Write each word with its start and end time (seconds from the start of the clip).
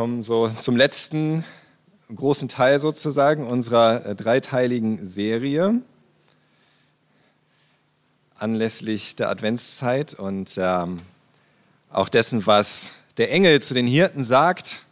kommen 0.00 0.22
so 0.22 0.48
zum 0.48 0.76
letzten 0.76 1.44
großen 2.14 2.48
Teil 2.48 2.80
sozusagen 2.80 3.46
unserer 3.46 4.06
äh, 4.06 4.14
dreiteiligen 4.14 5.04
Serie 5.04 5.82
anlässlich 8.34 9.14
der 9.16 9.28
Adventszeit 9.28 10.14
und 10.14 10.56
ähm, 10.56 11.02
auch 11.90 12.08
dessen, 12.08 12.46
was 12.46 12.92
der 13.18 13.30
Engel 13.30 13.60
zu 13.60 13.74
den 13.74 13.86
Hirten 13.86 14.24
sagt. 14.24 14.86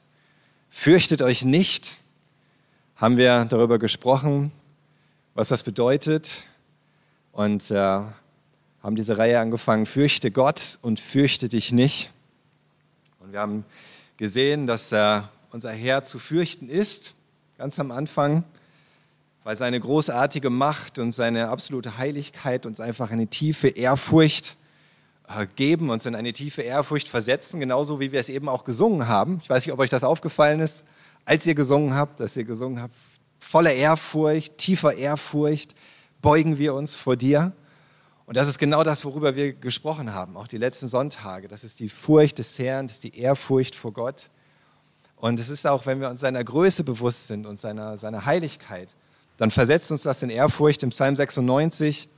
Fürchtet 0.69 1.23
euch 1.23 1.43
nicht, 1.43 1.97
haben 2.95 3.17
wir 3.17 3.47
darüber 3.47 3.79
gesprochen, 3.79 4.53
was 5.33 5.49
das 5.49 5.63
bedeutet 5.63 6.45
und 7.33 7.71
äh, 7.71 7.77
haben 7.79 8.95
diese 8.95 9.17
Reihe 9.17 9.41
angefangen, 9.41 9.87
fürchte 9.87 10.31
Gott 10.31 10.79
und 10.83 11.01
fürchte 11.01 11.49
dich 11.49 11.73
nicht. 11.73 12.11
Und 13.21 13.33
wir 13.33 13.41
haben 13.41 13.65
gesehen, 14.19 14.67
dass 14.67 14.93
äh, 14.93 15.23
unser 15.51 15.71
Herr 15.71 16.05
zu 16.05 16.19
fürchten 16.19 16.69
ist, 16.69 17.15
ganz 17.57 17.79
am 17.79 17.91
Anfang, 17.91 18.45
weil 19.45 19.57
seine 19.57 19.81
großartige 19.81 20.51
Macht 20.51 20.99
und 20.99 21.13
seine 21.13 21.49
absolute 21.49 21.97
Heiligkeit 21.97 22.67
uns 22.67 22.81
einfach 22.81 23.11
eine 23.11 23.29
tiefe 23.29 23.69
Ehrfurcht 23.69 24.57
äh, 25.29 25.47
geben, 25.57 25.89
uns 25.89 26.05
in 26.05 26.17
eine 26.17 26.33
tiefe 26.33 26.63
Ehrfurcht 26.63 27.09
versetzen, 27.09 27.61
genauso 27.61 28.01
wie 28.01 28.11
wir 28.11 28.19
es 28.19 28.29
eben 28.29 28.49
auch 28.49 28.65
gesungen 28.65 29.09
haben. 29.09 29.41
Ich 29.43 29.49
weiß 29.49 29.65
nicht, 29.65 29.73
ob 29.73 29.79
euch 29.79 29.89
das 29.89 30.05
aufgefallen 30.05 30.61
ist, 30.61 30.85
als 31.25 31.47
ihr 31.47 31.55
gesungen 31.55 31.95
habt, 31.95 32.19
dass 32.19 32.37
ihr 32.37 32.45
gesungen 32.45 32.83
habt, 32.83 32.95
voller 33.39 33.73
Ehrfurcht, 33.73 34.59
tiefer 34.59 34.95
Ehrfurcht, 34.95 35.77
beugen 36.21 36.59
wir 36.59 36.75
uns 36.75 36.97
vor 36.97 37.15
dir. 37.15 37.53
Und 38.29 38.37
das 38.37 38.47
ist 38.47 38.59
genau 38.59 38.85
das, 38.85 39.07
worüber 39.07 39.37
wir 39.37 39.55
gesprochen 39.55 40.13
haben, 40.13 40.37
auch 40.37 40.49
die 40.49 40.59
letzten 40.59 40.87
Sonntage. 40.87 41.49
Das 41.49 41.65
ist 41.65 41.81
die 41.81 41.89
Furcht 41.89 42.39
des 42.39 42.59
Herrn, 42.59 42.87
das 42.87 42.97
ist 42.97 43.05
die 43.05 43.19
Ehrfurcht 43.19 43.75
vor 43.75 43.95
Gott. 43.95 44.29
Und 45.17 45.41
es 45.41 45.49
ist 45.49 45.67
auch, 45.67 45.87
wenn 45.87 45.99
wir 46.03 46.11
uns 46.11 46.21
seiner 46.21 46.45
Größe 46.45 46.85
bewusst 46.85 47.27
sind 47.27 47.47
und 47.47 47.59
seiner, 47.59 47.97
seiner 47.97 48.27
Heiligkeit, 48.27 48.95
dann 49.39 49.51
versetzt 49.51 49.91
uns 49.91 50.03
das 50.03 50.23
in 50.23 50.29
Ehrfurcht 50.29 50.83
im 50.83 50.91
Psalm 50.91 51.17
96, 51.17 52.11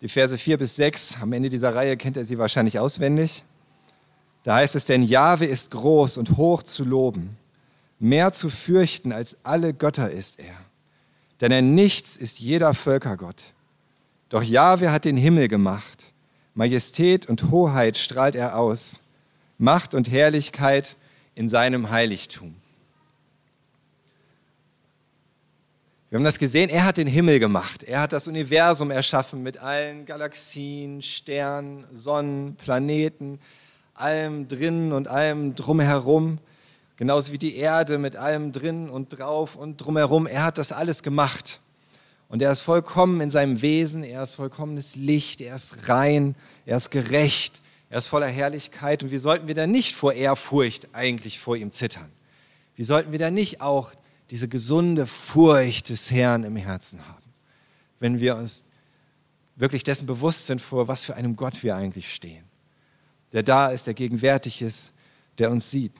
die 0.00 0.08
Verse 0.08 0.38
4 0.38 0.56
bis 0.56 0.76
6. 0.76 1.16
Am 1.20 1.34
Ende 1.34 1.50
dieser 1.50 1.74
Reihe 1.74 1.98
kennt 1.98 2.16
ihr 2.16 2.24
sie 2.24 2.38
wahrscheinlich 2.38 2.78
auswendig. 2.78 3.44
Da 4.44 4.54
heißt 4.54 4.74
es, 4.74 4.86
denn 4.86 5.02
Jahwe 5.02 5.44
ist 5.44 5.70
groß 5.70 6.16
und 6.16 6.38
hoch 6.38 6.62
zu 6.62 6.82
loben, 6.82 7.36
mehr 7.98 8.32
zu 8.32 8.48
fürchten 8.48 9.12
als 9.12 9.36
alle 9.42 9.74
Götter 9.74 10.10
ist 10.10 10.40
er. 10.40 10.56
Denn 11.42 11.52
er 11.52 11.60
nichts 11.60 12.16
ist 12.16 12.40
jeder 12.40 12.72
Völkergott. 12.72 13.52
Doch 14.32 14.42
Jahwe 14.42 14.90
hat 14.90 15.04
den 15.04 15.18
Himmel 15.18 15.46
gemacht. 15.46 16.14
Majestät 16.54 17.26
und 17.26 17.50
Hoheit 17.50 17.98
strahlt 17.98 18.34
er 18.34 18.58
aus. 18.58 19.02
Macht 19.58 19.92
und 19.92 20.10
Herrlichkeit 20.10 20.96
in 21.34 21.50
seinem 21.50 21.90
Heiligtum. 21.90 22.54
Wir 26.08 26.16
haben 26.16 26.24
das 26.24 26.38
gesehen, 26.38 26.70
er 26.70 26.86
hat 26.86 26.96
den 26.96 27.08
Himmel 27.08 27.40
gemacht. 27.40 27.82
Er 27.82 28.00
hat 28.00 28.14
das 28.14 28.26
Universum 28.26 28.90
erschaffen 28.90 29.42
mit 29.42 29.58
allen 29.58 30.06
Galaxien, 30.06 31.02
Sternen, 31.02 31.84
Sonnen, 31.92 32.54
Planeten, 32.54 33.38
allem 33.92 34.48
drin 34.48 34.94
und 34.94 35.08
allem 35.08 35.54
drumherum. 35.56 36.38
Genauso 36.96 37.32
wie 37.32 37.38
die 37.38 37.56
Erde 37.56 37.98
mit 37.98 38.16
allem 38.16 38.50
drin 38.50 38.88
und 38.88 39.10
drauf 39.10 39.56
und 39.56 39.76
drumherum. 39.76 40.26
Er 40.26 40.44
hat 40.44 40.56
das 40.56 40.72
alles 40.72 41.02
gemacht. 41.02 41.60
Und 42.32 42.40
er 42.40 42.50
ist 42.50 42.62
vollkommen 42.62 43.20
in 43.20 43.28
seinem 43.28 43.60
Wesen, 43.60 44.02
er 44.04 44.22
ist 44.22 44.36
vollkommenes 44.36 44.96
Licht, 44.96 45.42
er 45.42 45.54
ist 45.54 45.90
rein, 45.90 46.34
er 46.64 46.78
ist 46.78 46.90
gerecht, 46.90 47.60
er 47.90 47.98
ist 47.98 48.06
voller 48.06 48.26
Herrlichkeit. 48.26 49.02
Und 49.02 49.10
wie 49.10 49.18
sollten 49.18 49.48
wir 49.48 49.54
da 49.54 49.66
nicht 49.66 49.94
vor 49.94 50.14
Ehrfurcht 50.14 50.94
eigentlich 50.94 51.38
vor 51.38 51.58
ihm 51.58 51.72
zittern? 51.72 52.10
Wie 52.74 52.84
sollten 52.84 53.12
wir 53.12 53.18
da 53.18 53.30
nicht 53.30 53.60
auch 53.60 53.92
diese 54.30 54.48
gesunde 54.48 55.04
Furcht 55.04 55.90
des 55.90 56.10
Herrn 56.10 56.44
im 56.44 56.56
Herzen 56.56 57.06
haben, 57.06 57.34
wenn 58.00 58.18
wir 58.18 58.36
uns 58.36 58.64
wirklich 59.56 59.84
dessen 59.84 60.06
bewusst 60.06 60.46
sind, 60.46 60.62
vor 60.62 60.88
was 60.88 61.04
für 61.04 61.16
einem 61.16 61.36
Gott 61.36 61.62
wir 61.62 61.76
eigentlich 61.76 62.14
stehen, 62.14 62.44
der 63.32 63.42
da 63.42 63.68
ist, 63.68 63.86
der 63.86 63.92
gegenwärtig 63.92 64.62
ist, 64.62 64.92
der 65.36 65.50
uns 65.50 65.70
sieht. 65.70 65.92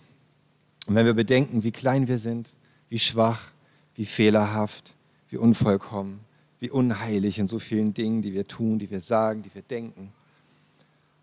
Und 0.86 0.94
wenn 0.94 1.04
wir 1.04 1.12
bedenken, 1.12 1.62
wie 1.62 1.72
klein 1.72 2.08
wir 2.08 2.18
sind, 2.18 2.54
wie 2.88 2.98
schwach, 2.98 3.52
wie 3.96 4.06
fehlerhaft, 4.06 4.94
wie 5.28 5.36
unvollkommen, 5.36 6.20
wie 6.62 6.70
unheilig 6.70 7.40
in 7.40 7.48
so 7.48 7.58
vielen 7.58 7.92
Dingen, 7.92 8.22
die 8.22 8.32
wir 8.32 8.46
tun, 8.46 8.78
die 8.78 8.88
wir 8.88 9.00
sagen, 9.00 9.42
die 9.42 9.52
wir 9.52 9.62
denken. 9.62 10.12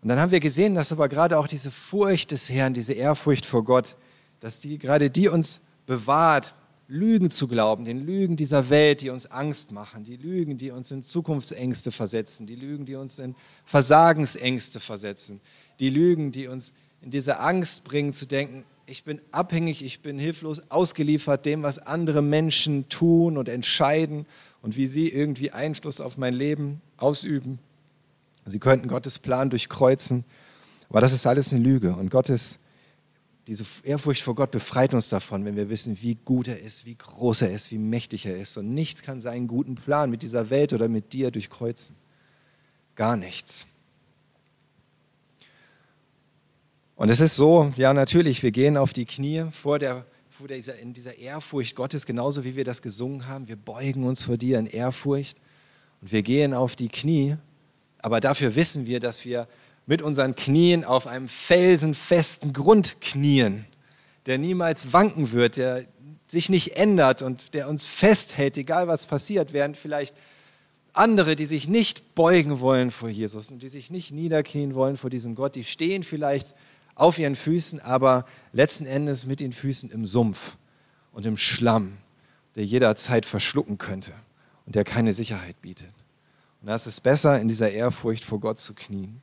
Und 0.02 0.08
dann 0.10 0.20
haben 0.20 0.32
wir 0.32 0.40
gesehen, 0.40 0.74
dass 0.74 0.92
aber 0.92 1.08
gerade 1.08 1.38
auch 1.38 1.48
diese 1.48 1.70
Furcht 1.70 2.30
des 2.32 2.50
Herrn, 2.50 2.74
diese 2.74 2.92
Ehrfurcht 2.92 3.46
vor 3.46 3.64
Gott, 3.64 3.96
dass 4.40 4.60
die 4.60 4.76
gerade 4.76 5.08
die 5.08 5.28
uns 5.28 5.62
bewahrt 5.86 6.54
Lügen 6.88 7.30
zu 7.30 7.48
glauben, 7.48 7.86
den 7.86 8.04
Lügen 8.04 8.36
dieser 8.36 8.68
Welt, 8.68 9.00
die 9.00 9.08
uns 9.08 9.30
Angst 9.30 9.72
machen, 9.72 10.04
die 10.04 10.16
Lügen, 10.16 10.58
die 10.58 10.72
uns 10.72 10.90
in 10.90 11.02
Zukunftsängste 11.02 11.90
versetzen, 11.90 12.46
die 12.46 12.56
Lügen, 12.56 12.84
die 12.84 12.96
uns 12.96 13.18
in 13.18 13.34
Versagensängste 13.64 14.78
versetzen, 14.78 15.40
die 15.78 15.88
Lügen, 15.88 16.32
die 16.32 16.48
uns 16.48 16.74
in 17.00 17.10
diese 17.10 17.38
Angst 17.38 17.84
bringen 17.84 18.12
zu 18.12 18.26
denken, 18.26 18.64
ich 18.84 19.04
bin 19.04 19.20
abhängig, 19.30 19.84
ich 19.84 20.00
bin 20.00 20.18
hilflos 20.18 20.70
ausgeliefert 20.70 21.46
dem, 21.46 21.62
was 21.62 21.78
andere 21.78 22.20
Menschen 22.20 22.88
tun 22.88 23.38
und 23.38 23.48
entscheiden 23.48 24.26
und 24.62 24.76
wie 24.76 24.86
sie 24.86 25.08
irgendwie 25.08 25.50
Einfluss 25.50 26.00
auf 26.00 26.18
mein 26.18 26.34
Leben 26.34 26.80
ausüben. 26.96 27.58
Sie 28.44 28.58
könnten 28.58 28.88
Gottes 28.88 29.18
Plan 29.18 29.50
durchkreuzen, 29.50 30.24
aber 30.88 31.00
das 31.00 31.12
ist 31.12 31.26
alles 31.26 31.52
eine 31.52 31.62
Lüge 31.62 31.92
und 31.94 32.10
Gottes 32.10 32.58
diese 33.50 33.64
Ehrfurcht 33.82 34.22
vor 34.22 34.36
Gott 34.36 34.52
befreit 34.52 34.94
uns 34.94 35.08
davon, 35.08 35.44
wenn 35.44 35.56
wir 35.56 35.68
wissen, 35.68 36.00
wie 36.02 36.16
gut 36.24 36.46
er 36.46 36.60
ist, 36.60 36.86
wie 36.86 36.94
groß 36.94 37.42
er 37.42 37.50
ist, 37.50 37.72
wie 37.72 37.78
mächtig 37.78 38.24
er 38.26 38.38
ist. 38.38 38.56
Und 38.56 38.72
nichts 38.72 39.02
kann 39.02 39.18
seinen 39.18 39.48
guten 39.48 39.74
Plan 39.74 40.08
mit 40.08 40.22
dieser 40.22 40.50
Welt 40.50 40.72
oder 40.72 40.88
mit 40.88 41.12
dir 41.12 41.32
durchkreuzen. 41.32 41.96
Gar 42.94 43.16
nichts. 43.16 43.66
Und 46.94 47.08
es 47.08 47.20
ist 47.20 47.34
so, 47.34 47.72
ja 47.76 47.92
natürlich, 47.92 48.42
wir 48.44 48.52
gehen 48.52 48.76
auf 48.76 48.92
die 48.92 49.06
Knie 49.06 49.46
vor, 49.50 49.80
der, 49.80 50.04
vor 50.40 50.48
dieser, 50.48 50.78
in 50.78 50.94
dieser 50.94 51.18
Ehrfurcht 51.18 51.76
Gottes, 51.76 52.06
genauso 52.06 52.44
wie 52.44 52.56
wir 52.56 52.64
das 52.64 52.80
gesungen 52.80 53.28
haben. 53.28 53.46
Wir 53.46 53.56
beugen 53.56 54.04
uns 54.04 54.24
vor 54.24 54.38
dir 54.38 54.58
in 54.58 54.66
Ehrfurcht 54.66 55.36
und 56.00 56.12
wir 56.12 56.22
gehen 56.22 56.54
auf 56.54 56.76
die 56.76 56.88
Knie. 56.88 57.36
Aber 57.98 58.20
dafür 58.20 58.56
wissen 58.56 58.86
wir, 58.86 59.00
dass 59.00 59.26
wir 59.26 59.46
mit 59.84 60.00
unseren 60.00 60.34
Knien 60.34 60.82
auf 60.82 61.06
einem 61.06 61.28
felsenfesten 61.28 62.54
Grund 62.54 63.02
knien, 63.02 63.66
der 64.24 64.38
niemals 64.38 64.94
wanken 64.94 65.32
wird, 65.32 65.58
der 65.58 65.84
sich 66.26 66.48
nicht 66.48 66.74
ändert 66.78 67.20
und 67.20 67.52
der 67.52 67.68
uns 67.68 67.84
festhält, 67.84 68.56
egal 68.56 68.88
was 68.88 69.04
passiert, 69.04 69.52
während 69.52 69.76
vielleicht 69.76 70.14
andere, 70.94 71.36
die 71.36 71.44
sich 71.44 71.68
nicht 71.68 72.14
beugen 72.14 72.60
wollen 72.60 72.90
vor 72.90 73.10
Jesus 73.10 73.50
und 73.50 73.62
die 73.62 73.68
sich 73.68 73.90
nicht 73.90 74.10
niederknien 74.10 74.74
wollen 74.74 74.96
vor 74.96 75.10
diesem 75.10 75.34
Gott, 75.34 75.54
die 75.54 75.64
stehen 75.64 76.02
vielleicht 76.02 76.54
auf 76.94 77.18
ihren 77.18 77.36
Füßen, 77.36 77.80
aber 77.80 78.26
letzten 78.52 78.86
Endes 78.86 79.26
mit 79.26 79.40
den 79.40 79.52
Füßen 79.52 79.90
im 79.90 80.06
Sumpf 80.06 80.56
und 81.12 81.26
im 81.26 81.36
Schlamm, 81.36 81.98
der 82.56 82.64
jederzeit 82.64 83.26
verschlucken 83.26 83.78
könnte 83.78 84.12
und 84.66 84.74
der 84.74 84.84
keine 84.84 85.14
Sicherheit 85.14 85.60
bietet. 85.62 85.92
Und 86.60 86.68
da 86.68 86.74
ist 86.74 86.86
es 86.86 87.00
besser, 87.00 87.40
in 87.40 87.48
dieser 87.48 87.70
Ehrfurcht 87.70 88.24
vor 88.24 88.40
Gott 88.40 88.58
zu 88.58 88.74
knien. 88.74 89.22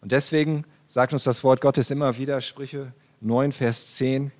Und 0.00 0.12
deswegen 0.12 0.64
sagt 0.86 1.12
uns 1.12 1.24
das 1.24 1.44
Wort 1.44 1.60
Gottes 1.60 1.90
immer 1.90 2.16
wieder, 2.16 2.40
Sprüche 2.40 2.92
9, 3.20 3.52
Vers 3.52 3.96
10, 3.96 4.32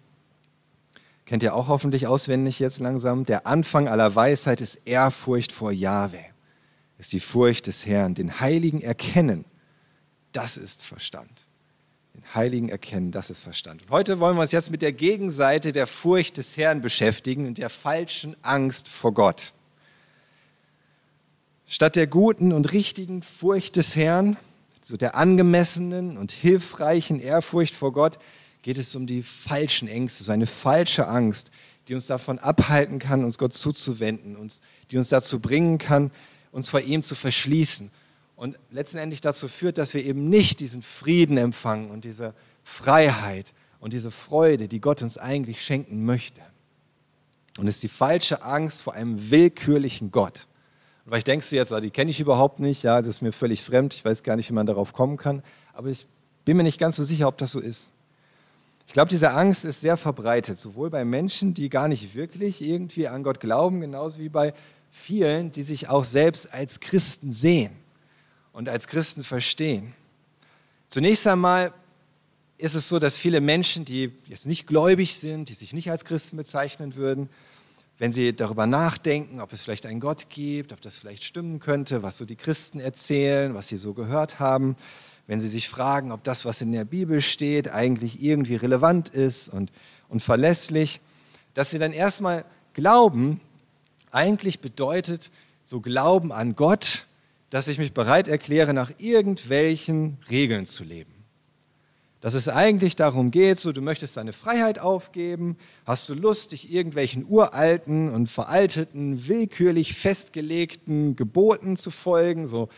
kennt 1.26 1.42
ihr 1.42 1.54
auch 1.54 1.68
hoffentlich 1.68 2.06
auswendig 2.06 2.58
jetzt 2.58 2.80
langsam, 2.80 3.24
der 3.24 3.46
Anfang 3.46 3.88
aller 3.88 4.14
Weisheit 4.14 4.60
ist 4.60 4.76
Ehrfurcht 4.86 5.52
vor 5.52 5.70
Jahwe, 5.70 6.18
ist 6.98 7.12
die 7.12 7.20
Furcht 7.20 7.66
des 7.66 7.86
Herrn, 7.86 8.14
den 8.14 8.40
Heiligen 8.40 8.80
erkennen, 8.80 9.44
das 10.32 10.56
ist 10.56 10.82
Verstand. 10.82 11.46
Den 12.14 12.34
Heiligen 12.34 12.68
erkennen, 12.68 13.12
das 13.12 13.30
ist 13.30 13.42
Verstand. 13.42 13.82
Und 13.82 13.90
heute 13.90 14.18
wollen 14.18 14.36
wir 14.36 14.42
uns 14.42 14.52
jetzt 14.52 14.70
mit 14.70 14.82
der 14.82 14.92
Gegenseite 14.92 15.72
der 15.72 15.86
Furcht 15.86 16.36
des 16.36 16.56
Herrn 16.56 16.80
beschäftigen 16.80 17.46
und 17.46 17.58
der 17.58 17.70
falschen 17.70 18.36
Angst 18.42 18.88
vor 18.88 19.12
Gott. 19.14 19.52
Statt 21.66 21.96
der 21.96 22.06
guten 22.06 22.52
und 22.52 22.72
richtigen 22.72 23.22
Furcht 23.22 23.76
des 23.76 23.94
Herrn 23.94 24.36
so 24.80 24.96
der 24.96 25.14
angemessenen 25.14 26.16
und 26.16 26.32
hilfreichen 26.32 27.20
Ehrfurcht 27.20 27.74
vor 27.74 27.92
Gott, 27.92 28.18
geht 28.62 28.78
es 28.78 28.94
um 28.94 29.06
die 29.06 29.22
falschen 29.22 29.88
Ängste, 29.88 30.24
so 30.24 30.32
eine 30.32 30.46
falsche 30.46 31.06
Angst, 31.06 31.50
die 31.88 31.94
uns 31.94 32.06
davon 32.06 32.38
abhalten 32.38 32.98
kann, 32.98 33.24
uns 33.24 33.38
Gott 33.38 33.54
zuzuwenden, 33.54 34.36
uns, 34.36 34.60
die 34.90 34.96
uns 34.96 35.08
dazu 35.08 35.40
bringen 35.40 35.78
kann, 35.78 36.10
uns 36.52 36.68
vor 36.68 36.80
ihm 36.80 37.02
zu 37.02 37.14
verschließen 37.14 37.90
und 38.40 38.58
letztendlich 38.70 39.20
dazu 39.20 39.48
führt, 39.48 39.76
dass 39.76 39.92
wir 39.92 40.02
eben 40.02 40.30
nicht 40.30 40.60
diesen 40.60 40.80
Frieden 40.80 41.36
empfangen 41.36 41.90
und 41.90 42.06
diese 42.06 42.32
Freiheit 42.64 43.52
und 43.80 43.92
diese 43.92 44.10
Freude, 44.10 44.66
die 44.66 44.80
Gott 44.80 45.02
uns 45.02 45.18
eigentlich 45.18 45.62
schenken 45.62 46.06
möchte. 46.06 46.40
Und 47.58 47.66
es 47.66 47.74
ist 47.74 47.82
die 47.82 47.88
falsche 47.88 48.42
Angst 48.42 48.80
vor 48.80 48.94
einem 48.94 49.30
willkürlichen 49.30 50.10
Gott. 50.10 50.46
Vielleicht 51.04 51.26
denkst 51.26 51.50
du 51.50 51.56
jetzt, 51.56 51.70
ah, 51.70 51.80
die 51.80 51.90
kenne 51.90 52.10
ich 52.10 52.18
überhaupt 52.18 52.60
nicht, 52.60 52.82
ja, 52.82 53.02
das 53.02 53.08
ist 53.08 53.20
mir 53.20 53.32
völlig 53.32 53.62
fremd, 53.62 53.92
ich 53.92 54.06
weiß 54.06 54.22
gar 54.22 54.36
nicht, 54.36 54.48
wie 54.48 54.54
man 54.54 54.64
darauf 54.64 54.94
kommen 54.94 55.18
kann, 55.18 55.42
aber 55.74 55.88
ich 55.88 56.06
bin 56.46 56.56
mir 56.56 56.62
nicht 56.62 56.80
ganz 56.80 56.96
so 56.96 57.04
sicher, 57.04 57.28
ob 57.28 57.36
das 57.36 57.52
so 57.52 57.60
ist. 57.60 57.90
Ich 58.86 58.94
glaube, 58.94 59.10
diese 59.10 59.32
Angst 59.32 59.66
ist 59.66 59.82
sehr 59.82 59.98
verbreitet, 59.98 60.58
sowohl 60.58 60.88
bei 60.88 61.04
Menschen, 61.04 61.52
die 61.52 61.68
gar 61.68 61.88
nicht 61.88 62.14
wirklich 62.14 62.62
irgendwie 62.62 63.06
an 63.06 63.22
Gott 63.22 63.38
glauben, 63.38 63.82
genauso 63.82 64.18
wie 64.18 64.30
bei 64.30 64.54
vielen, 64.90 65.52
die 65.52 65.62
sich 65.62 65.90
auch 65.90 66.06
selbst 66.06 66.54
als 66.54 66.80
Christen 66.80 67.32
sehen 67.32 67.76
und 68.52 68.68
als 68.68 68.86
Christen 68.86 69.22
verstehen. 69.22 69.94
Zunächst 70.88 71.26
einmal 71.26 71.72
ist 72.58 72.74
es 72.74 72.88
so, 72.88 72.98
dass 72.98 73.16
viele 73.16 73.40
Menschen, 73.40 73.84
die 73.84 74.12
jetzt 74.26 74.46
nicht 74.46 74.66
gläubig 74.66 75.14
sind, 75.16 75.48
die 75.48 75.54
sich 75.54 75.72
nicht 75.72 75.90
als 75.90 76.04
Christen 76.04 76.36
bezeichnen 76.36 76.94
würden, 76.94 77.30
wenn 77.98 78.12
sie 78.12 78.34
darüber 78.34 78.66
nachdenken, 78.66 79.40
ob 79.40 79.52
es 79.52 79.60
vielleicht 79.60 79.86
einen 79.86 80.00
Gott 80.00 80.30
gibt, 80.30 80.72
ob 80.72 80.80
das 80.80 80.96
vielleicht 80.96 81.22
stimmen 81.22 81.60
könnte, 81.60 82.02
was 82.02 82.16
so 82.16 82.24
die 82.24 82.36
Christen 82.36 82.80
erzählen, 82.80 83.54
was 83.54 83.68
sie 83.68 83.76
so 83.76 83.92
gehört 83.92 84.40
haben, 84.40 84.76
wenn 85.26 85.40
sie 85.40 85.48
sich 85.48 85.68
fragen, 85.68 86.10
ob 86.10 86.24
das, 86.24 86.44
was 86.44 86.60
in 86.60 86.72
der 86.72 86.84
Bibel 86.84 87.20
steht, 87.20 87.70
eigentlich 87.70 88.22
irgendwie 88.22 88.56
relevant 88.56 89.10
ist 89.10 89.48
und, 89.48 89.70
und 90.08 90.20
verlässlich, 90.22 91.00
dass 91.54 91.70
sie 91.70 91.78
dann 91.78 91.92
erstmal 91.92 92.44
glauben, 92.72 93.40
eigentlich 94.10 94.60
bedeutet 94.60 95.30
so 95.62 95.80
Glauben 95.80 96.32
an 96.32 96.56
Gott, 96.56 97.06
dass 97.50 97.68
ich 97.68 97.78
mich 97.78 97.92
bereit 97.92 98.28
erkläre, 98.28 98.72
nach 98.72 98.92
irgendwelchen 98.98 100.18
Regeln 100.30 100.66
zu 100.66 100.84
leben. 100.84 101.12
Dass 102.20 102.34
es 102.34 102.48
eigentlich 102.48 102.96
darum 102.96 103.30
geht, 103.30 103.58
so 103.58 103.72
du 103.72 103.80
möchtest 103.80 104.16
deine 104.16 104.32
Freiheit 104.32 104.78
aufgeben, 104.78 105.56
hast 105.86 106.08
du 106.08 106.14
Lust, 106.14 106.52
dich 106.52 106.70
irgendwelchen 106.72 107.26
uralten 107.26 108.10
und 108.10 108.28
veralteten, 108.28 109.26
willkürlich 109.26 109.94
festgelegten 109.94 111.16
Geboten 111.16 111.76
zu 111.76 111.90
folgen, 111.90 112.46
so 112.46 112.68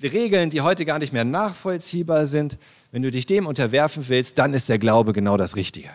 Regeln, 0.00 0.50
die 0.50 0.60
heute 0.60 0.84
gar 0.84 1.00
nicht 1.00 1.12
mehr 1.12 1.24
nachvollziehbar 1.24 2.28
sind. 2.28 2.56
Wenn 2.92 3.02
du 3.02 3.10
dich 3.10 3.26
dem 3.26 3.46
unterwerfen 3.46 4.08
willst, 4.08 4.38
dann 4.38 4.54
ist 4.54 4.68
der 4.68 4.78
Glaube 4.78 5.12
genau 5.12 5.36
das 5.36 5.56
Richtige. 5.56 5.90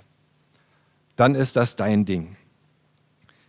Dann 1.15 1.35
ist 1.35 1.55
das 1.55 1.77
dein 1.77 2.03
Ding. 2.03 2.35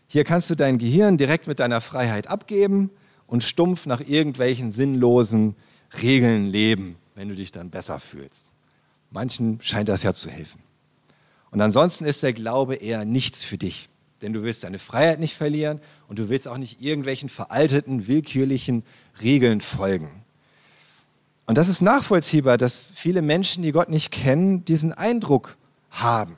Hier 0.07 0.23
kannst 0.23 0.49
du 0.49 0.55
dein 0.55 0.79
Gehirn 0.79 1.19
direkt 1.19 1.49
mit 1.49 1.59
deiner 1.59 1.81
Freiheit 1.81 2.29
abgeben 2.29 2.91
und 3.27 3.43
stumpf 3.43 3.87
nach 3.87 4.01
irgendwelchen 4.01 4.73
sinnlosen 4.73 5.57
Regeln 6.03 6.47
leben, 6.47 6.97
wenn 7.15 7.29
du 7.29 7.35
dich 7.35 7.53
dann 7.53 7.71
besser 7.71 8.01
fühlst. 8.01 8.47
Manchen 9.11 9.61
scheint 9.63 9.89
das 9.89 10.03
ja 10.03 10.13
zu 10.13 10.29
helfen. 10.29 10.61
Und 11.51 11.61
ansonsten 11.61 12.05
ist 12.05 12.23
der 12.23 12.33
Glaube 12.33 12.75
eher 12.75 13.05
nichts 13.05 13.45
für 13.45 13.59
dich, 13.59 13.89
denn 14.23 14.33
du 14.33 14.43
willst 14.43 14.65
deine 14.65 14.81
Freiheit 14.81 15.21
nicht 15.21 15.37
verlieren 15.37 15.81
und 16.09 16.19
du 16.19 16.29
willst 16.29 16.49
auch 16.49 16.59
nicht 16.59 16.83
irgendwelchen 16.83 17.29
veralteten, 17.29 18.09
willkürlichen 18.09 18.83
Regeln 19.23 19.61
folgen. 19.61 20.25
Und 21.47 21.59
das 21.59 21.69
ist 21.69 21.83
nachvollziehbar, 21.83 22.59
dass 22.59 22.93
viele 22.95 23.23
Menschen, 23.23 23.63
die 23.63 23.73
Gott 23.73 23.89
nicht 23.89 24.11
kennen, 24.11 24.65
diesen 24.65 24.93
Eindruck 24.93 25.57
haben, 25.91 26.37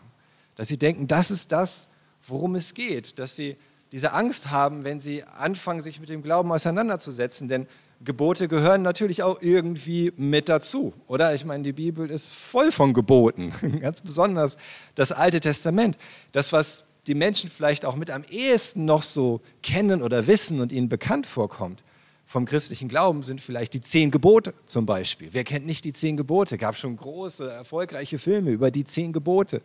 dass 0.56 0.68
sie 0.68 0.78
denken, 0.78 1.06
das 1.06 1.30
ist 1.30 1.52
das, 1.52 1.88
worum 2.26 2.54
es 2.56 2.74
geht, 2.74 3.18
dass 3.18 3.36
sie 3.36 3.56
diese 3.92 4.12
Angst 4.12 4.50
haben, 4.50 4.84
wenn 4.84 5.00
sie 5.00 5.22
anfangen, 5.24 5.80
sich 5.80 6.00
mit 6.00 6.08
dem 6.08 6.22
Glauben 6.22 6.50
auseinanderzusetzen, 6.52 7.48
denn 7.48 7.66
Gebote 8.04 8.46
gehören 8.48 8.82
natürlich 8.82 9.22
auch 9.22 9.40
irgendwie 9.40 10.12
mit 10.16 10.48
dazu, 10.48 10.92
oder? 11.06 11.34
Ich 11.34 11.44
meine, 11.44 11.62
die 11.62 11.72
Bibel 11.72 12.10
ist 12.10 12.34
voll 12.34 12.70
von 12.70 12.92
Geboten, 12.92 13.52
ganz 13.80 14.00
besonders 14.00 14.58
das 14.94 15.12
Alte 15.12 15.40
Testament. 15.40 15.96
Das, 16.32 16.52
was 16.52 16.84
die 17.06 17.14
Menschen 17.14 17.48
vielleicht 17.48 17.84
auch 17.84 17.96
mit 17.96 18.10
am 18.10 18.24
ehesten 18.24 18.84
noch 18.84 19.02
so 19.02 19.40
kennen 19.62 20.02
oder 20.02 20.26
wissen 20.26 20.60
und 20.60 20.72
ihnen 20.72 20.88
bekannt 20.88 21.26
vorkommt 21.26 21.82
vom 22.26 22.44
christlichen 22.44 22.88
Glauben, 22.88 23.22
sind 23.22 23.40
vielleicht 23.40 23.72
die 23.72 23.80
zehn 23.80 24.10
Gebote 24.10 24.52
zum 24.66 24.84
Beispiel. 24.84 25.28
Wer 25.30 25.44
kennt 25.44 25.64
nicht 25.64 25.84
die 25.84 25.92
zehn 25.92 26.16
Gebote? 26.16 26.58
Gab 26.58 26.76
schon 26.76 26.96
große, 26.96 27.50
erfolgreiche 27.50 28.18
Filme 28.18 28.50
über 28.50 28.72
die 28.72 28.84
zehn 28.84 29.12
Gebote. 29.12 29.62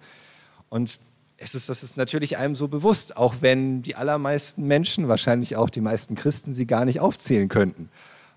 Und 0.69 0.99
es 1.43 1.55
ist, 1.55 1.69
das 1.69 1.83
ist 1.83 1.97
natürlich 1.97 2.37
einem 2.37 2.55
so 2.55 2.67
bewusst, 2.67 3.17
auch 3.17 3.35
wenn 3.41 3.81
die 3.81 3.95
allermeisten 3.95 4.67
Menschen, 4.67 5.07
wahrscheinlich 5.07 5.55
auch 5.55 5.69
die 5.69 5.81
meisten 5.81 6.15
Christen, 6.15 6.53
sie 6.53 6.67
gar 6.67 6.85
nicht 6.85 6.99
aufzählen 6.99 7.49
könnten 7.49 7.89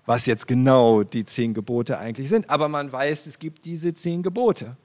was 0.05 0.25
jetzt 0.25 0.47
genau 0.47 1.03
die 1.03 1.25
zehn 1.25 1.53
Gebote 1.53 1.97
eigentlich 1.97 2.29
sind. 2.29 2.49
Aber 2.49 2.67
man 2.69 2.91
weiß, 2.91 3.25
es 3.25 3.39
gibt 3.39 3.65
diese 3.65 3.93
zehn 3.93 4.23
Gebote. 4.23 4.77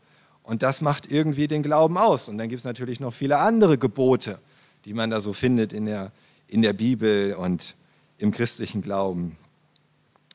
Und 0.43 0.63
das 0.63 0.81
macht 0.81 1.11
irgendwie 1.13 1.47
den 1.47 1.63
Glauben 1.63 1.99
aus. 1.99 2.29
Und 2.29 2.39
dann 2.39 2.49
gibt 2.49 2.61
es 2.61 2.65
natürlich 2.65 3.01
noch 3.01 3.13
viele 3.13 3.39
andere 3.39 3.79
Gebote, 3.79 4.39
die 4.85 4.95
man 4.95 5.11
da 5.11 5.21
so 5.21 5.33
findet 5.33 5.73
in 5.73 5.87
der, 5.87 6.13
in 6.49 6.63
der 6.63 6.73
Bibel 6.73 7.35
und 7.35 7.77
im 8.19 8.31
christlichen 8.31 8.83
Glauben. 8.83 9.37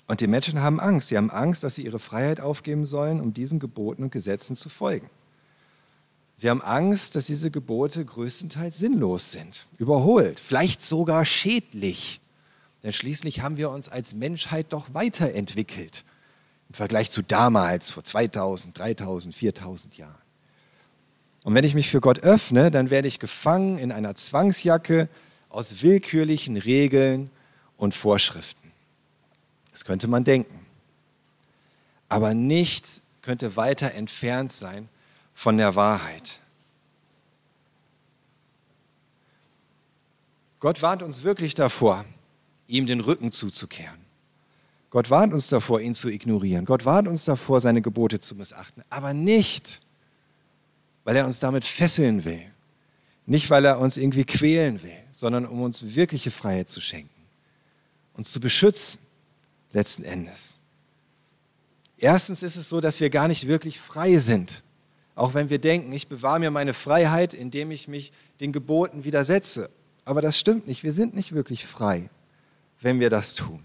Und 0.07 0.21
die 0.21 0.27
Menschen 0.27 0.61
haben 0.61 0.79
Angst. 0.79 1.09
Sie 1.09 1.17
haben 1.17 1.31
Angst, 1.31 1.63
dass 1.63 1.75
sie 1.75 1.83
ihre 1.83 1.99
Freiheit 1.99 2.39
aufgeben 2.39 2.85
sollen, 2.85 3.19
um 3.19 3.33
diesen 3.33 3.59
Geboten 3.59 4.03
und 4.03 4.11
Gesetzen 4.11 4.55
zu 4.55 4.69
folgen. 4.69 5.09
Sie 6.35 6.49
haben 6.49 6.61
Angst, 6.61 7.15
dass 7.15 7.27
diese 7.27 7.49
Gebote 7.49 8.03
größtenteils 8.03 8.77
sinnlos 8.77 9.31
sind, 9.31 9.67
überholt, 9.77 10.39
vielleicht 10.39 10.81
sogar 10.81 11.23
schädlich. 11.23 12.19
Denn 12.83 12.91
schließlich 12.91 13.41
haben 13.41 13.57
wir 13.57 13.69
uns 13.69 13.89
als 13.89 14.13
Menschheit 14.13 14.67
doch 14.69 14.93
weiterentwickelt 14.93 16.03
im 16.69 16.75
Vergleich 16.75 17.09
zu 17.09 17.21
damals, 17.21 17.91
vor 17.91 18.03
2000, 18.03 18.77
3000, 18.77 19.35
4000 19.35 19.97
Jahren. 19.97 20.15
Und 21.43 21.53
wenn 21.53 21.63
ich 21.63 21.75
mich 21.75 21.89
für 21.89 22.01
Gott 22.01 22.19
öffne, 22.19 22.71
dann 22.71 22.89
werde 22.89 23.07
ich 23.07 23.19
gefangen 23.19 23.77
in 23.77 23.91
einer 23.91 24.15
Zwangsjacke 24.15 25.07
aus 25.49 25.83
willkürlichen 25.83 26.57
Regeln 26.57 27.29
und 27.77 27.95
Vorschriften. 27.95 28.71
Das 29.71 29.85
könnte 29.85 30.07
man 30.07 30.23
denken. 30.23 30.65
Aber 32.09 32.33
nichts 32.33 33.01
könnte 33.21 33.55
weiter 33.55 33.91
entfernt 33.93 34.51
sein 34.51 34.89
von 35.35 35.57
der 35.57 35.75
Wahrheit. 35.75 36.39
Gott 40.59 40.81
warnt 40.81 41.03
uns 41.03 41.21
wirklich 41.21 41.53
davor, 41.53 42.03
ihm 42.65 42.87
den 42.87 43.01
Rücken 43.01 43.31
zuzukehren. 43.31 44.03
Gott 44.89 45.09
warnt 45.09 45.33
uns 45.33 45.49
davor, 45.49 45.81
ihn 45.81 45.93
zu 45.93 46.09
ignorieren. 46.09 46.65
Gott 46.65 46.85
warnt 46.85 47.07
uns 47.07 47.25
davor, 47.25 47.61
seine 47.61 47.81
Gebote 47.81 48.19
zu 48.19 48.33
missachten. 48.33 48.81
Aber 48.89 49.13
nicht, 49.13 49.81
weil 51.03 51.17
er 51.17 51.25
uns 51.25 51.39
damit 51.39 51.65
fesseln 51.65 52.23
will. 52.23 52.41
Nicht, 53.27 53.49
weil 53.49 53.65
er 53.65 53.79
uns 53.79 53.97
irgendwie 53.97 54.23
quälen 54.23 54.81
will, 54.81 54.97
sondern 55.11 55.45
um 55.45 55.61
uns 55.61 55.95
wirkliche 55.95 56.31
Freiheit 56.31 56.69
zu 56.69 56.79
schenken. 56.79 57.09
Uns 58.13 58.31
zu 58.31 58.39
beschützen, 58.39 59.01
letzten 59.73 60.03
Endes. 60.03 60.57
Erstens 61.97 62.41
ist 62.41 62.55
es 62.55 62.69
so, 62.69 62.79
dass 62.81 62.99
wir 63.01 63.09
gar 63.09 63.27
nicht 63.27 63.47
wirklich 63.47 63.79
frei 63.79 64.17
sind. 64.17 64.63
Auch 65.15 65.33
wenn 65.33 65.49
wir 65.49 65.59
denken, 65.59 65.91
ich 65.93 66.07
bewahre 66.07 66.39
mir 66.39 66.51
meine 66.51 66.73
Freiheit, 66.73 67.33
indem 67.33 67.71
ich 67.71 67.87
mich 67.87 68.11
den 68.39 68.51
Geboten 68.51 69.05
widersetze. 69.05 69.69
Aber 70.03 70.21
das 70.21 70.37
stimmt 70.37 70.67
nicht. 70.67 70.83
Wir 70.83 70.93
sind 70.93 71.15
nicht 71.15 71.33
wirklich 71.33 71.65
frei 71.65 72.09
wenn 72.81 72.99
wir 72.99 73.09
das 73.09 73.35
tun. 73.35 73.61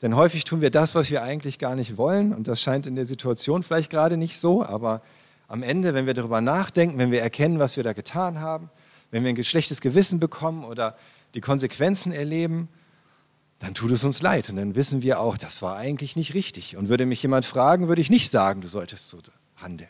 Denn 0.00 0.16
häufig 0.16 0.44
tun 0.44 0.60
wir 0.60 0.70
das, 0.70 0.94
was 0.94 1.10
wir 1.10 1.22
eigentlich 1.22 1.58
gar 1.58 1.76
nicht 1.76 1.96
wollen. 1.96 2.34
Und 2.34 2.48
das 2.48 2.60
scheint 2.60 2.86
in 2.86 2.96
der 2.96 3.04
Situation 3.04 3.62
vielleicht 3.62 3.90
gerade 3.90 4.16
nicht 4.16 4.38
so. 4.38 4.64
Aber 4.64 5.02
am 5.48 5.62
Ende, 5.62 5.94
wenn 5.94 6.06
wir 6.06 6.14
darüber 6.14 6.40
nachdenken, 6.40 6.98
wenn 6.98 7.12
wir 7.12 7.22
erkennen, 7.22 7.58
was 7.58 7.76
wir 7.76 7.84
da 7.84 7.92
getan 7.92 8.40
haben, 8.40 8.70
wenn 9.10 9.22
wir 9.22 9.30
ein 9.30 9.44
schlechtes 9.44 9.80
Gewissen 9.80 10.18
bekommen 10.18 10.64
oder 10.64 10.96
die 11.34 11.40
Konsequenzen 11.40 12.10
erleben, 12.10 12.68
dann 13.58 13.74
tut 13.74 13.92
es 13.92 14.02
uns 14.02 14.22
leid. 14.22 14.50
Und 14.50 14.56
dann 14.56 14.74
wissen 14.74 15.02
wir 15.02 15.20
auch, 15.20 15.36
das 15.36 15.62
war 15.62 15.76
eigentlich 15.76 16.16
nicht 16.16 16.34
richtig. 16.34 16.76
Und 16.76 16.88
würde 16.88 17.06
mich 17.06 17.22
jemand 17.22 17.44
fragen, 17.44 17.86
würde 17.86 18.00
ich 18.00 18.10
nicht 18.10 18.30
sagen, 18.30 18.60
du 18.60 18.68
solltest 18.68 19.08
so 19.08 19.18
handeln 19.56 19.88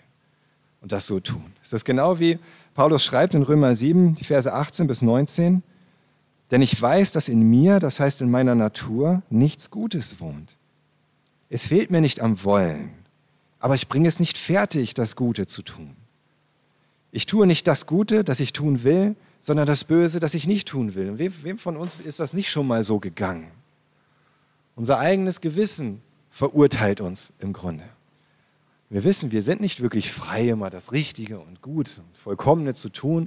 und 0.83 0.93
das 0.93 1.07
so 1.07 1.21
tun. 1.21 1.53
Ist 1.63 1.73
das 1.73 1.85
genau 1.85 2.19
wie 2.19 2.39
Paulus 2.75 3.05
schreibt 3.05 3.35
in 3.35 3.43
Römer 3.43 3.75
7, 3.75 4.15
die 4.17 4.25
Verse 4.25 4.53
18 4.53 4.87
bis 4.87 5.01
19? 5.01 5.63
Denn 6.51 6.61
ich 6.61 6.81
weiß, 6.81 7.13
dass 7.13 7.29
in 7.29 7.49
mir, 7.49 7.79
das 7.81 7.99
heißt 7.99 8.21
in 8.21 8.31
meiner 8.31 8.55
Natur, 8.55 9.23
nichts 9.31 9.71
Gutes 9.71 10.21
wohnt. 10.21 10.57
Es 11.49 11.67
fehlt 11.67 11.91
mir 11.91 12.01
nicht 12.01 12.21
am 12.21 12.45
Wollen, 12.45 12.91
aber 13.59 13.75
ich 13.75 13.89
bringe 13.89 14.09
es 14.09 14.21
nicht 14.21 14.37
fertig, 14.37 14.93
das 14.93 15.17
Gute 15.17 15.47
zu 15.47 15.63
tun. 15.63 15.97
Ich 17.11 17.27
tue 17.27 17.47
nicht 17.47 17.67
das 17.69 17.87
Gute, 17.87 18.25
das 18.25 18.41
ich 18.41 18.53
tun 18.53 18.85
will, 18.85 19.17
sondern 19.41 19.67
das 19.67 19.85
Böse, 19.85 20.19
das 20.19 20.35
ich 20.35 20.47
nicht 20.47 20.69
tun 20.69 20.95
will. 20.95 21.11
Und 21.11 21.19
wem 21.19 21.59
von 21.59 21.77
uns 21.77 22.01
ist 22.01 22.21
das 22.21 22.33
nicht 22.33 22.51
schon 22.51 22.67
mal 22.67 22.85
so 22.85 22.99
gegangen? 23.01 23.49
Unser 24.77 24.99
eigenes 24.99 25.41
Gewissen 25.41 26.01
verurteilt 26.31 27.01
uns 27.01 27.33
im 27.39 27.53
Grunde. 27.53 27.85
Wir 28.93 29.05
wissen, 29.05 29.33
wir 29.33 29.43
sind 29.43 29.63
nicht 29.63 29.81
wirklich 29.81 30.13
frei, 30.13 30.51
immer 30.51 30.69
das 30.69 30.93
Richtige 30.93 31.39
und 31.39 31.63
Gut 31.63 31.89
und 31.97 32.15
Vollkommene 32.15 32.75
zu 32.75 32.91
tun, 32.91 33.27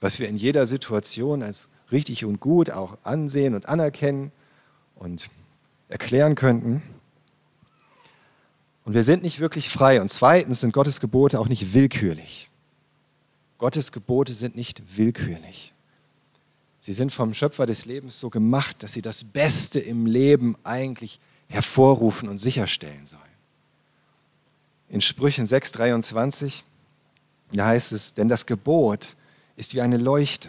was 0.00 0.18
wir 0.18 0.30
in 0.30 0.36
jeder 0.38 0.66
Situation 0.66 1.42
als 1.42 1.68
richtig 1.92 2.24
und 2.24 2.40
gut 2.40 2.70
auch 2.70 2.96
ansehen 3.02 3.54
und 3.54 3.66
anerkennen 3.68 4.32
und 4.94 5.28
erklären 5.90 6.36
könnten. 6.36 6.82
Und 8.86 8.94
wir 8.94 9.02
sind 9.02 9.22
nicht 9.22 9.40
wirklich 9.40 9.68
frei. 9.68 10.00
Und 10.00 10.10
zweitens 10.10 10.60
sind 10.60 10.72
Gottes 10.72 11.00
Gebote 11.00 11.38
auch 11.38 11.48
nicht 11.48 11.74
willkürlich. 11.74 12.48
Gottes 13.58 13.92
Gebote 13.92 14.32
sind 14.32 14.56
nicht 14.56 14.96
willkürlich. 14.96 15.74
Sie 16.80 16.94
sind 16.94 17.12
vom 17.12 17.34
Schöpfer 17.34 17.66
des 17.66 17.84
Lebens 17.84 18.20
so 18.20 18.30
gemacht, 18.30 18.82
dass 18.82 18.94
sie 18.94 19.02
das 19.02 19.22
Beste 19.22 19.80
im 19.80 20.06
Leben 20.06 20.56
eigentlich 20.64 21.20
hervorrufen 21.48 22.26
und 22.26 22.38
sicherstellen 22.38 23.04
sollen. 23.04 23.23
In 24.94 25.00
Sprüchen 25.00 25.48
6,23, 25.48 26.62
Da 27.50 27.66
heißt 27.66 27.90
es, 27.90 28.14
denn 28.14 28.28
das 28.28 28.46
Gebot 28.46 29.16
ist 29.56 29.74
wie 29.74 29.80
eine 29.80 29.98
Leuchte, 29.98 30.48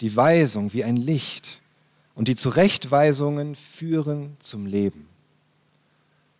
die 0.00 0.16
Weisung 0.16 0.72
wie 0.72 0.84
ein 0.84 0.96
Licht 0.96 1.60
und 2.14 2.28
die 2.28 2.34
Zurechtweisungen 2.34 3.54
führen 3.54 4.38
zum 4.40 4.64
Leben. 4.64 5.06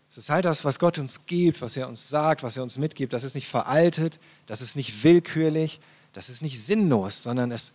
Es 0.09 0.17
ist 0.17 0.31
halt 0.31 0.47
das, 0.47 0.65
was 0.65 0.79
Gott 0.79 0.99
uns 0.99 1.27
gibt, 1.27 1.61
was 1.61 1.77
er 1.77 1.87
uns 1.87 2.09
sagt, 2.09 2.43
was 2.43 2.57
er 2.57 2.63
uns 2.63 2.79
mitgibt. 2.79 3.13
Das 3.13 3.25
ist 3.25 3.35
nicht 3.35 3.47
veraltet, 3.49 4.19
das 4.47 4.63
ist 4.63 4.75
nicht 4.75 5.05
willkürlich, 5.05 5.81
das 6.15 6.31
ist 6.31 6.41
nicht 6.41 6.59
sinnlos, 6.59 7.23
sondern 7.23 7.53
es, 7.53 7.75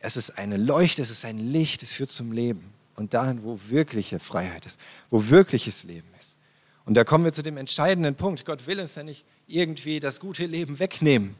es 0.00 0.16
ist 0.16 0.30
eine 0.30 0.56
Leuchte, 0.56 1.00
es 1.00 1.10
ist 1.10 1.24
ein 1.24 1.38
Licht, 1.38 1.84
es 1.84 1.92
führt 1.92 2.10
zum 2.10 2.32
Leben. 2.32 2.72
Und 2.96 3.14
dahin, 3.14 3.44
wo 3.44 3.56
wirkliche 3.68 4.18
Freiheit 4.18 4.66
ist, 4.66 4.80
wo 5.10 5.28
wirkliches 5.28 5.84
Leben 5.84 6.08
ist. 6.18 6.34
Und 6.90 6.96
da 6.96 7.04
kommen 7.04 7.24
wir 7.24 7.32
zu 7.32 7.44
dem 7.44 7.56
entscheidenden 7.56 8.16
Punkt. 8.16 8.44
Gott 8.44 8.66
will 8.66 8.80
uns 8.80 8.96
ja 8.96 9.04
nicht 9.04 9.24
irgendwie 9.46 10.00
das 10.00 10.18
gute 10.18 10.44
Leben 10.46 10.80
wegnehmen 10.80 11.36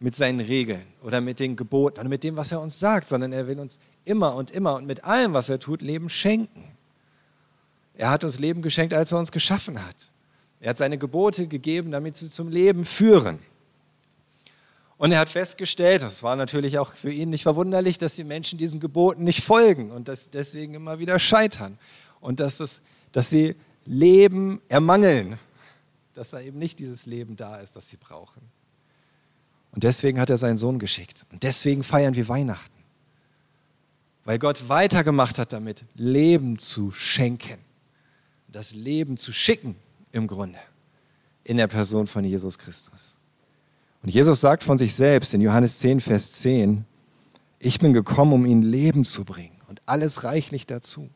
mit 0.00 0.16
seinen 0.16 0.40
Regeln 0.40 0.84
oder 1.04 1.20
mit 1.20 1.38
den 1.38 1.54
Geboten 1.54 2.00
oder 2.00 2.08
mit 2.08 2.24
dem, 2.24 2.34
was 2.34 2.50
er 2.50 2.60
uns 2.60 2.80
sagt, 2.80 3.06
sondern 3.06 3.32
er 3.32 3.46
will 3.46 3.60
uns 3.60 3.78
immer 4.04 4.34
und 4.34 4.50
immer 4.50 4.74
und 4.74 4.88
mit 4.88 5.04
allem, 5.04 5.32
was 5.32 5.48
er 5.48 5.60
tut, 5.60 5.80
Leben 5.80 6.10
schenken. 6.10 6.64
Er 7.94 8.10
hat 8.10 8.24
uns 8.24 8.40
Leben 8.40 8.62
geschenkt, 8.62 8.92
als 8.92 9.12
er 9.12 9.20
uns 9.20 9.30
geschaffen 9.30 9.80
hat. 9.80 10.10
Er 10.58 10.70
hat 10.70 10.78
seine 10.78 10.98
Gebote 10.98 11.46
gegeben, 11.46 11.92
damit 11.92 12.16
sie 12.16 12.28
zum 12.28 12.48
Leben 12.48 12.84
führen. 12.84 13.38
Und 14.98 15.12
er 15.12 15.20
hat 15.20 15.28
festgestellt, 15.28 16.02
das 16.02 16.24
war 16.24 16.34
natürlich 16.34 16.80
auch 16.80 16.96
für 16.96 17.12
ihn 17.12 17.30
nicht 17.30 17.44
verwunderlich, 17.44 17.98
dass 17.98 18.16
die 18.16 18.24
Menschen 18.24 18.58
diesen 18.58 18.80
Geboten 18.80 19.22
nicht 19.22 19.44
folgen 19.44 19.92
und 19.92 20.08
dass 20.08 20.30
deswegen 20.30 20.74
immer 20.74 20.98
wieder 20.98 21.20
scheitern 21.20 21.78
und 22.20 22.40
dass, 22.40 22.58
es, 22.58 22.80
dass 23.12 23.30
sie 23.30 23.54
Leben 23.90 24.62
ermangeln, 24.68 25.36
dass 26.14 26.30
da 26.30 26.40
eben 26.40 26.60
nicht 26.60 26.78
dieses 26.78 27.06
Leben 27.06 27.36
da 27.36 27.56
ist, 27.56 27.74
das 27.74 27.88
sie 27.88 27.96
brauchen. 27.96 28.40
Und 29.72 29.82
deswegen 29.82 30.20
hat 30.20 30.30
er 30.30 30.38
seinen 30.38 30.56
Sohn 30.56 30.78
geschickt. 30.78 31.26
Und 31.32 31.42
deswegen 31.42 31.82
feiern 31.82 32.14
wir 32.14 32.28
Weihnachten. 32.28 32.76
Weil 34.24 34.38
Gott 34.38 34.68
weitergemacht 34.68 35.38
hat 35.38 35.52
damit, 35.52 35.84
Leben 35.96 36.60
zu 36.60 36.92
schenken. 36.92 37.58
Das 38.46 38.74
Leben 38.76 39.16
zu 39.16 39.32
schicken 39.32 39.74
im 40.12 40.28
Grunde 40.28 40.58
in 41.42 41.56
der 41.56 41.66
Person 41.66 42.06
von 42.06 42.24
Jesus 42.24 42.58
Christus. 42.58 43.16
Und 44.04 44.10
Jesus 44.10 44.40
sagt 44.40 44.62
von 44.62 44.78
sich 44.78 44.94
selbst 44.94 45.34
in 45.34 45.40
Johannes 45.40 45.80
10, 45.80 46.00
Vers 46.00 46.32
10, 46.32 46.84
ich 47.58 47.80
bin 47.80 47.92
gekommen, 47.92 48.32
um 48.34 48.46
ihnen 48.46 48.62
Leben 48.62 49.04
zu 49.04 49.24
bringen 49.24 49.56
und 49.66 49.82
alles 49.86 50.22
reichlich 50.22 50.66
dazu. 50.66 51.10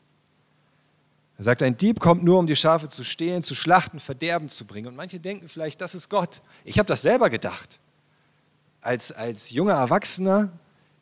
Er 1.37 1.45
sagt, 1.45 1.63
ein 1.63 1.77
Dieb 1.77 1.99
kommt 1.99 2.23
nur, 2.23 2.39
um 2.39 2.47
die 2.47 2.57
Schafe 2.57 2.89
zu 2.89 3.03
stehlen, 3.03 3.43
zu 3.43 3.55
schlachten, 3.55 3.99
Verderben 3.99 4.49
zu 4.49 4.67
bringen. 4.67 4.87
Und 4.87 4.97
manche 4.97 5.19
denken 5.19 5.49
vielleicht, 5.49 5.81
das 5.81 5.95
ist 5.95 6.09
Gott. 6.09 6.43
Ich 6.65 6.79
habe 6.79 6.87
das 6.87 7.03
selber 7.03 7.29
gedacht. 7.29 7.81
Als, 8.81 9.11
als 9.11 9.51
junger 9.51 9.75
Erwachsener, 9.75 10.51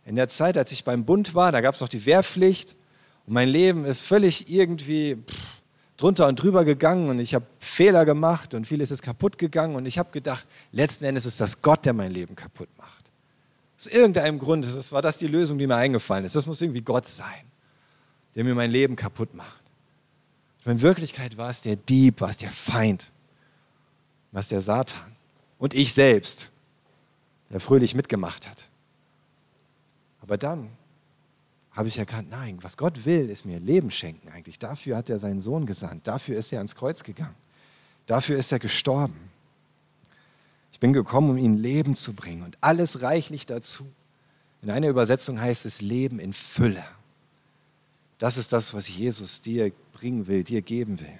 in 0.04 0.16
der 0.16 0.28
Zeit, 0.28 0.56
als 0.56 0.72
ich 0.72 0.84
beim 0.84 1.04
Bund 1.04 1.34
war, 1.34 1.52
da 1.52 1.60
gab 1.60 1.74
es 1.74 1.80
noch 1.80 1.88
die 1.88 2.04
Wehrpflicht. 2.06 2.74
Und 3.26 3.34
mein 3.34 3.48
Leben 3.48 3.84
ist 3.84 4.02
völlig 4.02 4.50
irgendwie 4.50 5.16
pff, 5.16 5.62
drunter 5.96 6.26
und 6.26 6.36
drüber 6.42 6.64
gegangen 6.64 7.08
und 7.10 7.20
ich 7.20 7.34
habe 7.34 7.46
Fehler 7.60 8.04
gemacht 8.04 8.54
und 8.54 8.66
vieles 8.66 8.90
ist 8.90 9.02
kaputt 9.02 9.38
gegangen. 9.38 9.76
Und 9.76 9.86
ich 9.86 9.98
habe 9.98 10.10
gedacht, 10.10 10.46
letzten 10.72 11.04
Endes 11.04 11.26
ist 11.26 11.40
das 11.40 11.62
Gott, 11.62 11.84
der 11.84 11.92
mein 11.92 12.10
Leben 12.10 12.34
kaputt 12.34 12.68
macht. 12.76 13.10
Aus 13.78 13.86
irgendeinem 13.86 14.38
Grund 14.38 14.64
das 14.64 14.92
war 14.92 15.02
das 15.02 15.18
die 15.18 15.28
Lösung, 15.28 15.58
die 15.58 15.66
mir 15.66 15.76
eingefallen 15.76 16.24
ist. 16.24 16.34
Das 16.34 16.46
muss 16.46 16.60
irgendwie 16.60 16.82
Gott 16.82 17.06
sein, 17.06 17.44
der 18.34 18.44
mir 18.44 18.54
mein 18.54 18.70
Leben 18.70 18.96
kaputt 18.96 19.34
macht. 19.34 19.61
In 20.64 20.80
Wirklichkeit 20.80 21.36
war 21.36 21.50
es 21.50 21.60
der 21.60 21.76
Dieb, 21.76 22.20
war 22.20 22.30
es 22.30 22.36
der 22.36 22.52
Feind, 22.52 23.10
war 24.30 24.40
es 24.40 24.48
der 24.48 24.60
Satan 24.60 25.16
und 25.58 25.74
ich 25.74 25.92
selbst, 25.92 26.50
der 27.50 27.60
fröhlich 27.60 27.94
mitgemacht 27.94 28.48
hat. 28.48 28.68
Aber 30.20 30.38
dann 30.38 30.68
habe 31.72 31.88
ich 31.88 31.98
erkannt, 31.98 32.30
nein, 32.30 32.58
was 32.62 32.76
Gott 32.76 33.04
will, 33.04 33.28
ist 33.28 33.44
mir 33.44 33.58
Leben 33.58 33.90
schenken 33.90 34.28
eigentlich. 34.28 34.58
Dafür 34.58 34.96
hat 34.96 35.10
er 35.10 35.18
seinen 35.18 35.40
Sohn 35.40 35.66
gesandt, 35.66 36.06
dafür 36.06 36.36
ist 36.36 36.52
er 36.52 36.58
ans 36.58 36.76
Kreuz 36.76 37.02
gegangen, 37.02 37.34
dafür 38.06 38.36
ist 38.36 38.52
er 38.52 38.58
gestorben. 38.58 39.30
Ich 40.70 40.78
bin 40.78 40.92
gekommen, 40.92 41.30
um 41.30 41.38
ihnen 41.38 41.58
Leben 41.58 41.96
zu 41.96 42.12
bringen 42.12 42.42
und 42.42 42.56
alles 42.60 43.02
reichlich 43.02 43.46
dazu. 43.46 43.86
In 44.62 44.70
einer 44.70 44.88
Übersetzung 44.88 45.40
heißt 45.40 45.66
es 45.66 45.80
Leben 45.80 46.18
in 46.20 46.32
Fülle. 46.32 46.84
Das 48.22 48.36
ist 48.36 48.52
das, 48.52 48.72
was 48.72 48.88
Jesus 48.88 49.42
dir 49.42 49.72
bringen 49.92 50.28
will, 50.28 50.44
dir 50.44 50.62
geben 50.62 51.00
will. 51.00 51.18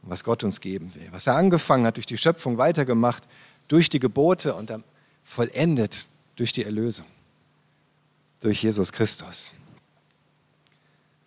Und 0.00 0.10
was 0.10 0.22
Gott 0.22 0.44
uns 0.44 0.60
geben 0.60 0.94
will. 0.94 1.08
Was 1.10 1.26
er 1.26 1.34
angefangen 1.34 1.84
hat 1.86 1.96
durch 1.96 2.06
die 2.06 2.16
Schöpfung, 2.16 2.56
weitergemacht 2.56 3.24
durch 3.66 3.90
die 3.90 3.98
Gebote 3.98 4.54
und 4.54 4.70
dann 4.70 4.84
vollendet 5.24 6.06
durch 6.36 6.52
die 6.52 6.62
Erlösung. 6.62 7.04
Durch 8.38 8.62
Jesus 8.62 8.92
Christus. 8.92 9.50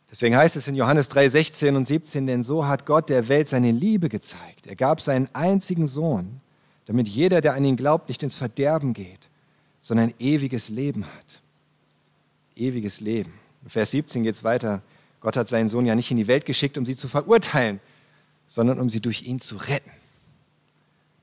Deswegen 0.09 0.37
heißt 0.37 0.55
es 0.55 0.69
in 0.69 0.75
Johannes 0.75 1.09
3, 1.09 1.27
16 1.27 1.75
und 1.75 1.85
17, 1.85 2.25
denn 2.25 2.41
so 2.41 2.65
hat 2.65 2.85
Gott 2.85 3.09
der 3.09 3.27
Welt 3.27 3.49
seine 3.49 3.71
Liebe 3.71 4.07
gezeigt. 4.07 4.67
Er 4.67 4.77
gab 4.77 5.01
seinen 5.01 5.27
einzigen 5.33 5.85
Sohn, 5.85 6.39
damit 6.85 7.09
jeder, 7.09 7.41
der 7.41 7.55
an 7.55 7.65
ihn 7.65 7.75
glaubt, 7.75 8.07
nicht 8.07 8.23
ins 8.23 8.37
Verderben 8.37 8.93
geht, 8.93 9.27
sondern 9.81 10.13
ewiges 10.17 10.69
Leben 10.69 11.05
hat. 11.05 11.41
Ewiges 12.55 13.01
Leben. 13.01 13.33
Vers 13.67 13.91
17 13.91 14.23
geht 14.23 14.35
es 14.35 14.43
weiter. 14.43 14.81
Gott 15.19 15.37
hat 15.37 15.47
seinen 15.47 15.69
Sohn 15.69 15.85
ja 15.85 15.95
nicht 15.95 16.11
in 16.11 16.17
die 16.17 16.27
Welt 16.27 16.45
geschickt, 16.45 16.77
um 16.77 16.85
sie 16.85 16.95
zu 16.95 17.07
verurteilen, 17.07 17.79
sondern 18.47 18.79
um 18.79 18.89
sie 18.89 19.01
durch 19.01 19.23
ihn 19.23 19.39
zu 19.39 19.57
retten. 19.57 19.91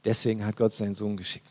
Deswegen 0.04 0.44
hat 0.44 0.56
Gott 0.56 0.72
seinen 0.72 0.94
Sohn 0.94 1.16
geschickt. 1.16 1.48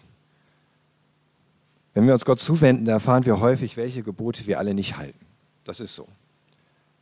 Wenn 1.94 2.06
wir 2.06 2.14
uns 2.14 2.26
Gott 2.26 2.40
zuwenden, 2.40 2.88
erfahren 2.88 3.26
wir 3.26 3.40
häufig, 3.40 3.78
welche 3.78 4.04
Gebote 4.04 4.46
wir 4.48 4.60
alle 4.60 4.74
nicht 4.74 4.98
halten. 4.98 5.26
Das 5.64 5.80
ist 5.80 5.96
so. 5.96 6.08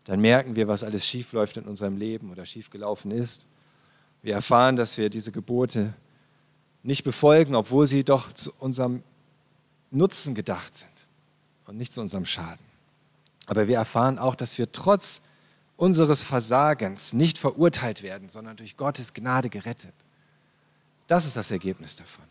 Dann 0.06 0.20
merken 0.20 0.56
wir, 0.56 0.68
was 0.68 0.84
alles 0.84 1.06
schiefläuft 1.06 1.58
in 1.58 1.64
unserem 1.64 1.98
Leben 1.98 2.32
oder 2.32 2.46
schiefgelaufen 2.46 3.12
ist. 3.12 3.46
Wir 4.22 4.34
erfahren, 4.34 4.76
dass 4.76 4.98
wir 4.98 5.10
diese 5.10 5.32
Gebote 5.32 5.94
nicht 6.84 7.04
befolgen, 7.04 7.56
obwohl 7.56 7.88
sie 7.88 8.04
doch 8.04 8.34
zu 8.34 8.52
unserem 8.60 9.04
Nutzen 9.92 10.36
gedacht 10.36 10.76
sind 10.76 10.90
und 11.66 11.78
nicht 11.78 11.94
zu 11.94 12.02
unserem 12.02 12.26
Schaden. 12.26 12.71
Aber 13.52 13.68
wir 13.68 13.76
erfahren 13.76 14.18
auch, 14.18 14.36
dass 14.36 14.58
wir 14.58 14.72
trotz 14.72 15.22
unseres 15.76 16.24
Versagens 16.24 17.12
nicht 17.12 17.38
verurteilt 17.38 18.02
werden, 18.02 18.30
sondern 18.30 18.56
durch 18.56 18.78
Gottes 18.78 19.14
Gnade 19.14 19.50
gerettet. 19.50 19.94
Das 21.08 21.26
ist 21.26 21.36
das 21.36 21.52
Ergebnis 21.52 21.98
davon. 21.98 22.24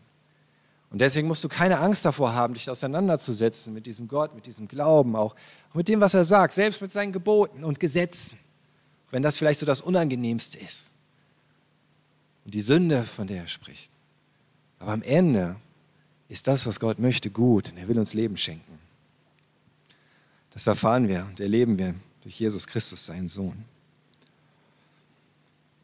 Und 0.89 0.99
deswegen 0.99 1.27
musst 1.27 1.43
du 1.43 1.47
keine 1.47 1.79
Angst 1.79 2.05
davor 2.05 2.33
haben, 2.33 2.55
dich 2.55 2.67
auseinanderzusetzen 2.71 3.71
mit 3.71 3.85
diesem 3.85 4.07
Gott, 4.07 4.33
mit 4.33 4.47
diesem 4.47 4.67
Glauben, 4.67 5.15
auch 5.15 5.35
mit 5.75 5.89
dem, 5.89 6.01
was 6.01 6.15
er 6.15 6.23
sagt, 6.23 6.53
selbst 6.53 6.81
mit 6.81 6.91
seinen 6.91 7.11
Geboten 7.11 7.63
und 7.63 7.79
Gesetzen, 7.79 8.39
wenn 9.11 9.21
das 9.21 9.37
vielleicht 9.37 9.59
so 9.59 9.67
das 9.67 9.81
Unangenehmste 9.81 10.57
ist. 10.57 10.91
Und 12.45 12.55
die 12.55 12.61
Sünde, 12.61 13.03
von 13.03 13.27
der 13.27 13.43
er 13.43 13.47
spricht. 13.47 13.91
Aber 14.79 14.93
am 14.93 15.03
Ende 15.03 15.55
ist 16.29 16.47
das, 16.47 16.65
was 16.65 16.79
Gott 16.79 16.97
möchte, 16.97 17.29
gut 17.29 17.71
und 17.71 17.77
er 17.77 17.87
will 17.87 17.99
uns 17.99 18.15
Leben 18.15 18.37
schenken. 18.37 18.80
Das 20.53 20.67
erfahren 20.67 21.07
wir 21.07 21.25
und 21.25 21.39
erleben 21.39 21.77
wir 21.77 21.95
durch 22.21 22.39
Jesus 22.39 22.67
Christus, 22.67 23.05
seinen 23.05 23.29
Sohn. 23.29 23.65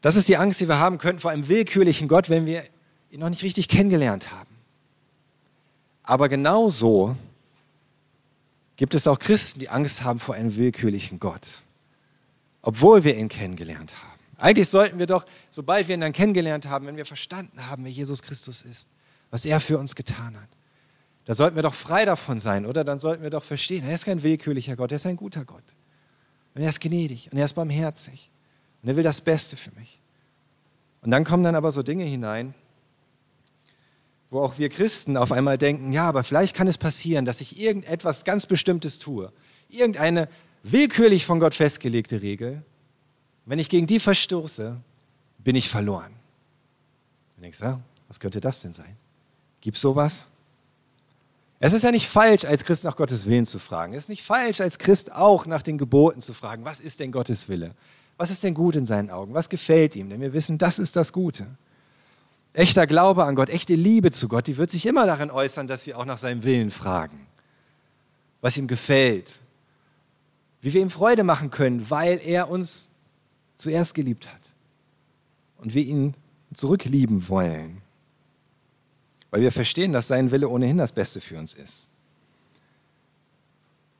Das 0.00 0.16
ist 0.16 0.28
die 0.28 0.36
Angst, 0.36 0.60
die 0.60 0.68
wir 0.68 0.78
haben 0.78 0.98
könnten 0.98 1.20
vor 1.20 1.30
einem 1.30 1.48
willkürlichen 1.48 2.06
Gott, 2.06 2.28
wenn 2.28 2.46
wir 2.46 2.62
ihn 3.10 3.20
noch 3.20 3.30
nicht 3.30 3.42
richtig 3.42 3.68
kennengelernt 3.68 4.30
haben. 4.30 4.48
Aber 6.02 6.28
genauso 6.28 7.16
gibt 8.76 8.94
es 8.94 9.06
auch 9.06 9.18
Christen, 9.18 9.60
die 9.60 9.68
Angst 9.68 10.04
haben 10.04 10.18
vor 10.20 10.34
einem 10.34 10.54
willkürlichen 10.56 11.18
Gott, 11.18 11.62
obwohl 12.62 13.04
wir 13.04 13.16
ihn 13.16 13.28
kennengelernt 13.28 13.92
haben. 14.02 14.18
Eigentlich 14.38 14.68
sollten 14.68 15.00
wir 15.00 15.06
doch, 15.06 15.26
sobald 15.50 15.88
wir 15.88 15.94
ihn 15.94 16.00
dann 16.00 16.12
kennengelernt 16.12 16.66
haben, 16.66 16.86
wenn 16.86 16.96
wir 16.96 17.04
verstanden 17.04 17.66
haben, 17.66 17.84
wer 17.84 17.90
Jesus 17.90 18.22
Christus 18.22 18.62
ist, 18.62 18.88
was 19.30 19.44
er 19.44 19.58
für 19.58 19.78
uns 19.78 19.96
getan 19.96 20.36
hat, 20.36 20.48
da 21.28 21.34
sollten 21.34 21.56
wir 21.56 21.62
doch 21.62 21.74
frei 21.74 22.06
davon 22.06 22.40
sein, 22.40 22.64
oder? 22.64 22.84
Dann 22.84 22.98
sollten 22.98 23.22
wir 23.22 23.28
doch 23.28 23.44
verstehen, 23.44 23.84
er 23.84 23.94
ist 23.94 24.06
kein 24.06 24.22
willkürlicher 24.22 24.76
Gott, 24.76 24.92
er 24.92 24.96
ist 24.96 25.04
ein 25.04 25.16
guter 25.16 25.44
Gott. 25.44 25.62
Und 26.54 26.62
er 26.62 26.70
ist 26.70 26.80
gnädig 26.80 27.28
und 27.30 27.36
er 27.36 27.44
ist 27.44 27.52
barmherzig. 27.52 28.30
Und 28.82 28.88
er 28.88 28.96
will 28.96 29.02
das 29.02 29.20
Beste 29.20 29.58
für 29.58 29.70
mich. 29.72 30.00
Und 31.02 31.10
dann 31.10 31.24
kommen 31.24 31.44
dann 31.44 31.54
aber 31.54 31.70
so 31.70 31.82
Dinge 31.82 32.04
hinein, 32.04 32.54
wo 34.30 34.40
auch 34.40 34.56
wir 34.56 34.70
Christen 34.70 35.18
auf 35.18 35.30
einmal 35.30 35.58
denken, 35.58 35.92
ja, 35.92 36.08
aber 36.08 36.24
vielleicht 36.24 36.56
kann 36.56 36.66
es 36.66 36.78
passieren, 36.78 37.26
dass 37.26 37.42
ich 37.42 37.60
irgendetwas 37.60 38.24
ganz 38.24 38.46
Bestimmtes 38.46 38.98
tue. 38.98 39.30
Irgendeine 39.68 40.30
willkürlich 40.62 41.26
von 41.26 41.40
Gott 41.40 41.54
festgelegte 41.54 42.22
Regel. 42.22 42.62
Wenn 43.44 43.58
ich 43.58 43.68
gegen 43.68 43.86
die 43.86 44.00
verstoße, 44.00 44.78
bin 45.36 45.56
ich 45.56 45.68
verloren. 45.68 46.12
Und 47.36 47.42
denkst, 47.42 47.60
ja, 47.60 47.82
was 48.08 48.18
könnte 48.18 48.40
das 48.40 48.62
denn 48.62 48.72
sein? 48.72 48.96
Gibt 49.60 49.76
es 49.76 49.82
sowas? 49.82 50.28
Es 51.60 51.72
ist 51.72 51.82
ja 51.82 51.90
nicht 51.90 52.08
falsch, 52.08 52.44
als 52.44 52.64
Christ 52.64 52.84
nach 52.84 52.96
Gottes 52.96 53.26
Willen 53.26 53.46
zu 53.46 53.58
fragen. 53.58 53.92
Es 53.92 54.04
ist 54.04 54.08
nicht 54.08 54.22
falsch, 54.22 54.60
als 54.60 54.78
Christ 54.78 55.12
auch 55.12 55.46
nach 55.46 55.62
den 55.62 55.76
Geboten 55.76 56.20
zu 56.20 56.32
fragen. 56.32 56.64
Was 56.64 56.78
ist 56.78 57.00
denn 57.00 57.10
Gottes 57.10 57.48
Wille? 57.48 57.74
Was 58.16 58.30
ist 58.30 58.42
denn 58.44 58.54
gut 58.54 58.76
in 58.76 58.86
seinen 58.86 59.10
Augen? 59.10 59.34
Was 59.34 59.48
gefällt 59.48 59.96
ihm? 59.96 60.08
Denn 60.08 60.20
wir 60.20 60.32
wissen, 60.32 60.58
das 60.58 60.78
ist 60.78 60.94
das 60.94 61.12
Gute. 61.12 61.46
Echter 62.52 62.86
Glaube 62.86 63.24
an 63.24 63.34
Gott, 63.34 63.50
echte 63.50 63.74
Liebe 63.74 64.10
zu 64.10 64.28
Gott, 64.28 64.46
die 64.46 64.56
wird 64.56 64.70
sich 64.70 64.86
immer 64.86 65.06
darin 65.06 65.30
äußern, 65.30 65.66
dass 65.66 65.86
wir 65.86 65.98
auch 65.98 66.04
nach 66.04 66.18
seinem 66.18 66.42
Willen 66.42 66.70
fragen, 66.70 67.26
was 68.40 68.56
ihm 68.56 68.66
gefällt, 68.66 69.40
wie 70.60 70.72
wir 70.72 70.80
ihm 70.80 70.90
Freude 70.90 71.24
machen 71.24 71.50
können, 71.50 71.90
weil 71.90 72.20
er 72.24 72.50
uns 72.50 72.90
zuerst 73.56 73.94
geliebt 73.94 74.28
hat 74.28 74.40
und 75.58 75.74
wir 75.74 75.84
ihn 75.84 76.14
zurücklieben 76.52 77.28
wollen, 77.28 77.82
weil 79.30 79.42
wir 79.42 79.52
verstehen, 79.52 79.92
dass 79.92 80.08
sein 80.08 80.30
Wille 80.30 80.48
ohnehin 80.48 80.78
das 80.78 80.92
Beste 80.92 81.20
für 81.20 81.38
uns 81.38 81.54
ist. 81.54 81.88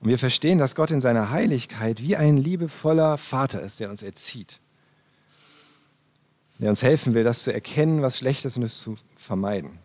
Und 0.00 0.08
wir 0.08 0.18
verstehen, 0.18 0.58
dass 0.58 0.75
Gott 0.75 0.90
in 0.90 1.00
seiner 1.00 1.30
Heiligkeit 1.30 2.00
wie 2.00 2.16
ein 2.16 2.37
liebevoller 2.37 3.18
Vater 3.18 3.61
ist, 3.61 3.80
der 3.80 3.90
uns 3.90 4.02
erzieht, 4.02 4.61
der 6.58 6.70
uns 6.70 6.82
helfen 6.82 7.14
will, 7.14 7.25
das 7.25 7.42
zu 7.42 7.52
erkennen, 7.52 8.00
was 8.00 8.18
schlecht 8.18 8.44
ist 8.44 8.56
und 8.56 8.62
es 8.62 8.78
zu 8.78 8.97
vermeiden. 9.16 9.78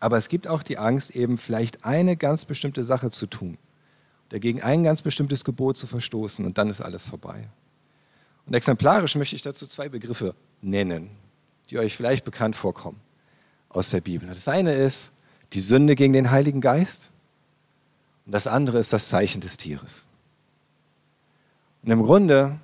Aber 0.00 0.18
es 0.18 0.28
gibt 0.28 0.46
auch 0.46 0.62
die 0.62 0.78
Angst, 0.78 1.16
eben 1.16 1.38
vielleicht 1.38 1.84
eine 1.84 2.16
ganz 2.16 2.44
bestimmte 2.44 2.84
Sache 2.84 3.10
zu 3.10 3.26
tun, 3.26 3.56
dagegen 4.28 4.62
ein 4.62 4.84
ganz 4.84 5.00
bestimmtes 5.00 5.44
Gebot 5.44 5.78
zu 5.78 5.86
verstoßen 5.86 6.44
und 6.44 6.58
dann 6.58 6.68
ist 6.68 6.82
alles 6.82 7.08
vorbei. 7.08 7.48
Und 8.46 8.54
exemplarisch 8.54 9.16
möchte 9.16 9.34
ich 9.34 9.42
dazu 9.42 9.66
zwei 9.66 9.88
Begriffe 9.88 10.34
nennen, 10.60 11.10
die 11.70 11.78
euch 11.78 11.96
vielleicht 11.96 12.24
bekannt 12.24 12.54
vorkommen 12.54 13.00
aus 13.76 13.90
der 13.90 14.00
Bibel. 14.00 14.28
Das 14.28 14.48
eine 14.48 14.72
ist 14.72 15.12
die 15.52 15.60
Sünde 15.60 15.94
gegen 15.94 16.12
den 16.12 16.30
Heiligen 16.30 16.60
Geist 16.60 17.10
und 18.24 18.32
das 18.32 18.46
andere 18.46 18.78
ist 18.78 18.92
das 18.92 19.08
Zeichen 19.08 19.40
des 19.40 19.56
Tieres. 19.56 20.06
Und 21.82 21.92
im 21.92 22.02
Grunde 22.02 22.58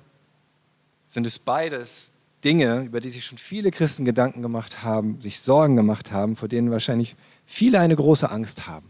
sind 1.05 1.25
es 1.27 1.39
beides 1.39 2.09
Dinge, 2.43 2.81
über 2.81 2.99
die 2.99 3.09
sich 3.09 3.25
schon 3.25 3.37
viele 3.37 3.71
Christen 3.71 4.03
Gedanken 4.03 4.41
gemacht 4.41 4.83
haben, 4.83 5.21
sich 5.21 5.39
Sorgen 5.39 5.75
gemacht 5.75 6.11
haben, 6.11 6.35
vor 6.35 6.49
denen 6.49 6.71
wahrscheinlich 6.71 7.15
viele 7.45 7.79
eine 7.79 7.95
große 7.95 8.29
Angst 8.29 8.67
haben, 8.67 8.89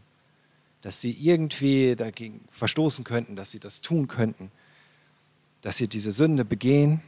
dass 0.82 1.02
sie 1.02 1.12
irgendwie 1.12 1.96
dagegen 1.96 2.46
verstoßen 2.50 3.04
könnten, 3.04 3.36
dass 3.36 3.52
sie 3.52 3.60
das 3.60 3.82
tun 3.82 4.08
könnten, 4.08 4.50
dass 5.62 5.78
sie 5.78 5.88
diese 5.88 6.12
Sünde 6.12 6.46
begehen. 6.46 7.02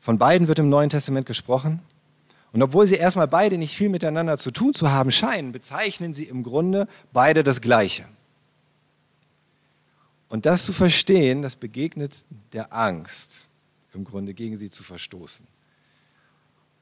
Von 0.00 0.16
beiden 0.16 0.48
wird 0.48 0.58
im 0.60 0.68
Neuen 0.68 0.90
Testament 0.90 1.26
gesprochen. 1.26 1.80
Und 2.54 2.62
obwohl 2.62 2.86
sie 2.86 2.94
erstmal 2.94 3.26
beide 3.26 3.58
nicht 3.58 3.76
viel 3.76 3.88
miteinander 3.88 4.38
zu 4.38 4.52
tun 4.52 4.74
zu 4.74 4.92
haben 4.92 5.10
scheinen, 5.10 5.50
bezeichnen 5.50 6.14
sie 6.14 6.22
im 6.22 6.44
Grunde 6.44 6.86
beide 7.12 7.42
das 7.42 7.60
Gleiche. 7.60 8.06
Und 10.28 10.46
das 10.46 10.64
zu 10.64 10.72
verstehen, 10.72 11.42
das 11.42 11.56
begegnet 11.56 12.24
der 12.52 12.72
Angst, 12.72 13.48
im 13.92 14.04
Grunde 14.04 14.34
gegen 14.34 14.56
sie 14.56 14.70
zu 14.70 14.84
verstoßen. 14.84 15.44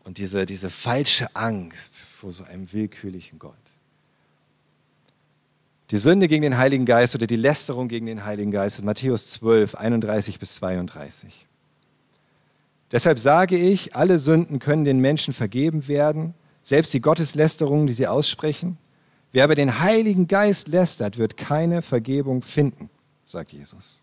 Und 0.04 0.18
diese, 0.18 0.44
diese 0.44 0.68
falsche 0.68 1.34
Angst 1.34 1.96
vor 1.96 2.32
so 2.32 2.44
einem 2.44 2.70
willkürlichen 2.74 3.38
Gott. 3.38 3.54
Die 5.90 5.96
Sünde 5.96 6.28
gegen 6.28 6.42
den 6.42 6.58
Heiligen 6.58 6.84
Geist 6.84 7.14
oder 7.14 7.26
die 7.26 7.36
Lästerung 7.36 7.88
gegen 7.88 8.04
den 8.04 8.26
Heiligen 8.26 8.50
Geist 8.50 8.78
ist 8.78 8.84
Matthäus 8.84 9.30
12, 9.30 9.74
31 9.76 10.38
bis 10.38 10.56
32. 10.56 11.46
Deshalb 12.92 13.18
sage 13.18 13.56
ich, 13.56 13.96
alle 13.96 14.18
Sünden 14.18 14.58
können 14.58 14.84
den 14.84 15.00
Menschen 15.00 15.32
vergeben 15.32 15.88
werden, 15.88 16.34
selbst 16.62 16.92
die 16.92 17.00
Gotteslästerungen, 17.00 17.86
die 17.86 17.94
sie 17.94 18.06
aussprechen. 18.06 18.76
Wer 19.32 19.44
aber 19.44 19.54
den 19.54 19.80
Heiligen 19.80 20.28
Geist 20.28 20.68
lästert, 20.68 21.16
wird 21.16 21.38
keine 21.38 21.80
Vergebung 21.80 22.42
finden, 22.42 22.90
sagt 23.24 23.52
Jesus. 23.52 24.02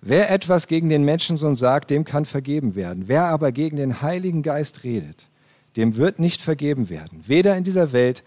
Wer 0.00 0.30
etwas 0.30 0.68
gegen 0.68 0.88
den 0.88 1.04
Menschensohn 1.04 1.56
sagt, 1.56 1.90
dem 1.90 2.04
kann 2.04 2.24
vergeben 2.24 2.76
werden. 2.76 3.08
Wer 3.08 3.24
aber 3.24 3.50
gegen 3.50 3.76
den 3.76 4.00
Heiligen 4.00 4.44
Geist 4.44 4.84
redet, 4.84 5.28
dem 5.74 5.96
wird 5.96 6.20
nicht 6.20 6.40
vergeben 6.40 6.88
werden, 6.88 7.24
weder 7.26 7.56
in 7.56 7.64
dieser 7.64 7.90
Welt 7.90 8.22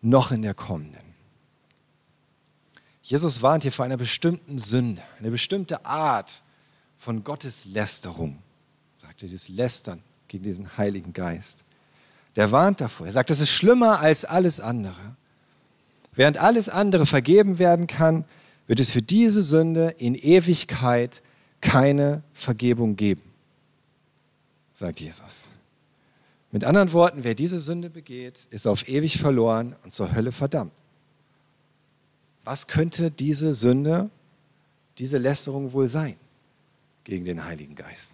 noch 0.00 0.32
in 0.32 0.40
der 0.40 0.54
kommenden. 0.54 1.02
Jesus 3.02 3.42
warnt 3.42 3.64
hier 3.64 3.72
vor 3.72 3.84
einer 3.84 3.98
bestimmten 3.98 4.58
Sünde, 4.58 5.02
eine 5.18 5.30
bestimmte 5.30 5.84
Art 5.84 6.42
von 6.96 7.22
Gotteslästerung 7.22 8.38
er, 8.38 8.49
dieses 9.20 9.48
Lästern 9.48 10.02
gegen 10.28 10.44
diesen 10.44 10.76
Heiligen 10.78 11.12
Geist. 11.12 11.64
Der 12.36 12.52
warnt 12.52 12.80
davor. 12.80 13.06
Er 13.06 13.12
sagt, 13.12 13.30
das 13.30 13.40
ist 13.40 13.50
schlimmer 13.50 14.00
als 14.00 14.24
alles 14.24 14.60
andere. 14.60 15.16
Während 16.14 16.38
alles 16.38 16.68
andere 16.68 17.06
vergeben 17.06 17.58
werden 17.58 17.86
kann, 17.86 18.24
wird 18.66 18.80
es 18.80 18.90
für 18.90 19.02
diese 19.02 19.42
Sünde 19.42 19.94
in 19.98 20.14
Ewigkeit 20.14 21.22
keine 21.60 22.22
Vergebung 22.32 22.96
geben, 22.96 23.22
sagt 24.72 25.00
Jesus. 25.00 25.50
Mit 26.52 26.64
anderen 26.64 26.92
Worten, 26.92 27.22
wer 27.22 27.34
diese 27.34 27.60
Sünde 27.60 27.90
begeht, 27.90 28.46
ist 28.50 28.66
auf 28.66 28.88
ewig 28.88 29.18
verloren 29.18 29.76
und 29.84 29.94
zur 29.94 30.14
Hölle 30.14 30.32
verdammt. 30.32 30.72
Was 32.44 32.66
könnte 32.66 33.10
diese 33.10 33.54
Sünde, 33.54 34.10
diese 34.98 35.18
Lästerung 35.18 35.72
wohl 35.72 35.88
sein 35.88 36.16
gegen 37.04 37.24
den 37.24 37.44
Heiligen 37.44 37.74
Geist? 37.74 38.12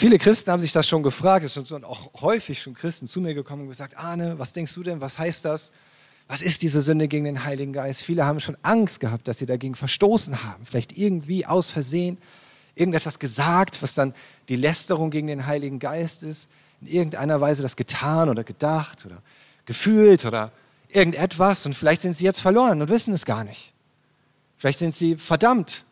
Viele 0.00 0.16
Christen 0.16 0.50
haben 0.50 0.60
sich 0.60 0.72
das 0.72 0.88
schon 0.88 1.02
gefragt, 1.02 1.44
es 1.44 1.52
sind 1.52 1.84
auch 1.84 2.22
häufig 2.22 2.62
schon 2.62 2.72
Christen 2.72 3.06
zu 3.06 3.20
mir 3.20 3.34
gekommen 3.34 3.64
und 3.64 3.68
gesagt, 3.68 3.98
Arne, 3.98 4.38
was 4.38 4.54
denkst 4.54 4.72
du 4.72 4.82
denn, 4.82 5.02
was 5.02 5.18
heißt 5.18 5.44
das? 5.44 5.72
Was 6.26 6.40
ist 6.40 6.62
diese 6.62 6.80
Sünde 6.80 7.06
gegen 7.06 7.26
den 7.26 7.44
Heiligen 7.44 7.74
Geist? 7.74 8.02
Viele 8.02 8.24
haben 8.24 8.40
schon 8.40 8.56
Angst 8.62 9.00
gehabt, 9.00 9.28
dass 9.28 9.36
sie 9.36 9.44
dagegen 9.44 9.74
verstoßen 9.74 10.42
haben, 10.42 10.64
vielleicht 10.64 10.96
irgendwie 10.96 11.44
aus 11.44 11.70
Versehen 11.70 12.16
irgendetwas 12.76 13.18
gesagt, 13.18 13.82
was 13.82 13.92
dann 13.92 14.14
die 14.48 14.56
Lästerung 14.56 15.10
gegen 15.10 15.26
den 15.26 15.44
Heiligen 15.44 15.78
Geist 15.78 16.22
ist, 16.22 16.48
in 16.80 16.86
irgendeiner 16.86 17.42
Weise 17.42 17.62
das 17.62 17.76
getan 17.76 18.30
oder 18.30 18.42
gedacht 18.42 19.04
oder 19.04 19.18
gefühlt 19.66 20.24
oder 20.24 20.50
irgendetwas 20.88 21.66
und 21.66 21.74
vielleicht 21.74 22.00
sind 22.00 22.16
sie 22.16 22.24
jetzt 22.24 22.40
verloren 22.40 22.80
und 22.80 22.88
wissen 22.88 23.12
es 23.12 23.26
gar 23.26 23.44
nicht. 23.44 23.74
Vielleicht 24.56 24.78
sind 24.78 24.94
sie 24.94 25.18
verdammt 25.18 25.84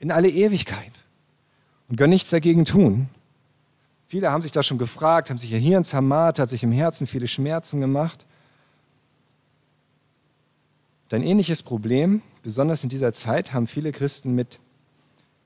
in 0.00 0.10
alle 0.10 0.30
Ewigkeit 0.30 1.04
und 1.90 1.96
können 1.96 2.14
nichts 2.14 2.30
dagegen 2.30 2.64
tun. 2.64 3.10
Viele 4.12 4.30
haben 4.30 4.42
sich 4.42 4.52
da 4.52 4.62
schon 4.62 4.76
gefragt, 4.76 5.30
haben 5.30 5.38
sich 5.38 5.52
ihr 5.52 5.58
Hirn 5.58 5.84
zermarrt, 5.84 6.38
hat 6.38 6.50
sich 6.50 6.62
im 6.62 6.70
Herzen 6.70 7.06
viele 7.06 7.26
Schmerzen 7.26 7.80
gemacht. 7.80 8.26
Ein 11.10 11.22
ähnliches 11.22 11.62
Problem, 11.62 12.20
besonders 12.42 12.82
in 12.82 12.90
dieser 12.90 13.14
Zeit, 13.14 13.54
haben 13.54 13.66
viele 13.66 13.90
Christen 13.90 14.34
mit 14.34 14.58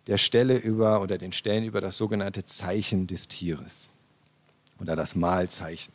der 0.09 0.19
Stelle 0.19 0.57
über 0.57 1.01
oder 1.01 1.17
den 1.17 1.31
Stellen 1.31 1.63
über 1.63 1.81
das 1.81 1.97
sogenannte 1.97 2.45
Zeichen 2.45 3.07
des 3.07 3.29
Tieres 3.29 3.91
oder 4.81 4.97
das 4.97 5.15
Malzeichen 5.15 5.93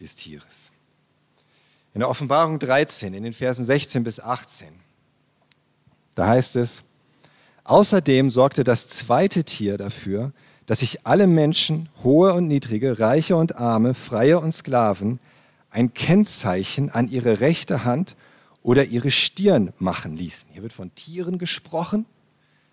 des 0.00 0.16
Tieres. 0.16 0.72
In 1.94 2.00
der 2.00 2.08
Offenbarung 2.08 2.58
13, 2.58 3.14
in 3.14 3.22
den 3.22 3.32
Versen 3.32 3.64
16 3.64 4.02
bis 4.02 4.18
18, 4.18 4.66
da 6.16 6.26
heißt 6.26 6.56
es, 6.56 6.82
außerdem 7.62 8.30
sorgte 8.30 8.64
das 8.64 8.88
zweite 8.88 9.44
Tier 9.44 9.76
dafür, 9.76 10.32
dass 10.66 10.80
sich 10.80 11.06
alle 11.06 11.26
Menschen, 11.26 11.88
hohe 12.02 12.32
und 12.32 12.48
niedrige, 12.48 12.98
reiche 12.98 13.36
und 13.36 13.56
arme, 13.56 13.94
freie 13.94 14.38
und 14.40 14.52
Sklaven, 14.52 15.20
ein 15.70 15.92
Kennzeichen 15.92 16.90
an 16.90 17.08
ihre 17.08 17.40
rechte 17.40 17.84
Hand 17.84 18.16
oder 18.62 18.84
ihre 18.84 19.10
Stirn 19.10 19.72
machen 19.78 20.16
ließen. 20.16 20.50
Hier 20.52 20.62
wird 20.62 20.72
von 20.72 20.94
Tieren 20.94 21.38
gesprochen. 21.38 22.06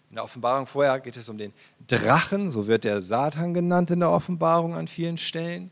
In 0.10 0.16
der 0.16 0.24
Offenbarung 0.24 0.68
vorher 0.68 1.00
geht 1.00 1.18
es 1.18 1.30
um 1.30 1.38
den 1.38 1.54
Drachen, 1.88 2.52
so 2.52 2.68
wird 2.68 2.84
der 2.84 3.02
Satan 3.02 3.54
genannt 3.54 3.92
in 3.92 4.02
der 4.02 4.12
Offenbarung 4.12 4.76
an 4.76 4.88
vielen 4.88 5.18
Stellen. 5.18 5.72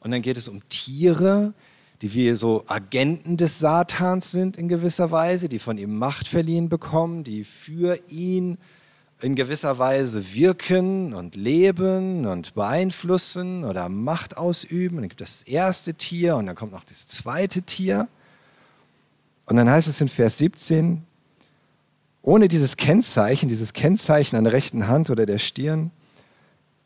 Und 0.00 0.10
dann 0.10 0.22
geht 0.22 0.36
es 0.36 0.48
um 0.48 0.66
Tiere, 0.68 1.54
die 2.02 2.12
wie 2.14 2.34
so 2.34 2.64
Agenten 2.66 3.36
des 3.36 3.58
Satans 3.58 4.30
sind 4.30 4.56
in 4.56 4.68
gewisser 4.68 5.10
Weise, 5.10 5.48
die 5.48 5.58
von 5.58 5.78
ihm 5.78 5.96
Macht 5.98 6.28
verliehen 6.28 6.68
bekommen, 6.68 7.24
die 7.24 7.44
für 7.44 7.98
ihn 8.08 8.58
in 9.20 9.34
gewisser 9.34 9.78
Weise 9.78 10.34
wirken 10.34 11.14
und 11.14 11.34
leben 11.36 12.26
und 12.26 12.54
beeinflussen 12.54 13.64
oder 13.64 13.88
Macht 13.88 14.36
ausüben. 14.36 14.96
dann 14.98 15.08
gibt 15.08 15.20
es 15.20 15.40
das 15.40 15.48
erste 15.48 15.94
Tier 15.94 16.36
und 16.36 16.46
dann 16.46 16.56
kommt 16.56 16.72
noch 16.72 16.84
das 16.84 17.06
zweite 17.06 17.62
Tier. 17.62 18.08
Und 19.46 19.56
dann 19.56 19.68
heißt 19.68 19.88
es 19.88 20.00
in 20.00 20.08
Vers 20.08 20.38
17, 20.38 21.02
ohne 22.22 22.48
dieses 22.48 22.76
Kennzeichen, 22.76 23.48
dieses 23.48 23.72
Kennzeichen 23.72 24.36
an 24.36 24.44
der 24.44 24.52
rechten 24.52 24.88
Hand 24.88 25.10
oder 25.10 25.26
der 25.26 25.38
Stirn, 25.38 25.90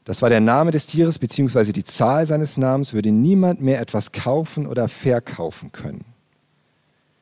das 0.05 0.23
war 0.23 0.31
der 0.31 0.41
Name 0.41 0.71
des 0.71 0.87
Tieres 0.87 1.19
bzw. 1.19 1.73
die 1.73 1.85
Zahl 1.85 2.27
seines 2.27 2.57
Namens, 2.57 2.95
würde 2.95 3.13
niemand 3.13 3.61
mehr 3.61 3.79
etwas 3.81 4.11
kaufen 4.11 4.67
oder 4.67 4.89
verkaufen 4.89 5.71
können. 5.71 6.07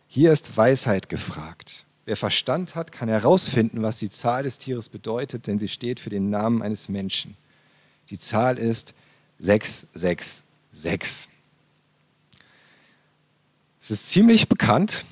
Hier 0.07 0.31
ist 0.33 0.57
Weisheit 0.57 1.09
gefragt. 1.09 1.86
Wer 2.07 2.17
Verstand 2.17 2.75
hat, 2.75 2.91
kann 2.93 3.11
herausfinden, 3.11 3.83
was 3.83 3.99
die 3.99 4.09
Zahl 4.09 4.45
des 4.45 4.57
Tieres 4.57 4.89
bedeutet, 4.89 5.47
denn 5.47 5.59
sie 5.59 5.69
steht 5.69 6.01
für 6.01 6.09
den 6.09 6.31
Namen 6.31 6.63
eines 6.63 6.89
Menschen. 6.89 7.37
Die 8.09 8.19
Zahl 8.19 8.57
ist 8.57 8.95
666. 9.41 11.29
Es 13.81 13.91
ist 13.91 14.09
ziemlich 14.09 14.49
bekannt. 14.49 15.05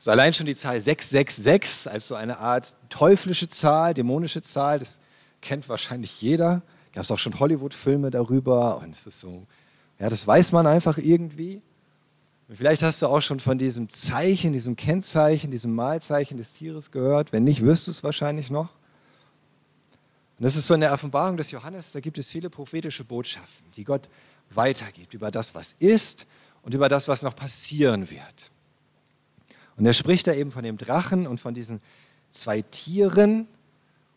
So 0.00 0.10
allein 0.10 0.32
schon 0.34 0.46
die 0.46 0.56
Zahl 0.56 0.80
666 0.80 1.92
als 1.92 2.08
so 2.08 2.16
eine 2.16 2.38
Art 2.38 2.74
teuflische 2.88 3.46
Zahl, 3.46 3.94
dämonische 3.94 4.42
Zahl, 4.42 4.80
das 4.80 4.98
kennt 5.40 5.68
wahrscheinlich 5.68 6.20
jeder, 6.20 6.62
Gab 6.94 7.02
es 7.02 7.10
auch 7.10 7.18
schon 7.18 7.40
Hollywood-Filme 7.40 8.10
darüber 8.10 8.78
und 8.78 8.94
es 8.94 9.06
ist 9.06 9.20
so, 9.20 9.46
ja, 9.98 10.08
das 10.08 10.26
weiß 10.26 10.52
man 10.52 10.66
einfach 10.68 10.96
irgendwie. 10.96 11.60
Und 12.54 12.58
vielleicht 12.58 12.84
hast 12.84 13.02
du 13.02 13.08
auch 13.08 13.20
schon 13.20 13.40
von 13.40 13.58
diesem 13.58 13.90
Zeichen, 13.90 14.52
diesem 14.52 14.76
Kennzeichen, 14.76 15.50
diesem 15.50 15.74
Malzeichen 15.74 16.36
des 16.36 16.52
Tieres 16.52 16.92
gehört. 16.92 17.32
Wenn 17.32 17.42
nicht, 17.42 17.62
wirst 17.62 17.88
du 17.88 17.90
es 17.90 18.04
wahrscheinlich 18.04 18.48
noch. 18.48 18.68
Und 20.38 20.44
das 20.44 20.54
ist 20.54 20.68
so 20.68 20.74
in 20.74 20.80
der 20.80 20.92
Offenbarung 20.92 21.36
des 21.36 21.50
Johannes, 21.50 21.90
da 21.90 21.98
gibt 21.98 22.16
es 22.16 22.30
viele 22.30 22.50
prophetische 22.50 23.02
Botschaften, 23.02 23.68
die 23.72 23.82
Gott 23.82 24.08
weitergibt 24.50 25.14
über 25.14 25.32
das, 25.32 25.56
was 25.56 25.74
ist 25.80 26.28
und 26.62 26.74
über 26.74 26.88
das, 26.88 27.08
was 27.08 27.24
noch 27.24 27.34
passieren 27.34 28.08
wird. 28.08 28.52
Und 29.76 29.84
er 29.84 29.92
spricht 29.92 30.28
da 30.28 30.32
eben 30.32 30.52
von 30.52 30.62
dem 30.62 30.78
Drachen 30.78 31.26
und 31.26 31.40
von 31.40 31.54
diesen 31.54 31.80
zwei 32.30 32.62
Tieren. 32.62 33.48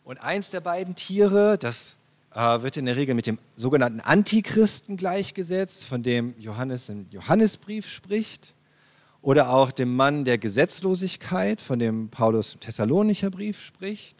Und 0.04 0.18
eins 0.18 0.50
der 0.50 0.60
beiden 0.60 0.94
Tiere, 0.94 1.58
das 1.58 1.96
wird 2.38 2.76
in 2.76 2.86
der 2.86 2.94
Regel 2.94 3.16
mit 3.16 3.26
dem 3.26 3.38
sogenannten 3.56 4.00
Antichristen 4.00 4.96
gleichgesetzt, 4.96 5.86
von 5.86 6.04
dem 6.04 6.34
Johannes 6.38 6.88
im 6.88 7.06
Johannesbrief 7.10 7.88
spricht. 7.88 8.54
Oder 9.22 9.50
auch 9.50 9.72
dem 9.72 9.96
Mann 9.96 10.24
der 10.24 10.38
Gesetzlosigkeit, 10.38 11.60
von 11.60 11.80
dem 11.80 12.08
Paulus 12.10 12.54
im 12.54 12.60
Thessalonicher 12.60 13.30
Brief 13.30 13.60
spricht. 13.60 14.16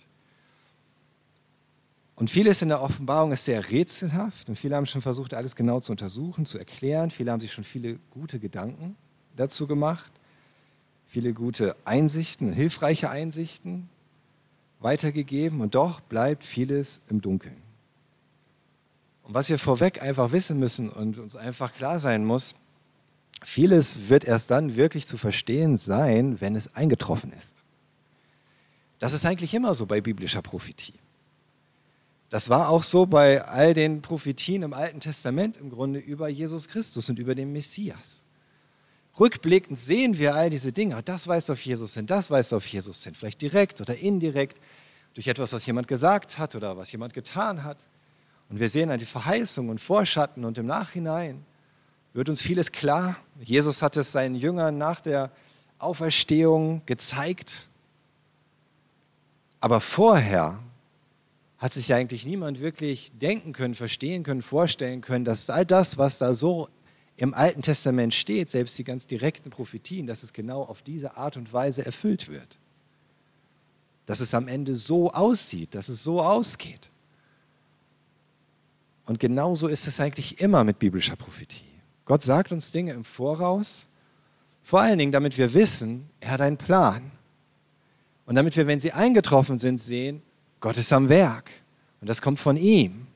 Und 2.16 2.28
vieles 2.28 2.60
in 2.62 2.68
der 2.68 2.82
Offenbarung 2.82 3.30
ist 3.30 3.44
sehr 3.44 3.70
rätselhaft 3.70 4.48
und 4.48 4.56
viele 4.56 4.74
haben 4.74 4.86
schon 4.86 5.02
versucht, 5.02 5.34
alles 5.34 5.54
genau 5.54 5.78
zu 5.78 5.92
untersuchen, 5.92 6.44
zu 6.44 6.58
erklären. 6.58 7.12
Viele 7.12 7.30
haben 7.30 7.40
sich 7.40 7.52
schon 7.52 7.62
viele 7.62 8.00
gute 8.10 8.40
Gedanken 8.40 8.96
dazu 9.36 9.68
gemacht, 9.68 10.10
viele 11.06 11.32
gute 11.32 11.76
Einsichten, 11.84 12.52
hilfreiche 12.52 13.08
Einsichten 13.08 13.88
weitergegeben 14.80 15.60
und 15.60 15.76
doch 15.76 16.00
bleibt 16.00 16.42
vieles 16.42 17.00
im 17.08 17.22
Dunkeln. 17.22 17.67
Und 19.28 19.34
was 19.34 19.50
wir 19.50 19.58
vorweg 19.58 20.02
einfach 20.02 20.32
wissen 20.32 20.58
müssen 20.58 20.88
und 20.88 21.18
uns 21.18 21.36
einfach 21.36 21.74
klar 21.74 22.00
sein 22.00 22.24
muss, 22.24 22.54
vieles 23.44 24.08
wird 24.08 24.24
erst 24.24 24.50
dann 24.50 24.74
wirklich 24.74 25.06
zu 25.06 25.18
verstehen 25.18 25.76
sein, 25.76 26.40
wenn 26.40 26.56
es 26.56 26.74
eingetroffen 26.74 27.32
ist. 27.32 27.62
Das 28.98 29.12
ist 29.12 29.26
eigentlich 29.26 29.52
immer 29.52 29.74
so 29.74 29.84
bei 29.84 30.00
biblischer 30.00 30.40
Prophetie. 30.40 30.94
Das 32.30 32.48
war 32.48 32.70
auch 32.70 32.82
so 32.82 33.04
bei 33.04 33.44
all 33.44 33.74
den 33.74 34.00
Prophetien 34.00 34.62
im 34.62 34.72
Alten 34.72 35.00
Testament 35.00 35.58
im 35.58 35.68
Grunde 35.68 35.98
über 35.98 36.28
Jesus 36.28 36.66
Christus 36.66 37.10
und 37.10 37.18
über 37.18 37.34
den 37.34 37.52
Messias. 37.52 38.24
Rückblickend 39.20 39.78
sehen 39.78 40.16
wir 40.18 40.36
all 40.36 40.48
diese 40.48 40.72
Dinge. 40.72 41.02
Das 41.02 41.28
weist 41.28 41.50
auf 41.50 41.60
Jesus 41.60 41.92
hin, 41.94 42.06
das 42.06 42.30
weist 42.30 42.54
auf 42.54 42.66
Jesus 42.66 43.04
hin. 43.04 43.14
Vielleicht 43.14 43.42
direkt 43.42 43.80
oder 43.82 43.94
indirekt 43.94 44.58
durch 45.12 45.26
etwas, 45.26 45.52
was 45.52 45.66
jemand 45.66 45.86
gesagt 45.86 46.38
hat 46.38 46.54
oder 46.54 46.78
was 46.78 46.90
jemand 46.92 47.12
getan 47.12 47.62
hat. 47.62 47.86
Und 48.48 48.60
wir 48.60 48.68
sehen 48.68 48.90
an 48.90 48.98
die 48.98 49.04
Verheißung 49.04 49.68
und 49.68 49.80
Vorschatten 49.80 50.44
und 50.44 50.58
im 50.58 50.66
Nachhinein 50.66 51.44
wird 52.14 52.28
uns 52.28 52.40
vieles 52.40 52.72
klar. 52.72 53.16
Jesus 53.40 53.82
hat 53.82 53.96
es 53.96 54.12
seinen 54.12 54.34
Jüngern 54.34 54.78
nach 54.78 55.00
der 55.00 55.30
Auferstehung 55.78 56.82
gezeigt. 56.86 57.68
Aber 59.60 59.80
vorher 59.80 60.58
hat 61.58 61.72
sich 61.72 61.92
eigentlich 61.92 62.24
niemand 62.24 62.60
wirklich 62.60 63.12
denken 63.18 63.52
können, 63.52 63.74
verstehen 63.74 64.22
können, 64.22 64.42
vorstellen 64.42 65.00
können, 65.00 65.24
dass 65.24 65.50
all 65.50 65.66
das, 65.66 65.98
was 65.98 66.18
da 66.18 66.32
so 66.34 66.68
im 67.16 67.34
Alten 67.34 67.62
Testament 67.62 68.14
steht, 68.14 68.48
selbst 68.48 68.78
die 68.78 68.84
ganz 68.84 69.08
direkten 69.08 69.50
Prophetien, 69.50 70.06
dass 70.06 70.22
es 70.22 70.32
genau 70.32 70.62
auf 70.62 70.82
diese 70.82 71.16
Art 71.16 71.36
und 71.36 71.52
Weise 71.52 71.84
erfüllt 71.84 72.28
wird. 72.28 72.58
Dass 74.06 74.20
es 74.20 74.34
am 74.34 74.46
Ende 74.46 74.76
so 74.76 75.10
aussieht, 75.10 75.74
dass 75.74 75.88
es 75.88 76.04
so 76.04 76.22
ausgeht. 76.22 76.90
Und 79.08 79.18
genauso 79.18 79.68
ist 79.68 79.86
es 79.86 80.00
eigentlich 80.00 80.38
immer 80.38 80.64
mit 80.64 80.78
biblischer 80.78 81.16
Prophetie. 81.16 81.64
Gott 82.04 82.22
sagt 82.22 82.52
uns 82.52 82.72
Dinge 82.72 82.92
im 82.92 83.04
Voraus, 83.04 83.86
vor 84.62 84.82
allen 84.82 84.98
Dingen, 84.98 85.12
damit 85.12 85.38
wir 85.38 85.54
wissen, 85.54 86.10
er 86.20 86.32
hat 86.32 86.42
einen 86.42 86.58
Plan. 86.58 87.10
Und 88.26 88.34
damit 88.34 88.54
wir, 88.54 88.66
wenn 88.66 88.80
sie 88.80 88.92
eingetroffen 88.92 89.58
sind, 89.58 89.80
sehen, 89.80 90.20
Gott 90.60 90.76
ist 90.76 90.92
am 90.92 91.08
Werk 91.08 91.50
und 92.02 92.10
das 92.10 92.20
kommt 92.20 92.38
von 92.38 92.58
ihm. 92.58 93.06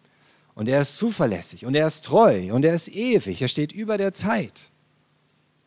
Und 0.55 0.67
er 0.67 0.81
ist 0.81 0.97
zuverlässig 0.97 1.67
und 1.67 1.75
er 1.75 1.87
ist 1.87 2.07
treu 2.07 2.55
und 2.55 2.65
er 2.65 2.75
ist 2.75 2.89
ewig. 2.89 3.43
Er 3.43 3.49
steht 3.49 3.73
über 3.73 3.99
der 3.99 4.15
Zeit. 4.15 4.71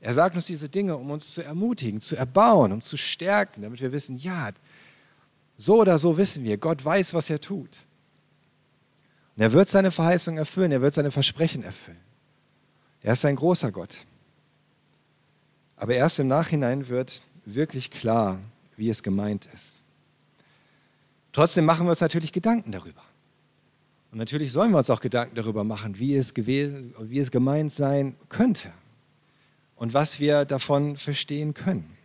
Er 0.01 0.15
sagt 0.15 0.35
uns 0.35 0.47
diese 0.47 0.69
Dinge, 0.69 0.97
um 0.97 1.11
uns 1.11 1.35
zu 1.35 1.43
ermutigen, 1.43 2.01
zu 2.01 2.15
erbauen, 2.15 2.71
um 2.71 2.81
zu 2.81 2.97
stärken, 2.97 3.61
damit 3.61 3.79
wir 3.79 3.91
wissen, 3.91 4.17
ja, 4.17 4.49
so 5.55 5.81
oder 5.81 5.99
so 5.99 6.17
wissen 6.17 6.43
wir, 6.43 6.57
Gott 6.57 6.83
weiß, 6.83 7.13
was 7.13 7.29
er 7.29 7.39
tut. 7.39 7.84
Und 9.35 9.41
er 9.41 9.51
wird 9.51 9.67
seine 9.67 9.91
Verheißung 9.91 10.37
erfüllen, 10.37 10.71
er 10.71 10.81
wird 10.81 10.93
seine 10.93 11.11
Versprechen 11.11 11.63
erfüllen. 11.63 11.99
Er 13.01 13.13
ist 13.13 13.25
ein 13.25 13.35
großer 13.35 13.71
Gott. 13.71 14.05
Aber 15.75 15.93
erst 15.93 16.19
im 16.19 16.27
Nachhinein 16.27 16.87
wird 16.87 17.21
wirklich 17.45 17.91
klar, 17.91 18.39
wie 18.77 18.89
es 18.89 19.03
gemeint 19.03 19.47
ist. 19.53 19.81
Trotzdem 21.33 21.65
machen 21.65 21.85
wir 21.85 21.89
uns 21.89 22.01
natürlich 22.01 22.31
Gedanken 22.31 22.71
darüber. 22.71 23.01
Und 24.11 24.19
natürlich 24.19 24.53
sollen 24.53 24.71
wir 24.71 24.77
uns 24.77 24.89
auch 24.89 25.01
Gedanken 25.01 25.35
darüber 25.35 25.65
machen, 25.65 25.99
wie 25.99 26.15
es, 26.15 26.33
gewesen, 26.33 26.95
wie 27.01 27.19
es 27.19 27.29
gemeint 27.29 27.73
sein 27.73 28.15
könnte 28.29 28.71
und 29.75 29.93
was 29.93 30.21
wir 30.21 30.45
davon 30.45 30.95
verstehen 30.95 31.53
können. 31.53 31.97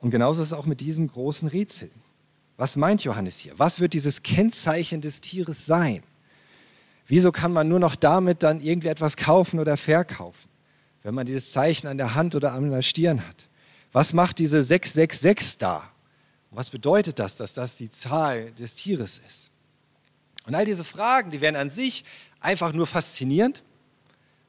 Und 0.00 0.10
genauso 0.10 0.42
ist 0.42 0.48
es 0.48 0.52
auch 0.52 0.66
mit 0.66 0.80
diesem 0.80 1.06
großen 1.06 1.46
Rätsel. 1.46 1.90
Was 2.60 2.76
meint 2.76 3.04
Johannes 3.04 3.38
hier? 3.38 3.58
Was 3.58 3.80
wird 3.80 3.94
dieses 3.94 4.22
Kennzeichen 4.22 5.00
des 5.00 5.22
Tieres 5.22 5.64
sein? 5.64 6.02
Wieso 7.06 7.32
kann 7.32 7.54
man 7.54 7.68
nur 7.68 7.78
noch 7.78 7.96
damit 7.96 8.42
dann 8.42 8.60
irgendwie 8.60 8.88
etwas 8.88 9.16
kaufen 9.16 9.60
oder 9.60 9.78
verkaufen, 9.78 10.46
wenn 11.02 11.14
man 11.14 11.24
dieses 11.24 11.52
Zeichen 11.52 11.86
an 11.86 11.96
der 11.96 12.14
Hand 12.14 12.34
oder 12.34 12.52
an 12.52 12.70
der 12.70 12.82
Stirn 12.82 13.26
hat? 13.26 13.48
Was 13.92 14.12
macht 14.12 14.38
diese 14.38 14.62
666 14.62 15.56
da? 15.56 15.90
Und 16.50 16.58
was 16.58 16.68
bedeutet 16.68 17.18
das, 17.18 17.38
dass 17.38 17.54
das 17.54 17.76
die 17.78 17.88
Zahl 17.88 18.52
des 18.52 18.74
Tieres 18.74 19.22
ist? 19.26 19.50
Und 20.44 20.54
all 20.54 20.66
diese 20.66 20.84
Fragen, 20.84 21.30
die 21.30 21.40
wären 21.40 21.56
an 21.56 21.70
sich 21.70 22.04
einfach 22.40 22.74
nur 22.74 22.86
faszinierend 22.86 23.64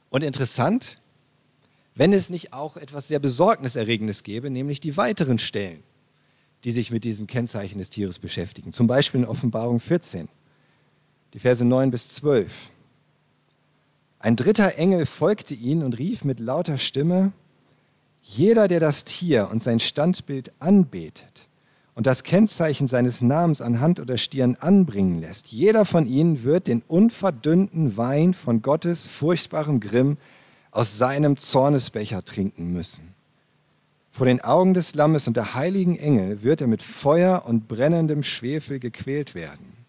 und 0.10 0.22
interessant, 0.22 0.98
wenn 1.96 2.12
es 2.12 2.30
nicht 2.30 2.52
auch 2.52 2.76
etwas 2.76 3.08
sehr 3.08 3.20
Besorgniserregendes 3.20 4.24
gäbe, 4.24 4.50
nämlich 4.50 4.82
die 4.82 4.98
weiteren 4.98 5.40
Stellen, 5.40 5.82
die 6.64 6.72
sich 6.72 6.92
mit 6.92 7.04
diesem 7.04 7.28
Kennzeichen 7.28 7.80
des 7.80 7.90
Tieres 7.90 8.20
beschäftigen. 8.20 8.72
Zum 8.72 8.88
Beispiel 8.88 9.22
in 9.22 9.28
Offenbarung 9.28 9.80
14, 9.80 10.28
die 11.34 11.40
Verse 11.40 11.64
9 11.64 11.92
bis 11.92 12.10
12. 12.10 12.52
Ein 14.20 14.36
dritter 14.36 14.78
Engel 14.78 15.06
folgte 15.06 15.56
ihnen 15.56 15.84
und 15.84 15.98
rief 15.98 16.24
mit 16.24 16.40
lauter 16.40 16.78
Stimme, 16.78 17.32
jeder, 18.22 18.68
der 18.68 18.80
das 18.80 19.04
Tier 19.04 19.50
und 19.50 19.64
sein 19.64 19.80
Standbild 19.80 20.52
anbetet 20.60 21.48
und 21.96 22.06
das 22.06 22.24
Kennzeichen 22.24 22.88
seines 22.88 23.22
Namens 23.22 23.62
an 23.62 23.80
Hand 23.80 24.00
oder 24.00 24.18
Stirn 24.18 24.56
anbringen 24.60 25.20
lässt, 25.20 25.48
jeder 25.48 25.86
von 25.86 26.06
ihnen 26.06 26.44
wird 26.44 26.68
den 26.68 26.84
unverdünnten 26.88 27.98
Wein 27.98 28.34
von 28.34 28.62
Gottes 28.62 29.08
furchtbarem 29.08 29.80
Grimm 29.80 30.18
aus 30.70 30.98
seinem 30.98 31.38
Zornesbecher 31.38 32.24
trinken 32.24 32.72
müssen. 32.72 33.11
Vor 34.12 34.26
den 34.26 34.42
Augen 34.42 34.74
des 34.74 34.94
Lammes 34.94 35.28
und 35.28 35.38
der 35.38 35.56
heiligen 35.56 35.98
Engel 35.98 36.44
wird 36.44 36.60
er 36.60 36.68
mit 36.68 36.84
Feuer 36.84 37.44
und 37.46 37.70
brennendem 37.70 38.24
Schwefel 38.24 38.78
gequält 38.78 39.36
werden. 39.36 39.82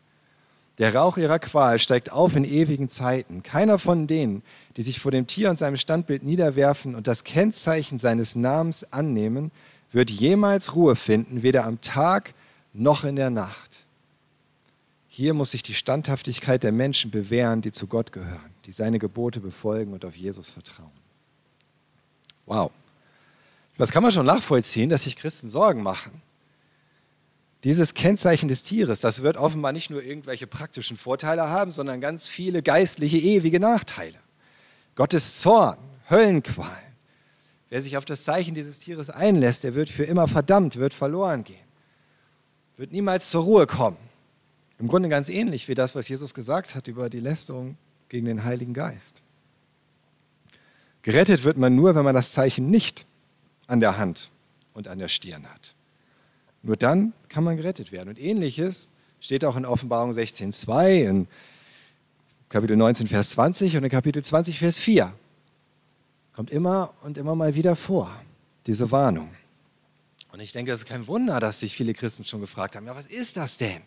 Der 0.79 0.95
Rauch 0.95 1.19
ihrer 1.19 1.39
Qual 1.39 1.79
steigt 1.79 2.13
auf 2.13 2.35
in 2.35 2.45
ewigen 2.45 2.89
Zeiten. 2.89 3.43
Keiner 3.43 3.79
von 3.79 4.07
denen, 4.07 4.43
die 4.77 4.83
sich 4.83 5.01
vor 5.01 5.11
dem 5.13 5.27
Tier 5.27 5.51
und 5.51 5.59
seinem 5.59 5.77
Standbild 5.77 6.23
niederwerfen 6.23 6.95
und 6.95 7.07
das 7.09 7.25
Kennzeichen 7.25 7.99
seines 7.99 8.37
Namens 8.37 8.91
annehmen, 8.93 9.51
wird 9.91 10.11
jemals 10.11 10.75
Ruhe 10.75 10.97
finden, 10.97 11.43
weder 11.43 11.65
am 11.65 11.81
Tag 11.83 12.33
noch 12.73 13.05
in 13.05 13.17
der 13.17 13.29
Nacht. 13.29 13.85
Hier 15.09 15.35
muss 15.35 15.51
sich 15.51 15.63
die 15.63 15.75
Standhaftigkeit 15.75 16.63
der 16.63 16.73
Menschen 16.73 17.11
bewähren, 17.11 17.61
die 17.61 17.71
zu 17.71 17.87
Gott 17.87 18.13
gehören, 18.13 18.51
die 18.65 18.73
seine 18.73 18.99
Gebote 18.99 19.41
befolgen 19.41 19.93
und 19.93 20.07
auf 20.07 20.17
Jesus 20.17 20.49
vertrauen. 20.49 20.91
Wow. 22.47 22.71
Das 23.79 23.91
kann 23.91 24.03
man 24.03 24.13
schon 24.13 24.27
nachvollziehen, 24.27 24.91
dass 24.91 25.05
sich 25.05 25.17
Christen 25.17 25.49
Sorgen 25.49 25.83
machen. 25.83 26.23
Dieses 27.65 27.95
Kennzeichen 27.95 28.49
des 28.49 28.63
Tieres, 28.63 29.01
das 29.01 29.23
wird 29.23 29.37
offenbar 29.37 29.73
nicht 29.73 29.91
nur 29.91 30.03
irgendwelche 30.03 30.47
praktischen 30.47 30.97
Vorteile 30.97 31.49
haben, 31.49 31.71
sondern 31.71 32.01
ganz 32.01 32.29
viele 32.29 32.63
geistliche, 32.63 33.19
ewige 33.19 33.61
Nachteile. 33.61 34.19
Gottes 34.95 35.41
Zorn, 35.41 35.79
Höllenqualen, 36.11 36.93
Wer 37.73 37.81
sich 37.81 37.97
auf 37.97 38.05
das 38.05 38.25
Zeichen 38.25 38.55
dieses 38.55 38.81
Tieres 38.81 39.09
einlässt, 39.09 39.65
der 39.65 39.75
wird 39.75 39.89
für 39.89 40.05
immer 40.05 40.29
verdammt, 40.29 40.77
wird 40.77 40.93
verloren 40.93 41.43
gehen, 41.43 41.65
wird 42.77 42.93
niemals 42.93 43.31
zur 43.31 43.45
Ruhe 43.45 43.67
kommen. 43.67 43.97
Im 44.79 44.89
Grunde 44.89 45.09
ganz 45.09 45.31
ähnlich 45.31 45.69
wie 45.69 45.75
das, 45.75 45.95
was 45.95 46.07
Jesus 46.07 46.35
gesagt 46.35 46.75
hat 46.75 46.87
über 46.87 47.09
die 47.09 47.21
Lästerung 47.21 47.79
gegen 48.11 48.27
den 48.27 48.45
Heiligen 48.45 48.75
Geist. 48.75 49.23
Gerettet 51.01 51.45
wird 51.45 51.57
man 51.57 51.75
nur, 51.75 51.95
wenn 51.95 52.05
man 52.05 52.15
das 52.15 52.33
Zeichen 52.33 52.69
nicht 52.69 53.07
an 53.73 53.81
der 53.81 53.97
Hand 53.97 54.31
und 54.75 54.87
an 54.87 54.99
der 54.99 55.09
Stirn 55.09 55.51
hat. 55.51 55.75
Nur 56.63 56.77
dann 56.77 57.15
kann 57.29 57.43
man 57.43 57.57
gerettet 57.57 57.91
werden. 57.91 58.11
Und 58.11 58.21
ähnliches 58.21 58.87
steht 59.19 59.45
auch 59.45 59.57
in 59.57 59.65
Offenbarung 59.65 60.13
16.2, 60.13 61.09
in 61.09 61.29
Kapitel 62.51 62.77
19, 62.77 63.09
Vers 63.09 63.31
20 63.31 63.79
und 63.79 63.85
in 63.85 63.91
Kapitel 63.91 64.23
20, 64.23 64.59
Vers 64.59 64.79
4. 64.79 65.13
Kommt 66.35 66.51
immer 66.51 66.93
und 67.03 67.17
immer 67.17 67.35
mal 67.35 67.55
wieder 67.55 67.75
vor, 67.75 68.15
diese 68.67 68.91
Warnung. 68.91 69.31
Und 70.33 70.41
ich 70.41 70.53
denke, 70.53 70.71
es 70.73 70.81
ist 70.81 70.87
kein 70.87 71.07
Wunder, 71.07 71.41
dass 71.41 71.61
sich 71.61 71.75
viele 71.75 71.95
Christen 71.95 72.25
schon 72.25 72.41
gefragt 72.41 72.77
haben, 72.77 72.87
ja, 72.87 72.95
was 72.95 73.07
ist 73.07 73.39
das 73.39 73.57
denn? 73.57 73.81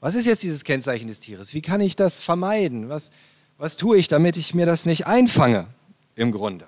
Was 0.00 0.14
ist 0.14 0.26
jetzt 0.26 0.42
dieses 0.42 0.64
Kennzeichen 0.64 1.08
des 1.08 1.20
Tieres? 1.20 1.54
Wie 1.54 1.62
kann 1.62 1.80
ich 1.80 1.96
das 1.96 2.22
vermeiden? 2.22 2.88
Was, 2.88 3.10
was 3.58 3.76
tue 3.76 3.98
ich, 3.98 4.08
damit 4.08 4.36
ich 4.36 4.54
mir 4.54 4.66
das 4.66 4.86
nicht 4.86 5.06
einfange 5.06 5.66
im 6.14 6.30
Grunde? 6.32 6.66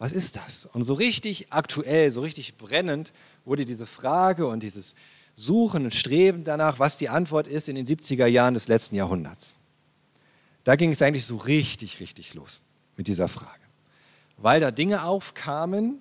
Was 0.00 0.12
ist 0.12 0.36
das? 0.36 0.64
Und 0.64 0.84
so 0.84 0.94
richtig 0.94 1.52
aktuell, 1.52 2.10
so 2.10 2.22
richtig 2.22 2.56
brennend 2.56 3.12
wurde 3.44 3.66
diese 3.66 3.84
Frage 3.84 4.46
und 4.46 4.62
dieses 4.62 4.94
Suchen 5.34 5.84
und 5.84 5.94
Streben 5.94 6.42
danach, 6.42 6.78
was 6.78 6.96
die 6.96 7.10
Antwort 7.10 7.46
ist, 7.46 7.68
in 7.68 7.76
den 7.76 7.86
70er 7.86 8.24
Jahren 8.24 8.54
des 8.54 8.66
letzten 8.66 8.96
Jahrhunderts. 8.96 9.54
Da 10.64 10.76
ging 10.76 10.90
es 10.90 11.02
eigentlich 11.02 11.26
so 11.26 11.36
richtig, 11.36 12.00
richtig 12.00 12.32
los 12.32 12.62
mit 12.96 13.08
dieser 13.08 13.28
Frage. 13.28 13.60
Weil 14.38 14.62
da 14.62 14.70
Dinge 14.70 15.04
aufkamen, 15.04 16.00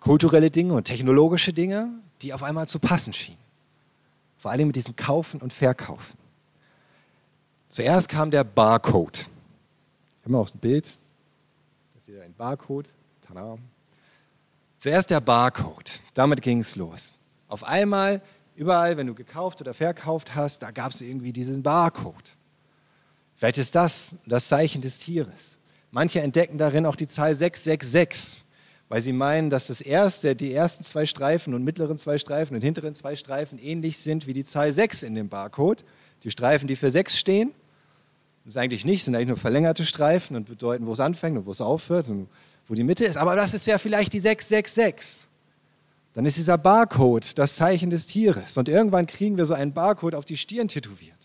kulturelle 0.00 0.50
Dinge 0.50 0.74
und 0.74 0.84
technologische 0.84 1.52
Dinge, 1.52 1.90
die 2.22 2.34
auf 2.34 2.42
einmal 2.42 2.66
zu 2.66 2.80
passen 2.80 3.12
schienen. 3.12 3.38
Vor 4.36 4.50
allem 4.50 4.66
mit 4.66 4.74
diesem 4.74 4.96
Kaufen 4.96 5.40
und 5.40 5.52
Verkaufen. 5.52 6.18
Zuerst 7.68 8.08
kam 8.08 8.32
der 8.32 8.42
Barcode. 8.42 9.26
Haben 10.24 10.32
wir 10.32 10.38
auch 10.38 10.52
ein 10.52 10.58
Bild? 10.58 10.98
Ein 12.34 12.38
Barcode. 12.38 12.88
Tada. 13.26 13.56
Zuerst 14.78 15.10
der 15.10 15.20
Barcode. 15.20 16.00
Damit 16.14 16.42
ging 16.42 16.58
es 16.60 16.74
los. 16.74 17.14
Auf 17.46 17.62
einmal, 17.62 18.20
überall, 18.56 18.96
wenn 18.96 19.06
du 19.06 19.14
gekauft 19.14 19.60
oder 19.60 19.72
verkauft 19.72 20.34
hast, 20.34 20.62
da 20.62 20.72
gab 20.72 20.90
es 20.90 21.00
irgendwie 21.00 21.32
diesen 21.32 21.62
Barcode. 21.62 22.36
Vielleicht 23.36 23.58
ist 23.58 23.76
das 23.76 24.16
das 24.26 24.48
Zeichen 24.48 24.82
des 24.82 24.98
Tieres. 24.98 25.58
Manche 25.92 26.22
entdecken 26.22 26.58
darin 26.58 26.86
auch 26.86 26.96
die 26.96 27.06
Zahl 27.06 27.36
666 27.36 28.44
weil 28.88 29.00
sie 29.00 29.12
meinen, 29.12 29.48
dass 29.48 29.68
das 29.68 29.80
erste, 29.80 30.36
die 30.36 30.52
ersten 30.52 30.84
zwei 30.84 31.06
Streifen 31.06 31.54
und 31.54 31.64
mittleren 31.64 31.96
zwei 31.96 32.18
Streifen 32.18 32.54
und 32.54 32.62
hinteren 32.62 32.94
zwei 32.94 33.16
Streifen 33.16 33.58
ähnlich 33.58 33.98
sind 33.98 34.26
wie 34.26 34.34
die 34.34 34.44
Zahl 34.44 34.72
6 34.72 35.04
in 35.04 35.14
dem 35.14 35.28
Barcode. 35.28 35.84
Die 36.22 36.30
Streifen, 36.30 36.68
die 36.68 36.76
für 36.76 36.90
6 36.90 37.16
stehen, 37.18 37.52
ist 38.44 38.56
eigentlich 38.56 38.84
nicht, 38.84 39.04
sind 39.04 39.14
eigentlich 39.14 39.28
nur 39.28 39.36
verlängerte 39.36 39.84
Streifen 39.84 40.36
und 40.36 40.46
bedeuten, 40.46 40.86
wo 40.86 40.92
es 40.92 41.00
anfängt 41.00 41.38
und 41.38 41.46
wo 41.46 41.50
es 41.50 41.60
aufhört 41.60 42.08
und 42.08 42.28
wo 42.68 42.74
die 42.74 42.84
Mitte 42.84 43.04
ist. 43.04 43.16
Aber 43.16 43.36
das 43.36 43.54
ist 43.54 43.66
ja 43.66 43.78
vielleicht 43.78 44.12
die 44.12 44.20
666. 44.20 45.28
Dann 46.12 46.26
ist 46.26 46.36
dieser 46.36 46.58
Barcode 46.58 47.38
das 47.38 47.56
Zeichen 47.56 47.90
des 47.90 48.06
Tieres. 48.06 48.56
Und 48.56 48.68
irgendwann 48.68 49.06
kriegen 49.06 49.36
wir 49.36 49.46
so 49.46 49.54
einen 49.54 49.72
Barcode 49.72 50.14
auf 50.14 50.24
die 50.24 50.36
Stirn 50.36 50.68
tätowiert 50.68 51.18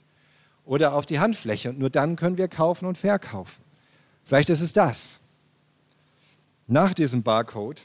oder 0.66 0.94
auf 0.94 1.06
die 1.06 1.20
Handfläche. 1.20 1.70
Und 1.70 1.80
nur 1.80 1.90
dann 1.90 2.16
können 2.16 2.38
wir 2.38 2.48
kaufen 2.48 2.86
und 2.86 2.98
verkaufen. 2.98 3.64
Vielleicht 4.24 4.50
ist 4.50 4.62
es 4.62 4.74
das. 4.74 5.20
Nach 6.68 6.94
diesem 6.94 7.24
Barcode 7.24 7.82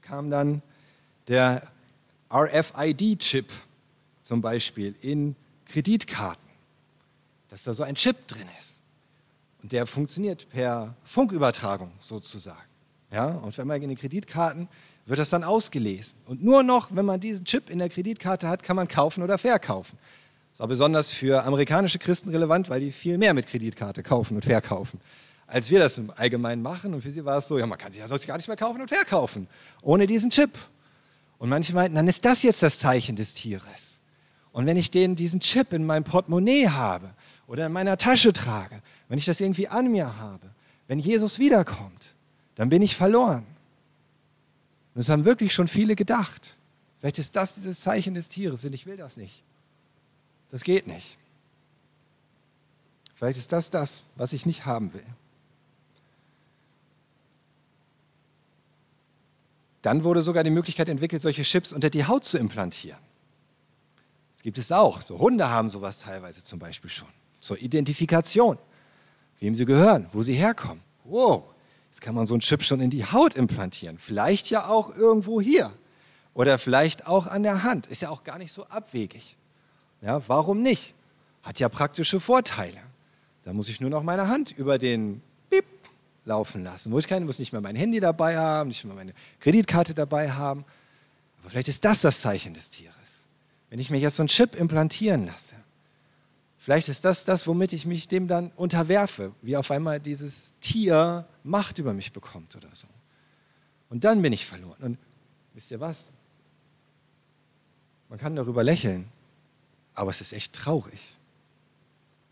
kam 0.00 0.30
dann 0.30 0.62
der 1.28 1.62
RFID-Chip 2.30 3.50
zum 4.20 4.40
Beispiel 4.40 4.94
in 5.00 5.36
Kreditkarten, 5.66 6.41
dass 7.52 7.64
da 7.64 7.74
so 7.74 7.82
ein 7.82 7.96
Chip 7.96 8.26
drin 8.28 8.48
ist. 8.58 8.80
Und 9.62 9.72
der 9.72 9.86
funktioniert 9.86 10.48
per 10.48 10.96
Funkübertragung 11.04 11.92
sozusagen. 12.00 12.58
Ja? 13.10 13.26
Und 13.26 13.56
wenn 13.58 13.66
man 13.66 13.82
in 13.82 13.90
den 13.90 13.98
Kreditkarten 13.98 14.68
wird 15.04 15.18
das 15.18 15.30
dann 15.30 15.44
ausgelesen. 15.44 16.16
Und 16.26 16.42
nur 16.42 16.62
noch, 16.62 16.94
wenn 16.94 17.04
man 17.04 17.20
diesen 17.20 17.44
Chip 17.44 17.68
in 17.68 17.78
der 17.78 17.90
Kreditkarte 17.90 18.48
hat, 18.48 18.62
kann 18.62 18.76
man 18.76 18.88
kaufen 18.88 19.22
oder 19.22 19.36
verkaufen. 19.36 19.98
Das 20.52 20.60
auch 20.60 20.68
besonders 20.68 21.12
für 21.12 21.42
amerikanische 21.44 21.98
Christen 21.98 22.30
relevant, 22.30 22.70
weil 22.70 22.80
die 22.80 22.90
viel 22.90 23.18
mehr 23.18 23.34
mit 23.34 23.46
Kreditkarte 23.48 24.02
kaufen 24.02 24.36
und 24.36 24.44
verkaufen 24.44 25.00
als 25.52 25.70
wir 25.70 25.80
das 25.80 25.98
im 25.98 26.10
Allgemeinen 26.16 26.62
machen. 26.62 26.94
Und 26.94 27.02
für 27.02 27.10
sie 27.10 27.26
war 27.26 27.36
es 27.36 27.48
so, 27.48 27.58
ja, 27.58 27.66
man 27.66 27.76
kann 27.76 27.92
sich 27.92 28.00
ja 28.00 28.08
sonst 28.08 28.26
gar 28.26 28.36
nichts 28.36 28.48
mehr 28.48 28.56
kaufen 28.56 28.80
und 28.80 28.88
verkaufen, 28.88 29.46
ohne 29.82 30.06
diesen 30.06 30.30
Chip. 30.30 30.58
Und 31.36 31.50
manche 31.50 31.74
meinten, 31.74 31.94
dann 31.94 32.08
ist 32.08 32.24
das 32.24 32.42
jetzt 32.42 32.62
das 32.62 32.78
Zeichen 32.78 33.16
des 33.16 33.34
Tieres. 33.34 33.98
Und 34.52 34.64
wenn 34.64 34.78
ich 34.78 34.90
den, 34.90 35.14
diesen 35.14 35.40
Chip 35.40 35.74
in 35.74 35.84
meinem 35.84 36.04
Portemonnaie 36.04 36.68
habe 36.68 37.10
oder 37.52 37.66
in 37.66 37.72
meiner 37.72 37.98
Tasche 37.98 38.32
trage, 38.32 38.80
wenn 39.08 39.18
ich 39.18 39.26
das 39.26 39.38
irgendwie 39.38 39.68
an 39.68 39.92
mir 39.92 40.16
habe, 40.16 40.48
wenn 40.86 40.98
Jesus 40.98 41.38
wiederkommt, 41.38 42.14
dann 42.54 42.70
bin 42.70 42.80
ich 42.80 42.96
verloren. 42.96 43.44
Und 44.94 44.98
das 44.98 45.10
haben 45.10 45.26
wirklich 45.26 45.52
schon 45.52 45.68
viele 45.68 45.94
gedacht. 45.94 46.56
Vielleicht 46.98 47.18
ist 47.18 47.36
das 47.36 47.56
dieses 47.56 47.82
Zeichen 47.82 48.14
des 48.14 48.30
Tieres 48.30 48.64
und 48.64 48.72
ich 48.72 48.86
will 48.86 48.96
das 48.96 49.18
nicht. 49.18 49.44
Das 50.50 50.64
geht 50.64 50.86
nicht. 50.86 51.18
Vielleicht 53.16 53.38
ist 53.38 53.52
das 53.52 53.68
das, 53.68 54.04
was 54.16 54.32
ich 54.32 54.46
nicht 54.46 54.64
haben 54.64 54.94
will. 54.94 55.04
Dann 59.82 60.04
wurde 60.04 60.22
sogar 60.22 60.42
die 60.42 60.50
Möglichkeit 60.50 60.88
entwickelt, 60.88 61.20
solche 61.20 61.42
Chips 61.42 61.74
unter 61.74 61.90
die 61.90 62.06
Haut 62.06 62.24
zu 62.24 62.38
implantieren. 62.38 62.98
Das 64.36 64.42
gibt 64.42 64.56
es 64.56 64.72
auch. 64.72 65.02
So 65.02 65.18
Hunde 65.18 65.50
haben 65.50 65.68
sowas 65.68 65.98
teilweise 65.98 66.42
zum 66.42 66.58
Beispiel 66.58 66.88
schon. 66.88 67.08
Zur 67.42 67.60
Identifikation, 67.60 68.56
wem 69.40 69.54
sie 69.54 69.66
gehören, 69.66 70.06
wo 70.12 70.22
sie 70.22 70.32
herkommen. 70.32 70.82
Wow, 71.04 71.44
jetzt 71.90 72.00
kann 72.00 72.14
man 72.14 72.26
so 72.26 72.34
einen 72.34 72.40
Chip 72.40 72.62
schon 72.62 72.80
in 72.80 72.88
die 72.88 73.04
Haut 73.04 73.34
implantieren. 73.34 73.98
Vielleicht 73.98 74.48
ja 74.48 74.68
auch 74.68 74.96
irgendwo 74.96 75.42
hier 75.42 75.70
oder 76.32 76.56
vielleicht 76.56 77.06
auch 77.06 77.26
an 77.26 77.42
der 77.42 77.62
Hand. 77.64 77.86
Ist 77.88 78.00
ja 78.00 78.08
auch 78.08 78.24
gar 78.24 78.38
nicht 78.38 78.52
so 78.52 78.64
abwegig. 78.64 79.36
Ja, 80.00 80.22
warum 80.26 80.62
nicht? 80.62 80.94
Hat 81.42 81.60
ja 81.60 81.68
praktische 81.68 82.18
Vorteile. 82.18 82.78
Da 83.42 83.52
muss 83.52 83.68
ich 83.68 83.80
nur 83.80 83.90
noch 83.90 84.02
meine 84.02 84.28
Hand 84.28 84.56
über 84.56 84.78
den 84.78 85.20
laufen 86.24 86.62
lassen. 86.62 86.90
Muss 86.90 87.04
ich 87.04 87.08
keine, 87.08 87.24
muss 87.24 87.38
nicht 87.38 87.52
mehr 87.52 87.60
mein 87.60 87.76
Handy 87.76 88.00
dabei 88.00 88.36
haben, 88.36 88.68
nicht 88.68 88.84
mehr 88.84 88.94
meine 88.94 89.12
Kreditkarte 89.40 89.94
dabei 89.94 90.30
haben. 90.30 90.64
Aber 91.40 91.50
vielleicht 91.50 91.68
ist 91.68 91.84
das 91.84 92.02
das 92.02 92.20
Zeichen 92.20 92.54
des 92.54 92.70
Tieres. 92.70 92.94
Wenn 93.70 93.80
ich 93.80 93.90
mir 93.90 93.98
jetzt 93.98 94.16
so 94.16 94.22
einen 94.22 94.28
Chip 94.28 94.54
implantieren 94.54 95.26
lasse, 95.26 95.56
vielleicht 96.62 96.88
ist 96.88 97.04
das 97.04 97.24
das, 97.24 97.46
womit 97.48 97.72
ich 97.72 97.86
mich 97.86 98.06
dem 98.06 98.28
dann 98.28 98.52
unterwerfe, 98.52 99.34
wie 99.42 99.56
auf 99.56 99.70
einmal 99.72 99.98
dieses 99.98 100.54
Tier 100.60 101.26
Macht 101.42 101.80
über 101.80 101.92
mich 101.92 102.12
bekommt 102.12 102.54
oder 102.54 102.68
so. 102.72 102.86
Und 103.90 104.04
dann 104.04 104.22
bin 104.22 104.32
ich 104.32 104.46
verloren. 104.46 104.76
Und 104.80 104.98
wisst 105.54 105.72
ihr 105.72 105.80
was? 105.80 106.12
Man 108.08 108.18
kann 108.18 108.36
darüber 108.36 108.62
lächeln, 108.62 109.08
aber 109.94 110.10
es 110.10 110.20
ist 110.20 110.32
echt 110.32 110.52
traurig. 110.52 111.16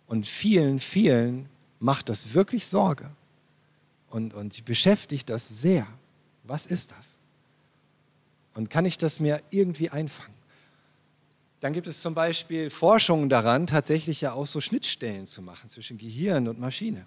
Und 0.06 0.26
vielen, 0.26 0.78
vielen 0.78 1.48
macht 1.80 2.08
das 2.08 2.32
wirklich 2.32 2.66
Sorge 2.66 3.10
und, 4.10 4.32
und 4.32 4.64
beschäftigt 4.64 5.28
das 5.28 5.48
sehr. 5.48 5.86
Was 6.44 6.66
ist 6.66 6.92
das? 6.92 7.20
Und 8.54 8.70
kann 8.70 8.84
ich 8.84 8.96
das 8.96 9.18
mir 9.18 9.42
irgendwie 9.50 9.90
einfangen? 9.90 10.39
Dann 11.60 11.74
gibt 11.74 11.86
es 11.86 12.00
zum 12.00 12.14
Beispiel 12.14 12.70
Forschungen 12.70 13.28
daran, 13.28 13.66
tatsächlich 13.66 14.22
ja 14.22 14.32
auch 14.32 14.46
so 14.46 14.60
Schnittstellen 14.60 15.26
zu 15.26 15.42
machen 15.42 15.68
zwischen 15.68 15.98
Gehirn 15.98 16.48
und 16.48 16.58
Maschine. 16.58 17.04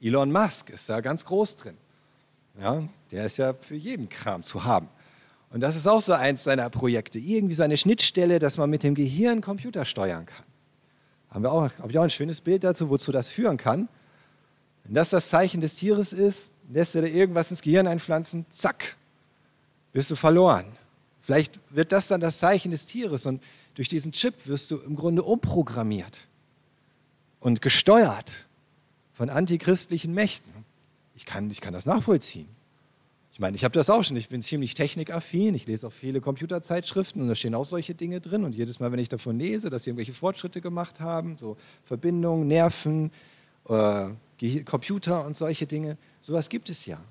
Elon 0.00 0.32
Musk 0.32 0.70
ist 0.70 0.88
da 0.88 1.02
ganz 1.02 1.26
groß 1.26 1.56
drin. 1.56 1.76
Ja, 2.58 2.82
der 3.10 3.26
ist 3.26 3.36
ja 3.36 3.52
für 3.52 3.76
jeden 3.76 4.08
Kram 4.08 4.42
zu 4.42 4.64
haben. 4.64 4.88
Und 5.50 5.60
das 5.60 5.76
ist 5.76 5.86
auch 5.86 6.00
so 6.00 6.14
eins 6.14 6.44
seiner 6.44 6.70
Projekte. 6.70 7.18
Irgendwie 7.18 7.54
so 7.54 7.62
eine 7.62 7.76
Schnittstelle, 7.76 8.38
dass 8.38 8.56
man 8.56 8.70
mit 8.70 8.82
dem 8.82 8.94
Gehirn 8.94 9.42
Computer 9.42 9.84
steuern 9.84 10.24
kann. 10.24 10.46
Haben 11.28 11.44
wir 11.44 11.52
auch, 11.52 11.70
habe 11.78 11.90
ich 11.90 11.98
auch 11.98 12.02
ein 12.02 12.10
schönes 12.10 12.40
Bild 12.40 12.64
dazu, 12.64 12.88
wozu 12.88 13.12
das 13.12 13.28
führen 13.28 13.56
kann. 13.56 13.88
Wenn 14.84 14.94
das 14.94 15.10
das 15.10 15.28
Zeichen 15.28 15.60
des 15.60 15.76
Tieres 15.76 16.12
ist, 16.12 16.50
lässt 16.72 16.94
er 16.94 17.02
dir 17.02 17.08
irgendwas 17.08 17.50
ins 17.50 17.60
Gehirn 17.60 17.86
einpflanzen, 17.86 18.46
zack, 18.50 18.96
bist 19.92 20.10
du 20.10 20.16
verloren. 20.16 20.66
Vielleicht 21.20 21.60
wird 21.68 21.92
das 21.92 22.08
dann 22.08 22.20
das 22.20 22.38
Zeichen 22.38 22.70
des 22.70 22.86
Tieres 22.86 23.26
und 23.26 23.42
durch 23.80 23.88
diesen 23.88 24.12
Chip 24.12 24.46
wirst 24.46 24.70
du 24.70 24.76
im 24.76 24.94
Grunde 24.94 25.22
umprogrammiert 25.22 26.28
und 27.40 27.62
gesteuert 27.62 28.46
von 29.14 29.30
antichristlichen 29.30 30.12
Mächten. 30.12 30.52
Ich 31.16 31.24
kann, 31.24 31.50
ich 31.50 31.62
kann 31.62 31.72
das 31.72 31.86
nachvollziehen. 31.86 32.46
Ich 33.32 33.40
meine, 33.40 33.56
ich 33.56 33.64
habe 33.64 33.72
das 33.72 33.88
auch 33.88 34.04
schon. 34.04 34.18
Ich 34.18 34.28
bin 34.28 34.42
ziemlich 34.42 34.74
technikaffin. 34.74 35.54
Ich 35.54 35.66
lese 35.66 35.86
auch 35.86 35.94
viele 35.94 36.20
Computerzeitschriften 36.20 37.22
und 37.22 37.28
da 37.28 37.34
stehen 37.34 37.54
auch 37.54 37.64
solche 37.64 37.94
Dinge 37.94 38.20
drin. 38.20 38.44
Und 38.44 38.54
jedes 38.54 38.80
Mal, 38.80 38.92
wenn 38.92 38.98
ich 38.98 39.08
davon 39.08 39.38
lese, 39.38 39.70
dass 39.70 39.84
sie 39.84 39.90
irgendwelche 39.92 40.12
Fortschritte 40.12 40.60
gemacht 40.60 41.00
haben, 41.00 41.36
so 41.36 41.56
Verbindungen, 41.84 42.48
Nerven, 42.48 43.10
äh, 43.66 44.10
Computer 44.66 45.24
und 45.24 45.38
solche 45.38 45.66
Dinge. 45.66 45.96
Sowas 46.20 46.50
gibt 46.50 46.68
es 46.68 46.84
ja. 46.84 47.02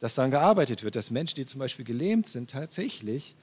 Dass 0.00 0.14
daran 0.14 0.30
gearbeitet 0.30 0.84
wird, 0.84 0.96
dass 0.96 1.10
Menschen, 1.10 1.34
die 1.34 1.44
zum 1.44 1.58
Beispiel 1.58 1.84
gelähmt 1.84 2.28
sind, 2.28 2.48
tatsächlich 2.48 3.34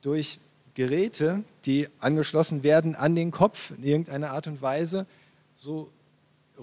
durch 0.00 0.40
Geräte, 0.74 1.44
die 1.64 1.88
angeschlossen 1.98 2.62
werden 2.62 2.94
an 2.94 3.14
den 3.14 3.30
Kopf 3.30 3.72
in 3.72 3.82
irgendeiner 3.82 4.30
Art 4.30 4.46
und 4.46 4.62
Weise, 4.62 5.06
so 5.56 5.90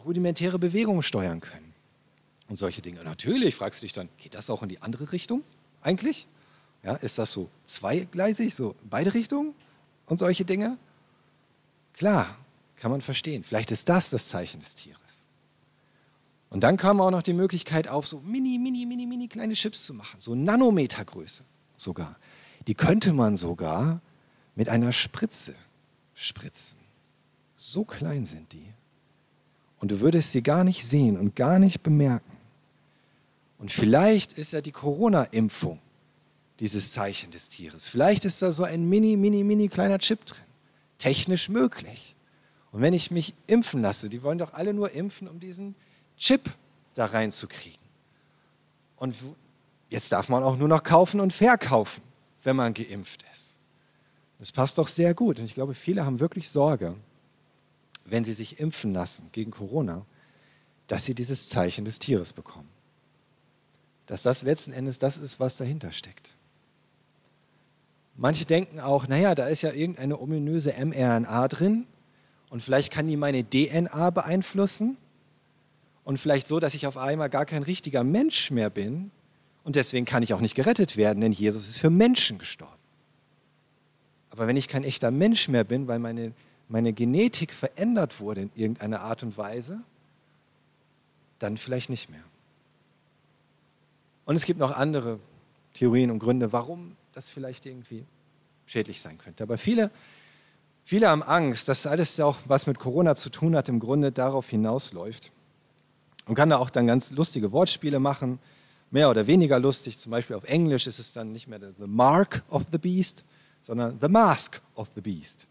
rudimentäre 0.06 0.60
Bewegungen 0.60 1.04
steuern 1.04 1.42
können. 1.42 1.74
Und 2.50 2.56
solche 2.56 2.82
Dinge. 2.82 3.04
Natürlich 3.04 3.56
fragst 3.56 3.82
du 3.82 3.86
dich 3.86 3.94
dann, 3.94 4.10
geht 4.18 4.34
das 4.34 4.50
auch 4.50 4.64
in 4.64 4.70
die 4.70 4.82
andere 4.82 5.12
Richtung 5.12 5.44
eigentlich? 5.82 6.28
Ja, 6.84 6.96
ist 6.96 7.18
das 7.18 7.32
so 7.32 7.50
zweigleisig, 7.66 8.56
so 8.56 8.76
beide 8.90 9.14
Richtungen 9.14 9.54
und 10.06 10.20
solche 10.20 10.46
Dinge? 10.46 10.78
Klar, 11.94 12.38
Kann 12.78 12.92
man 12.92 13.02
verstehen. 13.02 13.44
Vielleicht 13.44 13.72
ist 13.72 13.90
das 13.90 14.12
das 14.12 14.28
Zeichen 14.28 14.60
des 14.60 14.76
Tieres. 14.76 15.26
Und 16.50 16.62
dann 16.62 16.78
kam 16.78 17.02
auch 17.02 17.12
noch 17.12 17.24
die 17.24 17.34
Möglichkeit 17.34 17.88
auf, 17.88 18.08
so 18.08 18.22
mini, 18.22 18.58
mini, 18.60 18.86
mini, 18.86 19.06
mini 19.06 19.28
kleine 19.28 19.54
Chips 19.54 19.84
zu 19.84 19.94
machen, 19.94 20.20
so 20.20 20.36
Nanometergröße 20.36 21.44
sogar. 21.76 22.16
Die 22.68 22.76
könnte 22.76 23.14
man 23.14 23.38
sogar 23.38 24.02
mit 24.56 24.70
einer 24.70 24.92
Spritze 24.92 25.56
spritzen. 26.14 26.78
So 27.56 27.84
klein 27.84 28.26
sind 28.26 28.52
die. 28.54 28.66
Und 29.80 29.92
du 29.92 30.02
würdest 30.02 30.32
sie 30.32 30.42
gar 30.42 30.64
nicht 30.64 30.86
sehen 30.86 31.18
und 31.18 31.36
gar 31.36 31.60
nicht 31.60 31.82
bemerken. 31.82 32.38
Und 33.60 33.72
vielleicht 33.72 34.34
ist 34.34 34.54
ja 34.54 34.62
die 34.62 34.72
Corona-Impfung 34.72 35.80
dieses 36.60 36.92
Zeichen 36.92 37.32
des 37.32 37.50
Tieres. 37.50 37.88
Vielleicht 37.88 38.26
ist 38.26 38.42
da 38.42 38.52
so 38.52 38.64
ein 38.64 38.88
mini, 38.88 39.16
mini, 39.16 39.44
mini 39.44 39.68
kleiner 39.68 40.00
Chip 40.00 40.26
drin. 40.26 40.44
Technisch 40.98 41.50
möglich. 41.50 42.16
Und 42.72 42.82
wenn 42.82 42.94
ich 42.94 43.12
mich 43.12 43.34
impfen 43.46 43.82
lasse, 43.82 44.10
die 44.10 44.24
wollen 44.24 44.40
doch 44.40 44.54
alle 44.54 44.74
nur 44.74 44.92
impfen, 44.92 45.28
um 45.28 45.40
diesen 45.40 45.76
Chip 46.18 46.50
da 46.96 47.06
reinzukriegen. 47.06 47.80
Und 48.98 49.16
jetzt 49.90 50.12
darf 50.12 50.30
man 50.30 50.44
auch 50.44 50.58
nur 50.58 50.68
noch 50.68 50.84
kaufen 50.84 51.20
und 51.20 51.34
verkaufen, 51.34 52.02
wenn 52.48 52.56
man 52.56 52.74
geimpft 52.74 53.26
ist. 53.34 53.58
Das 54.40 54.54
passt 54.54 54.78
doch 54.78 54.88
sehr 54.88 55.14
gut. 55.14 55.38
Und 55.38 55.46
ich 55.46 55.54
glaube, 55.54 55.74
viele 55.74 56.06
haben 56.06 56.22
wirklich 56.22 56.50
Sorge, 56.50 56.96
wenn 58.06 58.24
sie 58.24 58.32
sich 58.32 58.62
impfen 58.62 58.94
lassen 58.94 59.28
gegen 59.34 59.52
Corona, 59.52 60.06
dass 60.88 61.04
sie 61.04 61.14
dieses 61.14 61.50
Zeichen 61.50 61.84
des 61.84 62.00
Tieres 62.00 62.32
bekommen. 62.32 62.70
Dass 64.06 64.24
das 64.24 64.44
letzten 64.44 64.72
Endes 64.72 64.98
das 64.98 65.18
ist, 65.18 65.42
was 65.42 65.58
dahinter 65.58 65.92
steckt. 65.92 66.36
Manche 68.16 68.46
denken 68.46 68.80
auch, 68.80 69.10
naja, 69.10 69.36
da 69.36 69.48
ist 69.48 69.62
ja 69.62 69.74
irgendeine 69.74 70.18
ominöse 70.18 70.74
mRNA 70.74 71.50
drin 71.50 71.86
und 72.50 72.64
vielleicht 72.64 72.94
kann 72.94 73.10
die 73.10 73.18
meine 73.18 73.44
DNA 73.44 74.10
beeinflussen 74.12 74.96
und 76.06 76.18
vielleicht 76.18 76.48
so, 76.48 76.62
dass 76.62 76.76
ich 76.76 76.88
auf 76.88 76.96
einmal 76.96 77.30
gar 77.30 77.46
kein 77.46 77.64
richtiger 77.64 78.06
Mensch 78.06 78.52
mehr 78.52 78.70
bin 78.70 79.12
und 79.68 79.76
deswegen 79.76 80.06
kann 80.06 80.24
ich 80.24 80.34
auch 80.34 80.40
nicht 80.40 80.56
gerettet 80.56 80.96
werden, 80.96 81.20
denn 81.20 81.34
Jesus 81.34 81.68
ist 81.68 81.78
für 81.78 81.90
Menschen 81.90 82.38
gestorben. 82.38 82.72
Aber 84.30 84.48
wenn 84.48 84.56
ich 84.56 84.70
kein 84.70 84.86
echter 84.86 85.12
Mensch 85.12 85.50
mehr 85.50 85.66
bin, 85.66 85.90
weil 85.90 86.00
meine, 86.00 86.32
meine 86.70 86.94
Genetik 86.94 87.52
verändert 87.52 88.22
wurde 88.22 88.44
in 88.44 88.52
irgendeiner 88.56 89.02
Art 89.02 89.24
und 89.24 89.38
Weise, 89.38 89.82
dann 91.40 91.58
vielleicht 91.58 91.90
nicht 91.90 92.10
mehr. 92.10 92.24
Und 94.24 94.38
es 94.38 94.46
gibt 94.46 94.58
noch 94.58 94.72
andere 94.72 95.20
Theorien 95.74 96.12
und 96.12 96.20
Gründe, 96.20 96.54
warum 96.54 96.96
das 97.12 97.30
vielleicht 97.30 97.66
irgendwie 97.66 98.06
schädlich 98.68 99.02
sein 99.02 99.18
könnte. 99.18 99.44
Aber 99.44 99.58
viele, 99.58 99.92
viele 100.86 101.10
haben 101.10 101.24
Angst, 101.24 101.68
dass 101.68 101.86
alles 101.86 102.18
auch 102.22 102.38
was 102.46 102.68
mit 102.68 102.80
Corona 102.80 103.16
zu 103.16 103.30
tun 103.30 103.54
hat, 103.54 103.68
im 103.68 103.82
Grunde 103.82 104.14
darauf 104.14 104.48
hinausläuft. 104.48 105.34
Und 106.26 106.36
kann 106.36 106.52
da 106.52 106.58
auch 106.58 106.70
dann 106.70 106.88
ganz 106.88 107.12
lustige 107.12 107.52
Wortspiele 107.52 108.00
machen, 108.00 108.40
mehr 108.92 109.10
oder 109.10 109.28
weniger 109.28 109.60
lustig. 109.60 109.98
Zum 109.98 110.12
Beispiel 110.12 110.36
auf 110.36 110.44
Englisch 110.46 110.88
ist 110.88 111.00
es 111.00 111.14
dann 111.14 111.32
nicht 111.32 111.48
mehr 111.48 111.60
the 111.60 111.88
mark 111.88 112.44
of 112.50 112.64
the 112.72 112.78
beast, 112.78 113.24
sondern 113.62 113.98
the 114.02 114.08
mask 114.08 114.62
of 114.76 114.90
the 114.96 115.02
beast, 115.02 115.48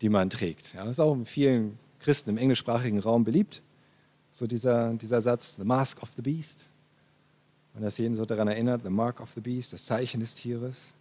die 0.00 0.08
man 0.08 0.30
trägt. 0.30 0.74
Ja, 0.74 0.82
das 0.84 0.92
ist 0.92 1.00
auch 1.00 1.14
in 1.14 1.26
vielen 1.26 1.78
Christen 1.98 2.30
im 2.30 2.36
englischsprachigen 2.36 2.98
Raum 2.98 3.24
beliebt, 3.24 3.62
so 4.30 4.46
dieser, 4.46 4.94
dieser 4.94 5.20
Satz, 5.20 5.56
the 5.56 5.64
mask 5.64 6.02
of 6.02 6.10
the 6.16 6.22
beast. 6.22 6.64
Und 7.74 7.82
das 7.82 7.98
jeden 7.98 8.14
so 8.14 8.24
daran 8.24 8.48
erinnert, 8.48 8.82
the 8.84 8.90
mark 8.90 9.20
of 9.20 9.30
the 9.34 9.40
beast, 9.40 9.72
das 9.72 9.86
Zeichen 9.86 10.20
des 10.20 10.34
Tieres. 10.34 10.92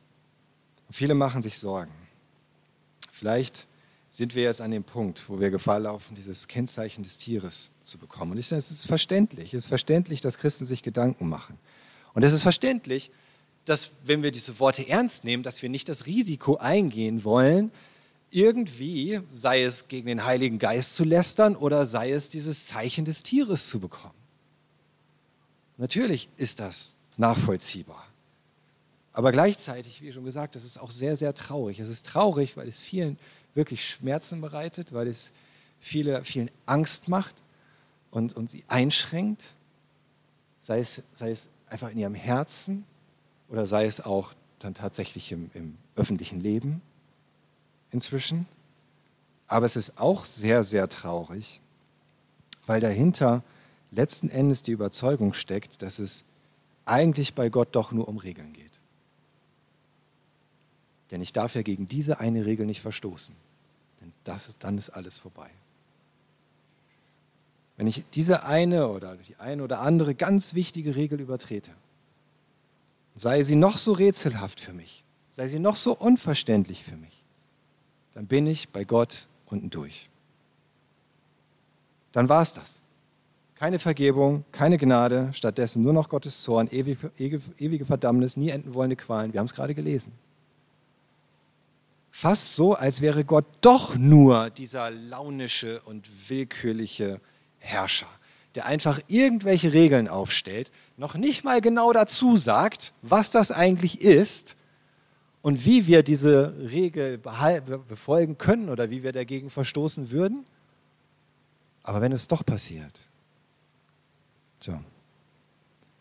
Und 0.87 0.93
viele 0.93 1.15
machen 1.15 1.41
sich 1.41 1.59
Sorgen. 1.59 1.91
Vielleicht 3.11 3.67
sind 4.13 4.35
wir 4.35 4.43
jetzt 4.43 4.59
an 4.59 4.71
dem 4.71 4.83
Punkt, 4.83 5.29
wo 5.29 5.39
wir 5.39 5.49
Gefahr 5.49 5.79
laufen, 5.79 6.15
dieses 6.15 6.49
Kennzeichen 6.49 7.01
des 7.01 7.15
Tieres 7.15 7.71
zu 7.81 7.97
bekommen. 7.97 8.33
Und 8.33 8.39
ich 8.39 8.47
sage, 8.47 8.59
es 8.59 8.69
ist 8.69 8.85
verständlich. 8.85 9.53
Es 9.53 9.63
ist 9.63 9.69
verständlich, 9.69 10.19
dass 10.19 10.37
Christen 10.37 10.65
sich 10.65 10.83
Gedanken 10.83 11.29
machen. 11.29 11.57
Und 12.13 12.23
es 12.23 12.33
ist 12.33 12.43
verständlich, 12.43 13.09
dass, 13.63 13.91
wenn 14.03 14.21
wir 14.21 14.31
diese 14.31 14.59
Worte 14.59 14.85
ernst 14.85 15.23
nehmen, 15.23 15.43
dass 15.43 15.61
wir 15.61 15.69
nicht 15.69 15.87
das 15.87 16.07
Risiko 16.07 16.57
eingehen 16.57 17.23
wollen, 17.23 17.71
irgendwie, 18.29 19.21
sei 19.31 19.63
es 19.63 19.87
gegen 19.87 20.07
den 20.07 20.25
Heiligen 20.25 20.59
Geist 20.59 20.95
zu 20.95 21.05
lästern 21.05 21.55
oder 21.55 21.85
sei 21.85 22.11
es 22.11 22.29
dieses 22.29 22.65
Zeichen 22.65 23.05
des 23.05 23.23
Tieres 23.23 23.69
zu 23.69 23.79
bekommen. 23.79 24.13
Natürlich 25.77 26.27
ist 26.35 26.59
das 26.59 26.95
nachvollziehbar. 27.15 28.05
Aber 29.13 29.31
gleichzeitig, 29.31 30.01
wie 30.01 30.11
schon 30.11 30.25
gesagt, 30.25 30.55
das 30.55 30.65
ist 30.65 30.77
auch 30.77 30.91
sehr, 30.91 31.15
sehr 31.15 31.33
traurig. 31.33 31.79
Es 31.79 31.89
ist 31.89 32.05
traurig, 32.05 32.57
weil 32.57 32.67
es 32.67 32.79
vielen 32.81 33.17
wirklich 33.53 33.87
Schmerzen 33.87 34.41
bereitet, 34.41 34.93
weil 34.93 35.07
es 35.07 35.33
viele, 35.79 36.23
vielen 36.23 36.49
Angst 36.65 37.07
macht 37.07 37.35
und, 38.11 38.35
und 38.35 38.49
sie 38.49 38.63
einschränkt, 38.67 39.55
sei 40.61 40.79
es, 40.79 41.01
sei 41.13 41.31
es 41.31 41.49
einfach 41.69 41.89
in 41.89 41.97
ihrem 41.97 42.15
Herzen 42.15 42.85
oder 43.49 43.65
sei 43.65 43.85
es 43.85 44.01
auch 44.01 44.33
dann 44.59 44.73
tatsächlich 44.73 45.31
im, 45.31 45.49
im 45.53 45.77
öffentlichen 45.95 46.39
Leben 46.39 46.81
inzwischen. 47.91 48.45
Aber 49.47 49.65
es 49.65 49.75
ist 49.75 49.99
auch 49.99 50.25
sehr, 50.25 50.63
sehr 50.63 50.87
traurig, 50.87 51.59
weil 52.67 52.79
dahinter 52.79 53.43
letzten 53.91 54.29
Endes 54.29 54.61
die 54.61 54.71
Überzeugung 54.71 55.33
steckt, 55.33 55.81
dass 55.81 55.99
es 55.99 56.23
eigentlich 56.85 57.33
bei 57.33 57.49
Gott 57.49 57.69
doch 57.73 57.91
nur 57.91 58.07
um 58.07 58.17
Regeln 58.17 58.53
geht. 58.53 58.70
Denn 61.11 61.21
ich 61.21 61.33
darf 61.33 61.55
ja 61.55 61.61
gegen 61.61 61.87
diese 61.87 62.19
eine 62.19 62.45
Regel 62.45 62.65
nicht 62.65 62.81
verstoßen. 62.81 63.35
Denn 64.01 64.13
das, 64.23 64.55
dann 64.59 64.77
ist 64.77 64.89
alles 64.89 65.17
vorbei. 65.17 65.49
Wenn 67.77 67.87
ich 67.87 68.03
diese 68.13 68.45
eine 68.45 68.87
oder 68.87 69.17
die 69.17 69.35
eine 69.37 69.63
oder 69.63 69.81
andere 69.81 70.15
ganz 70.15 70.53
wichtige 70.53 70.95
Regel 70.95 71.19
übertrete, 71.19 71.71
sei 73.15 73.43
sie 73.43 73.55
noch 73.55 73.77
so 73.77 73.91
rätselhaft 73.91 74.59
für 74.59 74.73
mich, 74.73 75.03
sei 75.31 75.47
sie 75.47 75.59
noch 75.59 75.75
so 75.75 75.93
unverständlich 75.93 76.83
für 76.83 76.95
mich, 76.95 77.23
dann 78.13 78.27
bin 78.27 78.47
ich 78.47 78.69
bei 78.69 78.83
Gott 78.83 79.27
unten 79.47 79.69
durch. 79.69 80.09
Dann 82.11 82.29
war 82.29 82.41
es 82.41 82.53
das. 82.53 82.81
Keine 83.55 83.79
Vergebung, 83.79 84.43
keine 84.51 84.77
Gnade, 84.77 85.29
stattdessen 85.33 85.83
nur 85.83 85.93
noch 85.93 86.09
Gottes 86.09 86.41
Zorn, 86.41 86.67
ewige, 86.71 87.11
ewige 87.17 87.85
Verdammnis, 87.85 88.35
nie 88.37 88.49
enden 88.49 88.73
wollende 88.73 88.95
Qualen. 88.95 89.33
Wir 89.33 89.39
haben 89.39 89.45
es 89.45 89.53
gerade 89.53 89.75
gelesen. 89.75 90.11
Fast 92.11 92.55
so, 92.55 92.73
als 92.73 93.01
wäre 93.01 93.23
Gott 93.23 93.45
doch 93.61 93.95
nur 93.95 94.49
dieser 94.49 94.91
launische 94.91 95.81
und 95.83 96.29
willkürliche 96.29 97.21
Herrscher, 97.59 98.09
der 98.55 98.65
einfach 98.65 98.99
irgendwelche 99.07 99.71
Regeln 99.71 100.09
aufstellt, 100.09 100.71
noch 100.97 101.15
nicht 101.15 101.43
mal 101.43 101.61
genau 101.61 101.93
dazu 101.93 102.35
sagt, 102.35 102.93
was 103.01 103.31
das 103.31 103.49
eigentlich 103.51 104.01
ist 104.01 104.57
und 105.41 105.65
wie 105.65 105.87
wir 105.87 106.03
diese 106.03 106.53
Regel 106.59 107.17
befolgen 107.17 108.37
können 108.37 108.69
oder 108.69 108.89
wie 108.89 109.03
wir 109.03 109.13
dagegen 109.13 109.49
verstoßen 109.49 110.11
würden. 110.11 110.45
Aber 111.83 112.01
wenn 112.01 112.11
es 112.11 112.27
doch 112.27 112.45
passiert, 112.45 113.09
so. 114.59 114.79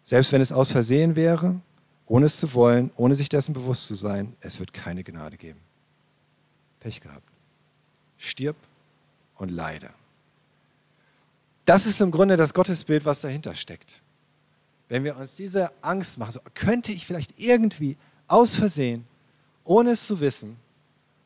selbst 0.03 0.33
wenn 0.33 0.42
es 0.42 0.53
aus 0.53 0.73
Versehen 0.73 1.16
wäre, 1.16 1.61
ohne 2.07 2.27
es 2.27 2.37
zu 2.37 2.53
wollen, 2.53 2.90
ohne 2.96 3.14
sich 3.14 3.29
dessen 3.29 3.55
bewusst 3.55 3.87
zu 3.87 3.94
sein, 3.94 4.37
es 4.40 4.59
wird 4.59 4.73
keine 4.73 5.05
Gnade 5.05 5.37
geben. 5.37 5.61
Pech 6.81 7.01
gehabt. 7.01 7.29
Stirb 8.19 8.57
und 9.37 9.51
leide. 9.51 9.90
Das 11.64 11.87
ist 11.87 12.01
im 12.01 12.11
Grunde 12.11 12.37
das 12.37 12.53
Gottesbild, 12.53 13.05
was 13.05 13.21
dahinter 13.21 13.55
steckt. 13.55 14.03
Wenn 14.88 15.05
wir 15.05 15.16
uns 15.16 15.37
diese 15.37 15.71
Angst 15.83 16.19
machen, 16.19 16.33
so, 16.33 16.40
könnte 16.55 16.90
ich 16.90 17.07
vielleicht 17.07 17.38
irgendwie 17.38 17.97
aus 18.27 18.57
Versehen, 18.57 19.07
ohne 19.64 19.93
es 19.93 20.07
zu 20.07 20.19
wissen, 20.19 20.57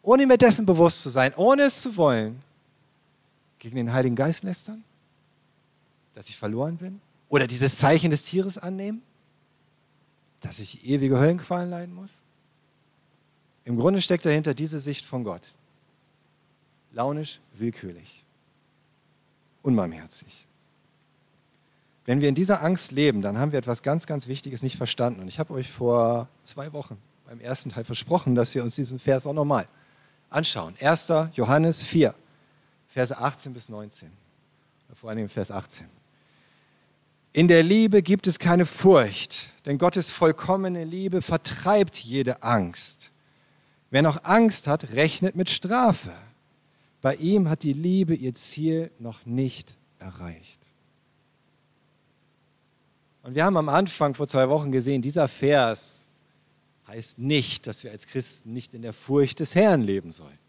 ohne 0.03 0.27
mir 0.27 0.37
dessen 0.37 0.67
bewusst 0.67 1.01
zu 1.01 1.09
sein, 1.09 1.33
ohne 1.37 1.62
es 1.62 1.81
zu 1.81 1.97
wollen, 1.97 2.43
gegen 3.59 3.77
den 3.77 3.93
Heiligen 3.93 4.17
Geist 4.17 4.45
lästern? 4.45 4.85
Dass 6.14 6.28
ich 6.28 6.37
verloren 6.37 6.76
bin? 6.76 7.01
Oder 7.31 7.47
dieses 7.47 7.78
Zeichen 7.78 8.11
des 8.11 8.24
Tieres 8.24 8.59
annehmen? 8.59 9.03
Dass 10.43 10.59
ich 10.61 10.87
ewige 10.87 11.18
Höllenqualen 11.18 11.70
leiden 11.70 11.95
muss? 11.95 12.20
Im 13.65 13.79
Grunde 13.79 14.01
steckt 14.01 14.27
dahinter 14.27 14.55
diese 14.55 14.79
Sicht 14.79 15.05
von 15.05 15.25
Gott. 15.25 15.43
Launisch, 16.93 17.41
willkürlich, 17.55 18.25
unbarmherzig. 19.62 20.47
Wenn 22.07 22.21
wir 22.21 22.29
in 22.29 22.35
dieser 22.35 22.62
Angst 22.62 22.93
leben, 22.93 23.23
dann 23.23 23.39
haben 23.39 23.53
wir 23.53 23.59
etwas 23.59 23.83
ganz, 23.83 24.07
ganz 24.07 24.27
Wichtiges 24.27 24.62
nicht 24.62 24.77
verstanden. 24.77 25.21
Und 25.21 25.29
ich 25.29 25.39
habe 25.39 25.55
euch 25.55 25.71
vor 25.71 26.29
zwei 26.43 26.73
Wochen 26.73 26.99
beim 27.27 27.41
ersten 27.41 27.71
Teil 27.71 27.85
versprochen, 27.85 28.35
dass 28.35 28.55
wir 28.55 28.62
uns 28.62 28.75
diesen 28.75 28.99
Vers 28.99 29.27
auch 29.27 29.33
nochmal 29.33 29.67
anschauen. 30.29 30.77
1. 30.81 31.12
Johannes 31.33 31.83
4, 31.83 32.15
Verse 32.89 33.17
18 33.17 33.55
bis 33.55 33.69
19. 33.69 34.11
Vor 34.95 35.11
allem 35.11 35.29
Vers 35.29 35.51
18. 35.51 35.87
In 37.33 37.49
der 37.49 37.65
Liebe 37.65 38.03
gibt 38.03 38.29
es 38.29 38.39
keine 38.39 38.65
Furcht, 38.65 39.51
denn 39.67 39.79
Gottes 39.79 40.11
vollkommene 40.11 40.85
Liebe 40.85 41.21
vertreibt 41.21 41.99
jede 41.99 42.43
Angst. 42.45 43.11
Wer 43.95 44.03
noch 44.03 44.24
Angst 44.24 44.66
hat, 44.66 44.90
rechnet 44.95 45.36
mit 45.36 45.49
Strafe. 45.49 46.12
Bei 47.01 47.14
ihm 47.14 47.49
hat 47.49 47.62
die 47.62 47.72
Liebe 47.72 48.12
ihr 48.12 48.34
Ziel 48.34 48.90
noch 48.99 49.24
nicht 49.24 49.78
erreicht. 50.01 50.59
Und 53.22 53.36
wir 53.36 53.45
haben 53.45 53.57
am 53.57 53.68
Anfang 53.68 54.14
vor 54.14 54.26
zwei 54.26 54.49
Wochen 54.49 54.72
gesehen, 54.72 55.01
dieser 55.01 55.28
Vers 55.28 56.09
heißt 56.88 57.20
nicht, 57.20 57.68
dass 57.68 57.84
wir 57.84 57.92
als 57.92 58.09
Christen 58.09 58.53
nicht 58.53 58.74
in 58.74 58.82
der 58.82 58.92
Furcht 58.92 59.38
des 59.38 59.55
Herrn 59.55 59.82
leben 59.82 60.11
sollen. 60.11 60.40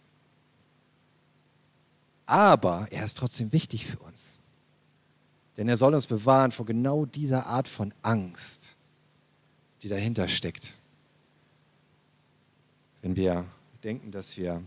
Aber 2.25 2.87
er 2.89 3.05
ist 3.05 3.19
trotzdem 3.19 3.51
wichtig 3.51 3.85
für 3.85 3.99
uns. 3.99 4.39
Denn 5.55 5.69
er 5.69 5.77
soll 5.77 5.93
uns 5.93 6.07
bewahren 6.07 6.51
vor 6.51 6.65
genau 6.65 7.05
dieser 7.05 7.45
Art 7.45 7.67
von 7.67 7.93
Angst, 8.01 8.75
die 9.83 9.87
dahinter 9.89 10.27
steckt. 10.27 10.81
Wenn 13.05 13.15
wir 13.15 13.45
denken, 13.83 14.09
dass 14.09 14.35
wir 14.35 14.63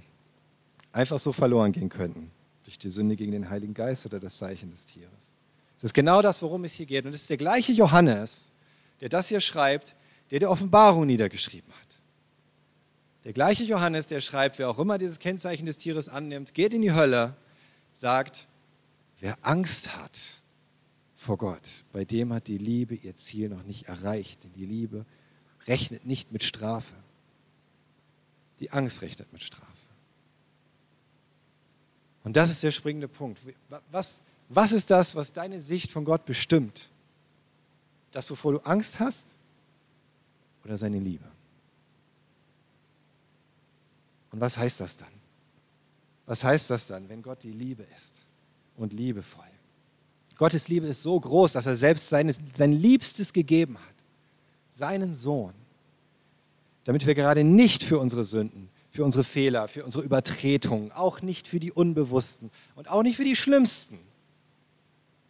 einfach 0.93 1.19
so 1.19 1.33
verloren 1.33 1.73
gehen 1.73 1.89
könnten 1.89 2.31
durch 2.63 2.79
die 2.79 2.89
Sünde 2.89 3.17
gegen 3.17 3.33
den 3.33 3.51
Heiligen 3.51 3.75
Geist 3.75 4.07
oder 4.07 4.21
das 4.21 4.39
Zeichen 4.39 4.71
des 4.71 4.85
Tieres. 4.85 5.35
Das 5.75 5.87
ist 5.87 5.93
genau 5.93 6.23
das, 6.23 6.41
worum 6.41 6.63
es 6.63 6.75
hier 6.75 6.87
geht. 6.87 7.05
Und 7.05 7.13
es 7.13 7.23
ist 7.23 7.31
der 7.31 7.37
gleiche 7.37 7.73
Johannes, 7.73 8.53
der 9.01 9.09
das 9.09 9.27
hier 9.27 9.41
schreibt, 9.41 9.97
der 10.31 10.39
die 10.39 10.47
Offenbarung 10.47 11.09
niedergeschrieben 11.09 11.69
hat. 11.81 12.01
Der 13.25 13.33
gleiche 13.33 13.65
Johannes, 13.65 14.07
der 14.07 14.21
schreibt, 14.21 14.61
wer 14.61 14.71
auch 14.71 14.79
immer 14.79 14.99
dieses 14.99 15.19
Kennzeichen 15.19 15.67
des 15.67 15.77
Tieres 15.77 16.09
annimmt, 16.09 16.55
geht 16.55 16.73
in 16.73 16.83
die 16.83 16.93
Hölle, 16.93 17.35
sagt, 17.93 18.47
wer 19.19 19.37
Angst 19.43 19.97
hat 19.97 20.43
vor 21.17 21.39
Gott, 21.39 21.87
bei 21.91 22.05
dem 22.05 22.33
hat 22.33 22.47
die 22.47 22.59
Liebe 22.59 22.95
ihr 22.95 23.17
Ziel 23.17 23.49
noch 23.49 23.65
nicht 23.65 23.89
erreicht. 23.89 24.45
Denn 24.45 24.53
die 24.53 24.65
Liebe 24.65 25.07
rechnet 25.67 26.07
nicht 26.07 26.31
mit 26.31 26.45
Strafe. 26.45 26.95
Die 28.61 28.71
Angst 28.71 29.03
rechnet 29.03 29.33
mit 29.33 29.43
Strafe. 29.43 29.67
Und 32.25 32.37
das 32.37 32.51
ist 32.51 32.63
der 32.63 32.71
springende 32.71 33.09
Punkt. 33.09 33.41
Was, 33.91 34.21
was 34.49 34.73
ist 34.73 34.91
das, 34.91 35.15
was 35.15 35.33
deine 35.33 35.61
Sicht 35.61 35.91
von 35.91 36.05
Gott 36.05 36.25
bestimmt? 36.25 36.91
Das, 38.11 38.31
wovor 38.31 38.53
du 38.53 38.59
Angst 38.61 38.99
hast 39.01 39.37
oder 40.65 40.77
seine 40.77 40.99
Liebe? 40.99 41.25
Und 44.31 44.41
was 44.41 44.57
heißt 44.57 44.81
das 44.81 44.97
dann? 44.97 45.09
Was 46.27 46.45
heißt 46.45 46.71
das 46.71 46.87
dann, 46.87 47.09
wenn 47.09 47.23
Gott 47.23 47.43
die 47.43 47.53
Liebe 47.53 47.85
ist 47.97 48.27
und 48.77 48.93
liebevoll? 48.93 49.49
Gottes 50.37 50.69
Liebe 50.69 50.87
ist 50.87 51.03
so 51.03 51.19
groß, 51.19 51.55
dass 51.55 51.67
er 51.67 51.77
selbst 51.77 52.09
seine, 52.09 52.35
sein 52.55 52.73
Liebstes 52.73 53.33
gegeben 53.33 53.79
hat, 53.79 53.95
seinen 54.71 55.13
Sohn, 55.13 55.55
damit 56.89 57.05
wir 57.05 57.15
gerade 57.15 57.45
nicht 57.45 57.85
für 57.85 57.99
unsere 57.99 58.25
Sünden, 58.25 58.71
für 58.89 59.05
unsere 59.05 59.23
Fehler, 59.23 59.69
für 59.69 59.85
unsere 59.85 60.03
Übertretungen, 60.03 60.91
auch 60.91 61.21
nicht 61.21 61.47
für 61.47 61.61
die 61.61 61.71
Unbewussten 61.71 62.51
und 62.77 62.91
auch 62.91 63.03
nicht 63.03 63.19
für 63.19 63.25
die 63.25 63.37
Schlimmsten 63.37 63.99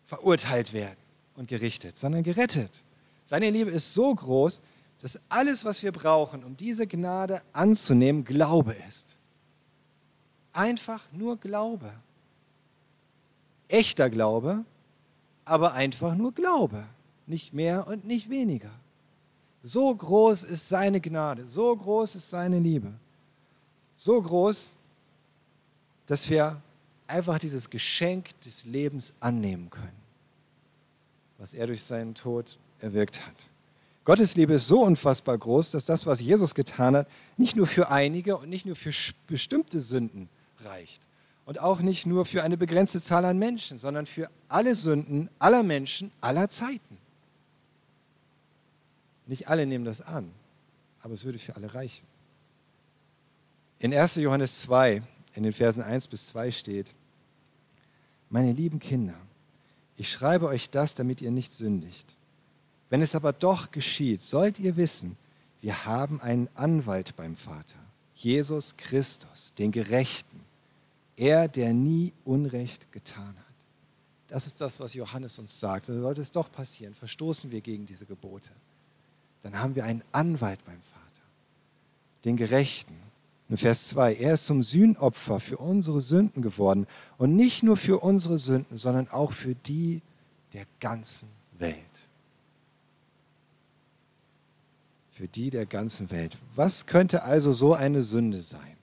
verurteilt 0.05 0.73
werden 0.73 1.01
und 1.35 1.49
gerichtet, 1.49 1.99
sondern 1.99 2.23
gerettet. 2.23 2.85
Seine 3.25 3.51
Liebe 3.51 3.73
ist 3.73 3.93
so 3.93 4.15
groß, 4.15 4.61
dass 5.01 5.21
alles, 5.29 5.65
was 5.65 5.83
wir 5.83 5.91
brauchen, 5.91 6.45
um 6.45 6.57
diese 6.57 6.87
Gnade 6.87 7.43
anzunehmen, 7.53 8.25
Glaube 8.25 8.77
ist. 8.89 9.17
Einfach 10.53 11.11
nur 11.11 11.39
Glaube. 11.39 11.93
Echter 13.67 14.11
Glaube, 14.11 14.65
aber 15.45 15.73
einfach 15.73 16.15
nur 16.15 16.31
Glaube. 16.31 16.85
Nicht 17.27 17.53
mehr 17.53 17.89
und 17.89 18.05
nicht 18.05 18.31
weniger. 18.31 18.71
So 19.63 19.95
groß 19.95 20.45
ist 20.45 20.69
seine 20.69 21.01
Gnade, 21.01 21.47
so 21.47 21.75
groß 21.75 22.15
ist 22.15 22.31
seine 22.31 22.59
Liebe. 22.59 22.93
So 23.97 24.21
groß, 24.21 24.77
dass 26.07 26.29
wir 26.31 26.61
einfach 27.07 27.39
dieses 27.39 27.69
Geschenk 27.69 28.41
des 28.43 28.65
Lebens 28.65 29.15
annehmen 29.21 29.71
können, 29.71 30.03
was 31.39 31.55
er 31.55 31.67
durch 31.67 31.83
seinen 31.83 32.15
Tod 32.15 32.59
erwirkt 32.81 33.27
hat. 33.27 33.51
Gottes 34.05 34.37
Liebe 34.37 34.55
ist 34.55 34.69
so 34.69 34.83
unfassbar 34.85 35.37
groß, 35.37 35.73
dass 35.73 35.85
das, 35.85 36.07
was 36.07 36.21
Jesus 36.21 36.55
getan 36.55 36.97
hat, 36.97 37.09
nicht 37.37 37.57
nur 37.57 37.67
für 37.67 37.91
einige 37.91 38.39
und 38.39 38.49
nicht 38.49 38.65
nur 38.65 38.77
für 38.77 38.93
bestimmte 39.27 39.81
Sünden 39.81 40.31
reicht. 40.61 41.03
Und 41.45 41.61
auch 41.61 41.81
nicht 41.81 42.07
nur 42.07 42.25
für 42.25 42.43
eine 42.43 42.57
begrenzte 42.57 43.03
Zahl 43.03 43.25
an 43.25 43.39
Menschen, 43.39 43.79
sondern 43.79 44.07
für 44.07 44.31
alle 44.49 44.75
Sünden 44.75 45.29
aller 45.39 45.63
Menschen 45.63 46.11
aller 46.21 46.49
Zeiten. 46.49 46.99
Nicht 49.29 49.49
alle 49.49 49.67
nehmen 49.67 49.85
das 49.85 50.01
an, 50.01 50.33
aber 51.01 51.15
es 51.15 51.25
würde 51.25 51.39
für 51.39 51.55
alle 51.55 51.73
reichen. 51.75 52.07
In 53.79 53.95
1. 53.95 54.17
Johannes 54.17 54.63
2, 54.63 55.03
in 55.35 55.43
den 55.45 55.53
Versen 55.53 55.83
1 55.83 56.09
bis 56.09 56.27
2 56.29 56.51
steht, 56.51 56.95
meine 58.31 58.53
lieben 58.53 58.81
Kinder, 58.81 59.15
ich 59.97 60.11
schreibe 60.11 60.47
euch 60.47 60.71
das, 60.71 60.95
damit 60.95 61.21
ihr 61.21 61.31
nicht 61.31 61.53
sündigt. 61.53 62.17
Wenn 62.91 63.03
es 63.03 63.15
aber 63.15 63.33
doch 63.33 63.71
geschieht, 63.71 64.23
sollt 64.23 64.59
ihr 64.59 64.77
wissen, 64.77 65.17
wir 65.61 65.85
haben 65.85 66.21
einen 66.21 66.49
Anwalt 66.55 67.15
beim 67.17 67.37
Vater, 67.37 67.79
Jesus 68.15 68.77
Christus, 68.77 69.53
den 69.59 69.73
Gerechten, 69.73 70.41
er, 71.17 71.49
der 71.49 71.73
nie 71.75 72.13
Unrecht 72.25 72.91
getan 72.93 73.37
hat. 73.37 73.45
Das 74.29 74.47
ist 74.47 74.61
das, 74.61 74.79
was 74.81 74.95
Johannes 74.95 75.39
uns 75.39 75.59
sagt. 75.59 75.89
Und 75.89 76.01
sollte 76.01 76.21
es 76.21 76.31
doch 76.31 76.51
passieren, 76.51 76.95
verstoßen 76.95 77.51
wir 77.51 77.61
gegen 77.61 77.87
diese 77.87 78.07
Gebote, 78.07 78.53
dann 79.51 79.61
haben 79.61 79.75
wir 79.75 79.85
einen 79.85 80.03
Anwalt 80.13 80.63
beim 80.67 80.81
Vater, 80.81 81.27
den 82.25 82.37
Gerechten. 82.37 82.95
In 83.49 83.57
Vers 83.57 83.89
2, 83.89 84.17
er 84.17 84.35
ist 84.35 84.45
zum 84.45 84.63
Sühnopfer 84.63 85.41
für 85.41 85.57
unsere 85.57 86.03
Sünden 86.03 86.43
geworden 86.43 86.87
und 87.17 87.35
nicht 87.35 87.63
nur 87.63 87.79
für 87.79 88.01
unsere 88.01 88.37
Sünden, 88.37 88.77
sondern 88.77 89.09
auch 89.09 89.33
für 89.33 89.55
die 89.55 90.03
der 90.53 90.67
ganzen 90.81 91.29
Welt. 91.59 91.77
für 95.11 95.27
die 95.27 95.51
der 95.51 95.67
ganzen 95.67 96.13
Welt. 96.13 96.39
Was 96.55 96.87
könnte 96.87 97.25
also 97.25 97.53
so 97.53 97.75
eine 97.75 98.03
Sünde 98.03 98.41
sein? 98.41 98.77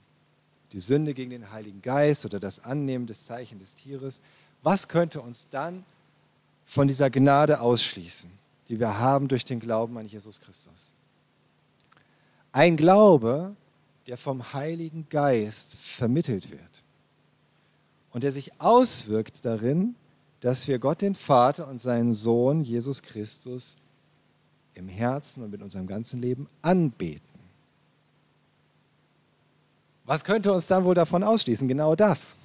Die 0.73 0.81
Sünde 0.81 1.13
gegen 1.13 1.29
den 1.29 1.53
Heiligen 1.53 1.81
Geist 1.81 2.25
oder 2.25 2.41
das 2.41 2.59
Annehmen 2.59 3.07
des 3.07 3.23
Zeichen 3.23 3.57
des 3.59 3.73
Tieres. 3.73 4.19
Was 4.61 4.89
könnte 4.89 5.21
uns 5.21 5.47
dann 5.47 5.85
von 6.65 6.89
dieser 6.89 7.09
Gnade 7.09 7.61
ausschließen, 7.61 8.29
die 8.67 8.79
wir 8.79 8.99
haben 8.99 9.27
durch 9.27 9.45
den 9.45 9.59
Glauben 9.59 9.97
an 9.97 10.05
Jesus 10.05 10.39
Christus? 10.39 10.93
Ein 12.51 12.77
Glaube, 12.77 13.55
der 14.07 14.17
vom 14.17 14.53
Heiligen 14.53 15.07
Geist 15.09 15.75
vermittelt 15.75 16.51
wird 16.51 16.83
und 18.11 18.23
der 18.23 18.31
sich 18.31 18.61
auswirkt 18.61 19.45
darin, 19.45 19.95
dass 20.39 20.67
wir 20.67 20.79
Gott 20.79 21.01
den 21.01 21.15
Vater 21.15 21.67
und 21.67 21.79
seinen 21.79 22.13
Sohn 22.13 22.63
Jesus 22.63 23.01
Christus 23.01 23.77
im 24.73 24.87
Herzen 24.87 25.43
und 25.43 25.51
mit 25.51 25.61
unserem 25.61 25.87
ganzen 25.87 26.19
Leben 26.19 26.47
anbeten. 26.61 27.21
Was 30.05 30.23
könnte 30.23 30.53
uns 30.53 30.67
dann 30.67 30.83
wohl 30.83 30.93
davon 30.93 31.23
ausschließen? 31.23 31.67
Genau 31.67 31.95
das. 31.95 32.35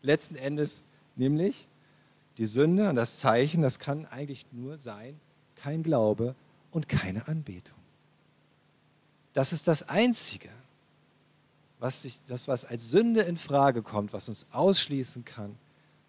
Letzten 0.00 0.36
Endes 0.36 0.84
nämlich 1.16 1.66
die 2.38 2.46
Sünde 2.46 2.88
und 2.88 2.96
das 2.96 3.18
Zeichen, 3.18 3.62
das 3.62 3.78
kann 3.78 4.06
eigentlich 4.06 4.46
nur 4.52 4.78
sein, 4.78 5.18
kein 5.64 5.82
Glaube 5.82 6.34
und 6.72 6.88
keine 6.90 7.26
Anbetung. 7.26 7.78
Das 9.32 9.52
ist 9.54 9.66
das 9.66 9.88
Einzige, 9.88 10.50
was 11.78 12.02
sich, 12.02 12.20
das, 12.26 12.48
was 12.48 12.66
als 12.66 12.90
Sünde 12.90 13.22
in 13.22 13.38
Frage 13.38 13.82
kommt, 13.82 14.12
was 14.12 14.28
uns 14.28 14.46
ausschließen 14.52 15.24
kann 15.24 15.56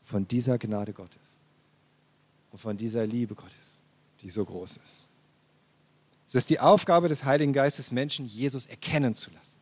von 0.04 0.28
dieser 0.28 0.58
Gnade 0.58 0.92
Gottes 0.92 1.40
und 2.52 2.60
von 2.60 2.76
dieser 2.76 3.06
Liebe 3.06 3.34
Gottes, 3.34 3.82
die 4.22 4.30
so 4.30 4.44
groß 4.44 4.78
ist. 4.78 5.08
Es 6.28 6.36
ist 6.36 6.50
die 6.50 6.60
Aufgabe 6.60 7.08
des 7.08 7.24
Heiligen 7.24 7.54
Geistes, 7.54 7.92
Menschen 7.92 8.26
Jesus 8.26 8.66
erkennen 8.66 9.16
zu 9.16 9.32
lassen, 9.32 9.58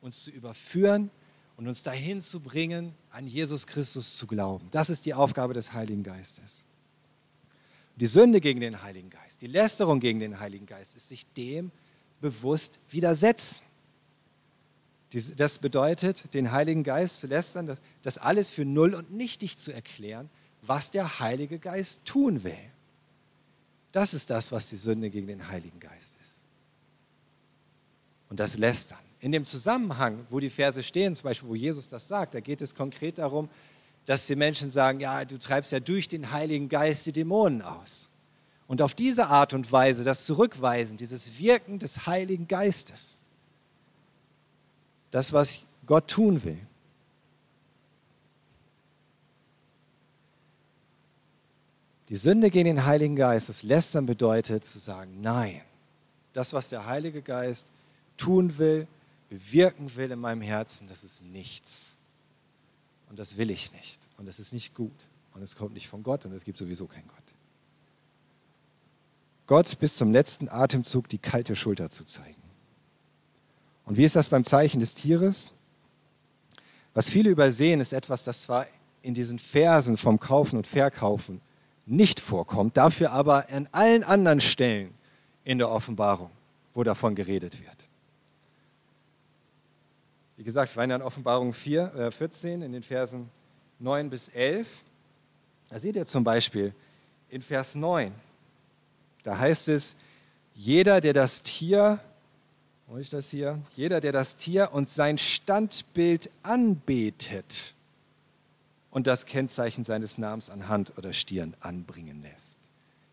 uns 0.00 0.24
zu 0.24 0.30
überführen 0.30 1.10
und 1.58 1.68
uns 1.68 1.82
dahin 1.82 2.20
zu 2.22 2.40
bringen, 2.40 2.94
an 3.10 3.26
Jesus 3.26 3.66
Christus 3.66 4.16
zu 4.16 4.26
glauben. 4.26 4.68
Das 4.70 4.88
ist 4.88 5.04
die 5.04 5.12
Aufgabe 5.12 5.52
des 5.52 5.74
Heiligen 5.74 6.02
Geistes. 6.02 6.64
Die 7.96 8.06
Sünde 8.06 8.40
gegen 8.40 8.60
den 8.60 8.82
Heiligen 8.82 9.10
Geist, 9.10 9.33
die 9.44 9.50
Lästerung 9.50 10.00
gegen 10.00 10.20
den 10.20 10.40
Heiligen 10.40 10.64
Geist 10.64 10.96
ist 10.96 11.10
sich 11.10 11.26
dem 11.34 11.70
bewusst 12.22 12.78
widersetzen. 12.88 13.62
Das 15.36 15.58
bedeutet, 15.58 16.32
den 16.32 16.50
Heiligen 16.50 16.82
Geist 16.82 17.20
zu 17.20 17.26
lästern, 17.26 17.76
das 18.02 18.16
alles 18.16 18.48
für 18.48 18.64
null 18.64 18.94
und 18.94 19.12
nichtig 19.12 19.58
zu 19.58 19.70
erklären, 19.70 20.30
was 20.62 20.90
der 20.90 21.20
Heilige 21.20 21.58
Geist 21.58 22.06
tun 22.06 22.42
will. 22.42 22.56
Das 23.92 24.14
ist 24.14 24.30
das, 24.30 24.50
was 24.50 24.70
die 24.70 24.78
Sünde 24.78 25.10
gegen 25.10 25.26
den 25.26 25.46
Heiligen 25.46 25.78
Geist 25.78 26.16
ist. 26.22 26.42
Und 28.30 28.40
das 28.40 28.56
Lästern. 28.56 29.00
In 29.20 29.30
dem 29.30 29.44
Zusammenhang, 29.44 30.26
wo 30.30 30.40
die 30.40 30.48
Verse 30.48 30.82
stehen, 30.82 31.14
zum 31.14 31.24
Beispiel, 31.24 31.50
wo 31.50 31.54
Jesus 31.54 31.90
das 31.90 32.08
sagt, 32.08 32.34
da 32.34 32.40
geht 32.40 32.62
es 32.62 32.74
konkret 32.74 33.18
darum, 33.18 33.50
dass 34.06 34.26
die 34.26 34.36
Menschen 34.36 34.70
sagen, 34.70 35.00
ja, 35.00 35.26
du 35.26 35.38
treibst 35.38 35.70
ja 35.70 35.80
durch 35.80 36.08
den 36.08 36.30
Heiligen 36.30 36.70
Geist 36.70 37.04
die 37.04 37.12
Dämonen 37.12 37.60
aus. 37.60 38.08
Und 38.66 38.80
auf 38.80 38.94
diese 38.94 39.26
Art 39.26 39.52
und 39.52 39.70
Weise 39.70 40.04
das 40.04 40.24
Zurückweisen, 40.24 40.96
dieses 40.96 41.38
Wirken 41.38 41.78
des 41.78 42.06
Heiligen 42.06 42.48
Geistes, 42.48 43.20
das, 45.10 45.32
was 45.32 45.66
Gott 45.86 46.08
tun 46.08 46.42
will. 46.42 46.58
Die 52.08 52.16
Sünde 52.16 52.50
gegen 52.50 52.66
den 52.66 52.84
Heiligen 52.84 53.16
Geist, 53.16 53.48
das 53.48 53.62
Lästern 53.62 54.06
bedeutet 54.06 54.64
zu 54.64 54.78
sagen, 54.78 55.20
nein, 55.20 55.62
das, 56.32 56.52
was 56.52 56.68
der 56.68 56.86
Heilige 56.86 57.22
Geist 57.22 57.68
tun 58.16 58.58
will, 58.58 58.86
bewirken 59.28 59.94
will 59.96 60.10
in 60.10 60.18
meinem 60.18 60.42
Herzen, 60.42 60.86
das 60.86 61.04
ist 61.04 61.22
nichts. 61.22 61.96
Und 63.08 63.18
das 63.18 63.36
will 63.36 63.50
ich 63.50 63.72
nicht. 63.72 64.00
Und 64.18 64.26
das 64.26 64.38
ist 64.38 64.52
nicht 64.52 64.74
gut. 64.74 65.06
Und 65.34 65.42
es 65.42 65.56
kommt 65.56 65.74
nicht 65.74 65.88
von 65.88 66.02
Gott 66.02 66.24
und 66.24 66.32
es 66.32 66.44
gibt 66.44 66.58
sowieso 66.58 66.86
keinen 66.86 67.08
Gott. 67.08 67.23
Gott 69.46 69.78
bis 69.78 69.96
zum 69.96 70.12
letzten 70.12 70.48
Atemzug 70.48 71.08
die 71.08 71.18
kalte 71.18 71.54
Schulter 71.54 71.90
zu 71.90 72.04
zeigen. 72.04 72.42
Und 73.84 73.96
wie 73.96 74.04
ist 74.04 74.16
das 74.16 74.28
beim 74.28 74.44
Zeichen 74.44 74.80
des 74.80 74.94
Tieres? 74.94 75.52
Was 76.94 77.10
viele 77.10 77.30
übersehen, 77.30 77.80
ist 77.80 77.92
etwas, 77.92 78.24
das 78.24 78.42
zwar 78.42 78.66
in 79.02 79.14
diesen 79.14 79.38
Versen 79.38 79.96
vom 79.96 80.18
Kaufen 80.18 80.56
und 80.56 80.66
Verkaufen 80.66 81.40
nicht 81.86 82.20
vorkommt, 82.20 82.76
dafür 82.76 83.12
aber 83.12 83.50
an 83.50 83.68
allen 83.72 84.02
anderen 84.02 84.40
Stellen 84.40 84.94
in 85.44 85.58
der 85.58 85.68
Offenbarung, 85.68 86.30
wo 86.72 86.82
davon 86.82 87.14
geredet 87.14 87.60
wird. 87.60 87.88
Wie 90.36 90.44
gesagt, 90.44 90.74
wir 90.74 90.80
waren 90.80 90.90
ja 90.90 90.96
in 90.96 91.02
Offenbarung 91.02 91.52
4, 91.52 91.94
äh 91.94 92.10
14 92.10 92.62
in 92.62 92.72
den 92.72 92.82
Versen 92.82 93.28
9 93.78 94.08
bis 94.08 94.28
11. 94.28 94.66
Da 95.68 95.78
seht 95.78 95.96
ihr 95.96 96.06
zum 96.06 96.24
Beispiel 96.24 96.74
in 97.28 97.42
Vers 97.42 97.74
9, 97.74 98.12
da 99.24 99.38
heißt 99.38 99.68
es, 99.68 99.96
jeder, 100.54 101.00
der 101.00 101.12
das 101.12 101.42
Tier, 101.42 101.98
wo 102.86 102.96
ist 102.96 103.12
das 103.12 103.30
hier? 103.30 103.60
Jeder, 103.74 104.00
der 104.00 104.12
das 104.12 104.36
Tier 104.36 104.70
und 104.72 104.88
sein 104.88 105.18
Standbild 105.18 106.30
anbetet 106.42 107.74
und 108.90 109.08
das 109.08 109.26
Kennzeichen 109.26 109.82
seines 109.82 110.18
Namens 110.18 110.50
an 110.50 110.68
Hand 110.68 110.96
oder 110.96 111.12
Stirn 111.12 111.54
anbringen 111.60 112.22
lässt. 112.22 112.58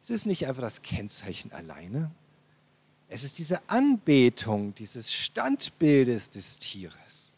Es 0.04 0.12
ist 0.12 0.28
nicht 0.28 0.48
einfach 0.48 0.62
das 0.62 0.82
Kennzeichen 0.84 1.52
alleine, 1.52 2.12
es 3.08 3.24
ist 3.24 3.40
diese 3.40 3.60
Anbetung 3.68 4.74
dieses 4.76 5.12
Standbildes 5.12 6.30
des 6.30 6.60
Tieres. 6.60 7.34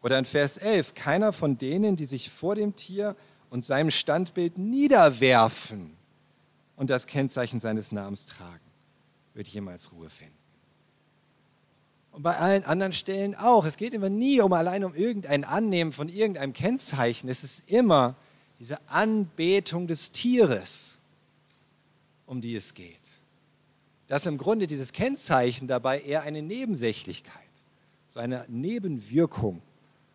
Oder 0.00 0.18
in 0.18 0.24
Vers 0.24 0.58
11, 0.58 0.94
keiner 0.94 1.32
von 1.32 1.58
denen, 1.58 1.96
die 1.96 2.04
sich 2.04 2.30
vor 2.30 2.54
dem 2.54 2.76
Tier 2.76 3.16
und 3.50 3.64
seinem 3.64 3.90
Standbild 3.90 4.58
niederwerfen 4.58 5.96
und 6.80 6.88
das 6.88 7.06
Kennzeichen 7.06 7.60
seines 7.60 7.92
Namens 7.92 8.24
tragen, 8.24 8.64
wird 9.34 9.46
jemals 9.48 9.92
Ruhe 9.92 10.08
finden. 10.08 10.34
Und 12.10 12.22
bei 12.22 12.38
allen 12.38 12.64
anderen 12.64 12.94
Stellen 12.94 13.34
auch. 13.34 13.66
Es 13.66 13.76
geht 13.76 13.92
immer 13.92 14.08
nie 14.08 14.40
um 14.40 14.50
allein 14.54 14.82
um 14.84 14.94
irgendein 14.94 15.44
Annehmen 15.44 15.92
von 15.92 16.08
irgendeinem 16.08 16.54
Kennzeichen. 16.54 17.28
Es 17.28 17.44
ist 17.44 17.70
immer 17.70 18.16
diese 18.58 18.78
Anbetung 18.88 19.88
des 19.88 20.10
Tieres, 20.10 20.96
um 22.24 22.40
die 22.40 22.56
es 22.56 22.72
geht. 22.72 22.96
Dass 24.06 24.24
im 24.24 24.38
Grunde 24.38 24.66
dieses 24.66 24.92
Kennzeichen 24.92 25.68
dabei 25.68 26.00
eher 26.00 26.22
eine 26.22 26.40
Nebensächlichkeit, 26.40 27.34
so 28.08 28.20
eine 28.20 28.46
Nebenwirkung 28.48 29.60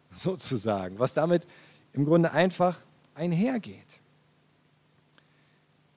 sozusagen, 0.09 0.97
was 0.97 1.13
damit 1.13 1.45
im 1.93 2.05
Grunde 2.05 2.31
einfach 2.31 2.79
einhergeht. 3.13 3.99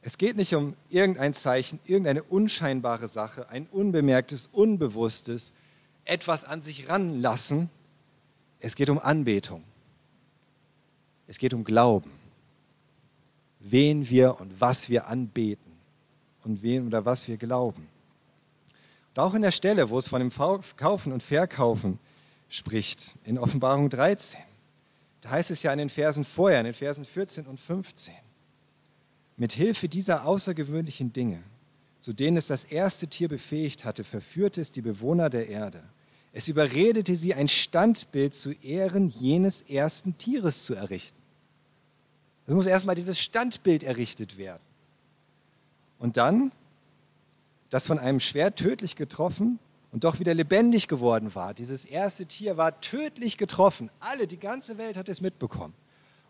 Es 0.02 0.16
geht 0.16 0.36
nicht 0.36 0.54
um 0.54 0.74
irgendein 0.88 1.34
Zeichen, 1.34 1.80
irgendeine 1.84 2.22
unscheinbare 2.22 3.08
Sache, 3.08 3.48
ein 3.50 3.66
unbemerktes, 3.66 4.48
unbewusstes, 4.52 5.52
etwas 6.04 6.44
an 6.44 6.62
sich 6.62 6.88
ranlassen. 6.88 7.68
Es 8.60 8.74
geht 8.74 8.90
um 8.90 8.98
Anbetung. 8.98 9.64
Es 11.26 11.38
geht 11.38 11.52
um 11.52 11.64
Glauben. 11.64 12.12
Wen 13.60 14.08
wir 14.08 14.40
und 14.40 14.60
was 14.60 14.88
wir 14.88 15.08
anbeten 15.08 15.72
und 16.44 16.62
wen 16.62 16.86
oder 16.86 17.04
was 17.04 17.28
wir 17.28 17.36
glauben. 17.36 17.88
Und 19.10 19.22
auch 19.22 19.34
in 19.34 19.42
der 19.42 19.50
Stelle, 19.50 19.90
wo 19.90 19.98
es 19.98 20.08
von 20.08 20.20
dem 20.20 20.32
Kaufen 20.76 21.12
und 21.12 21.22
Verkaufen 21.22 21.98
spricht, 22.48 23.16
in 23.24 23.36
Offenbarung 23.36 23.90
13, 23.90 24.40
da 25.20 25.30
heißt 25.30 25.50
es 25.50 25.62
ja 25.62 25.72
in 25.72 25.78
den 25.78 25.90
Versen 25.90 26.24
vorher, 26.24 26.60
in 26.60 26.66
den 26.66 26.74
Versen 26.74 27.04
14 27.04 27.46
und 27.46 27.58
15, 27.58 28.14
mit 29.38 29.52
Hilfe 29.52 29.88
dieser 29.88 30.26
außergewöhnlichen 30.26 31.12
Dinge, 31.12 31.42
zu 31.98 32.12
denen 32.12 32.36
es 32.36 32.48
das 32.48 32.64
erste 32.64 33.06
Tier 33.08 33.28
befähigt 33.28 33.86
hatte, 33.86 34.04
verführte 34.04 34.60
es 34.60 34.70
die 34.70 34.82
Bewohner 34.82 35.30
der 35.30 35.48
Erde 35.48 35.82
es 36.32 36.48
überredete 36.48 37.16
sie, 37.16 37.34
ein 37.34 37.48
Standbild 37.48 38.34
zu 38.34 38.52
Ehren 38.52 39.08
jenes 39.08 39.62
ersten 39.62 40.16
Tieres 40.18 40.64
zu 40.64 40.74
errichten. 40.74 41.18
Es 42.46 42.54
muss 42.54 42.66
erstmal 42.66 42.94
dieses 42.94 43.18
Standbild 43.20 43.82
errichtet 43.82 44.38
werden. 44.38 44.62
Und 45.98 46.16
dann, 46.16 46.52
das 47.70 47.86
von 47.86 47.98
einem 47.98 48.20
Schwert 48.20 48.56
tödlich 48.56 48.94
getroffen 48.94 49.58
und 49.90 50.04
doch 50.04 50.20
wieder 50.20 50.32
lebendig 50.32 50.86
geworden 50.86 51.34
war. 51.34 51.54
Dieses 51.54 51.84
erste 51.84 52.24
Tier 52.26 52.56
war 52.56 52.80
tödlich 52.80 53.36
getroffen. 53.36 53.90
Alle, 53.98 54.26
die 54.26 54.38
ganze 54.38 54.78
Welt 54.78 54.96
hat 54.96 55.08
es 55.08 55.20
mitbekommen. 55.20 55.74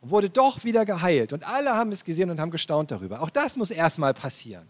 Und 0.00 0.10
wurde 0.10 0.30
doch 0.30 0.64
wieder 0.64 0.84
geheilt. 0.84 1.32
Und 1.32 1.46
alle 1.48 1.74
haben 1.74 1.90
es 1.90 2.04
gesehen 2.04 2.30
und 2.30 2.40
haben 2.40 2.50
gestaunt 2.50 2.90
darüber. 2.90 3.20
Auch 3.20 3.30
das 3.30 3.56
muss 3.56 3.70
erstmal 3.70 4.14
passieren. 4.14 4.66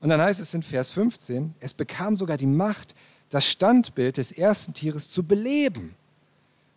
Und 0.00 0.10
dann 0.10 0.20
heißt 0.20 0.40
es 0.40 0.54
in 0.54 0.62
Vers 0.62 0.92
15, 0.92 1.54
es 1.60 1.74
bekam 1.74 2.16
sogar 2.16 2.36
die 2.36 2.46
Macht, 2.46 2.94
das 3.30 3.46
Standbild 3.46 4.16
des 4.16 4.32
ersten 4.32 4.72
Tieres 4.72 5.10
zu 5.10 5.22
beleben, 5.22 5.94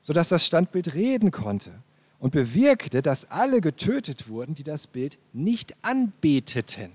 sodass 0.01 0.29
das 0.29 0.45
Standbild 0.45 0.93
reden 0.93 1.31
konnte 1.31 1.71
und 2.19 2.31
bewirkte, 2.31 3.01
dass 3.01 3.29
alle 3.31 3.61
getötet 3.61 4.27
wurden, 4.27 4.55
die 4.55 4.63
das 4.63 4.87
Bild 4.87 5.17
nicht 5.33 5.75
anbeteten. 5.81 6.91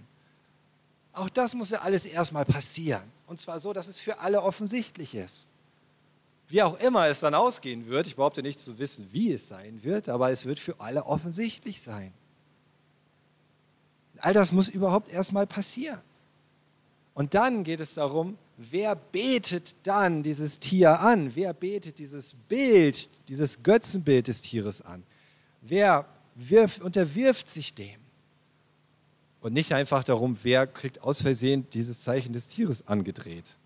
Auch 1.13 1.31
das 1.31 1.55
muss 1.55 1.71
ja 1.71 1.79
alles 1.79 2.05
erstmal 2.05 2.45
passieren. 2.45 3.03
Und 3.27 3.41
zwar 3.41 3.59
so, 3.59 3.73
dass 3.73 3.89
es 3.89 3.99
für 3.99 4.21
alle 4.21 4.43
offensichtlich 4.43 5.15
ist. 5.15 5.49
Wie 6.49 6.63
auch 6.63 6.79
immer 6.79 7.07
es 7.09 7.21
dann 7.21 7.35
ausgehen 7.35 7.87
wird, 7.87 8.07
ich 8.07 8.17
behaupte 8.17 8.43
nicht 8.43 8.61
zu 8.61 8.79
wissen, 8.79 9.09
wie 9.13 9.33
es 9.33 9.49
sein 9.49 9.83
wird, 9.83 10.09
aber 10.09 10.31
es 10.31 10.47
wird 10.47 10.61
für 10.61 10.79
alle 10.79 11.05
offensichtlich 11.05 11.81
sein. 11.81 12.13
All 14.19 14.33
das 14.33 14.53
muss 14.53 14.69
überhaupt 14.69 15.11
erstmal 15.13 15.47
passieren. 15.47 16.01
Und 17.15 17.35
dann 17.35 17.65
geht 17.65 17.81
es 17.81 17.95
darum, 17.95 18.39
wer 18.57 18.95
betet 18.95 19.75
dann 19.83 20.23
dieses 20.23 20.61
Tier 20.61 21.01
an? 21.01 21.35
Wer 21.35 21.53
betet 21.53 21.99
dieses 21.99 22.35
Bild, 22.35 23.11
dieses 23.29 23.63
Götzenbild 23.63 24.29
des 24.29 24.43
Tieres 24.43 24.83
an? 24.83 25.03
Wer 25.63 26.07
wirft, 26.35 26.83
unterwirft 26.83 27.51
sich 27.51 27.75
dem? 27.75 28.01
Und 29.41 29.53
nicht 29.53 29.73
einfach 29.73 30.05
darum, 30.05 30.39
wer 30.43 30.67
kriegt 30.67 31.03
aus 31.03 31.23
Versehen 31.23 31.67
dieses 31.73 32.01
Zeichen 32.01 32.33
des 32.33 32.49
Tieres 32.49 32.87
angedreht, 32.87 33.57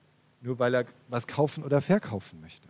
nur 0.40 0.58
weil 0.58 0.74
er 0.74 0.86
was 1.08 1.26
kaufen 1.26 1.64
oder 1.64 1.80
verkaufen 1.80 2.40
möchte. 2.40 2.68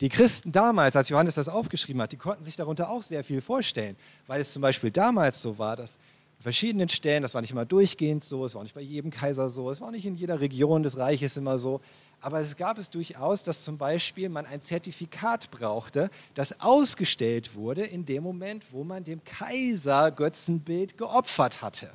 Die 0.00 0.08
Christen 0.10 0.52
damals, 0.52 0.94
als 0.94 1.08
Johannes 1.08 1.36
das 1.36 1.48
aufgeschrieben 1.48 2.02
hat, 2.02 2.12
die 2.12 2.18
konnten 2.18 2.44
sich 2.44 2.56
darunter 2.56 2.90
auch 2.90 3.02
sehr 3.02 3.24
viel 3.24 3.40
vorstellen, 3.40 3.96
weil 4.26 4.40
es 4.40 4.52
zum 4.52 4.60
Beispiel 4.60 4.90
damals 4.90 5.40
so 5.40 5.58
war, 5.58 5.74
dass 5.76 5.98
verschiedenen 6.38 6.90
Stellen, 6.90 7.22
das 7.22 7.32
war 7.32 7.40
nicht 7.40 7.50
immer 7.50 7.64
durchgehend 7.64 8.22
so, 8.22 8.44
es 8.44 8.54
war 8.54 8.62
nicht 8.62 8.74
bei 8.74 8.82
jedem 8.82 9.10
Kaiser 9.10 9.48
so, 9.48 9.70
es 9.70 9.80
war 9.80 9.90
nicht 9.90 10.04
in 10.04 10.14
jeder 10.14 10.38
Region 10.40 10.82
des 10.82 10.98
Reiches 10.98 11.38
immer 11.38 11.58
so, 11.58 11.80
aber 12.20 12.40
es 12.40 12.56
gab 12.56 12.78
es 12.78 12.90
durchaus, 12.90 13.42
dass 13.42 13.64
zum 13.64 13.78
Beispiel 13.78 14.28
man 14.28 14.46
ein 14.46 14.60
Zertifikat 14.60 15.50
brauchte, 15.50 16.10
das 16.34 16.60
ausgestellt 16.60 17.54
wurde 17.54 17.84
in 17.84 18.04
dem 18.04 18.22
Moment, 18.22 18.64
wo 18.72 18.84
man 18.84 19.02
dem 19.04 19.24
Kaiser 19.24 20.10
Götzenbild 20.10 20.98
geopfert 20.98 21.62
hatte. 21.62 21.90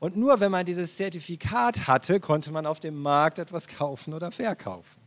Und 0.00 0.16
nur 0.16 0.40
wenn 0.40 0.50
man 0.50 0.64
dieses 0.64 0.96
Zertifikat 0.96 1.86
hatte, 1.86 2.20
konnte 2.20 2.50
man 2.50 2.64
auf 2.64 2.80
dem 2.80 3.00
Markt 3.00 3.38
etwas 3.38 3.68
kaufen 3.68 4.14
oder 4.14 4.32
verkaufen. 4.32 4.98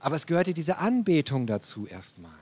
Aber 0.00 0.16
es 0.16 0.26
gehörte 0.26 0.54
diese 0.54 0.78
Anbetung 0.78 1.46
dazu 1.46 1.86
erstmal. 1.86 2.32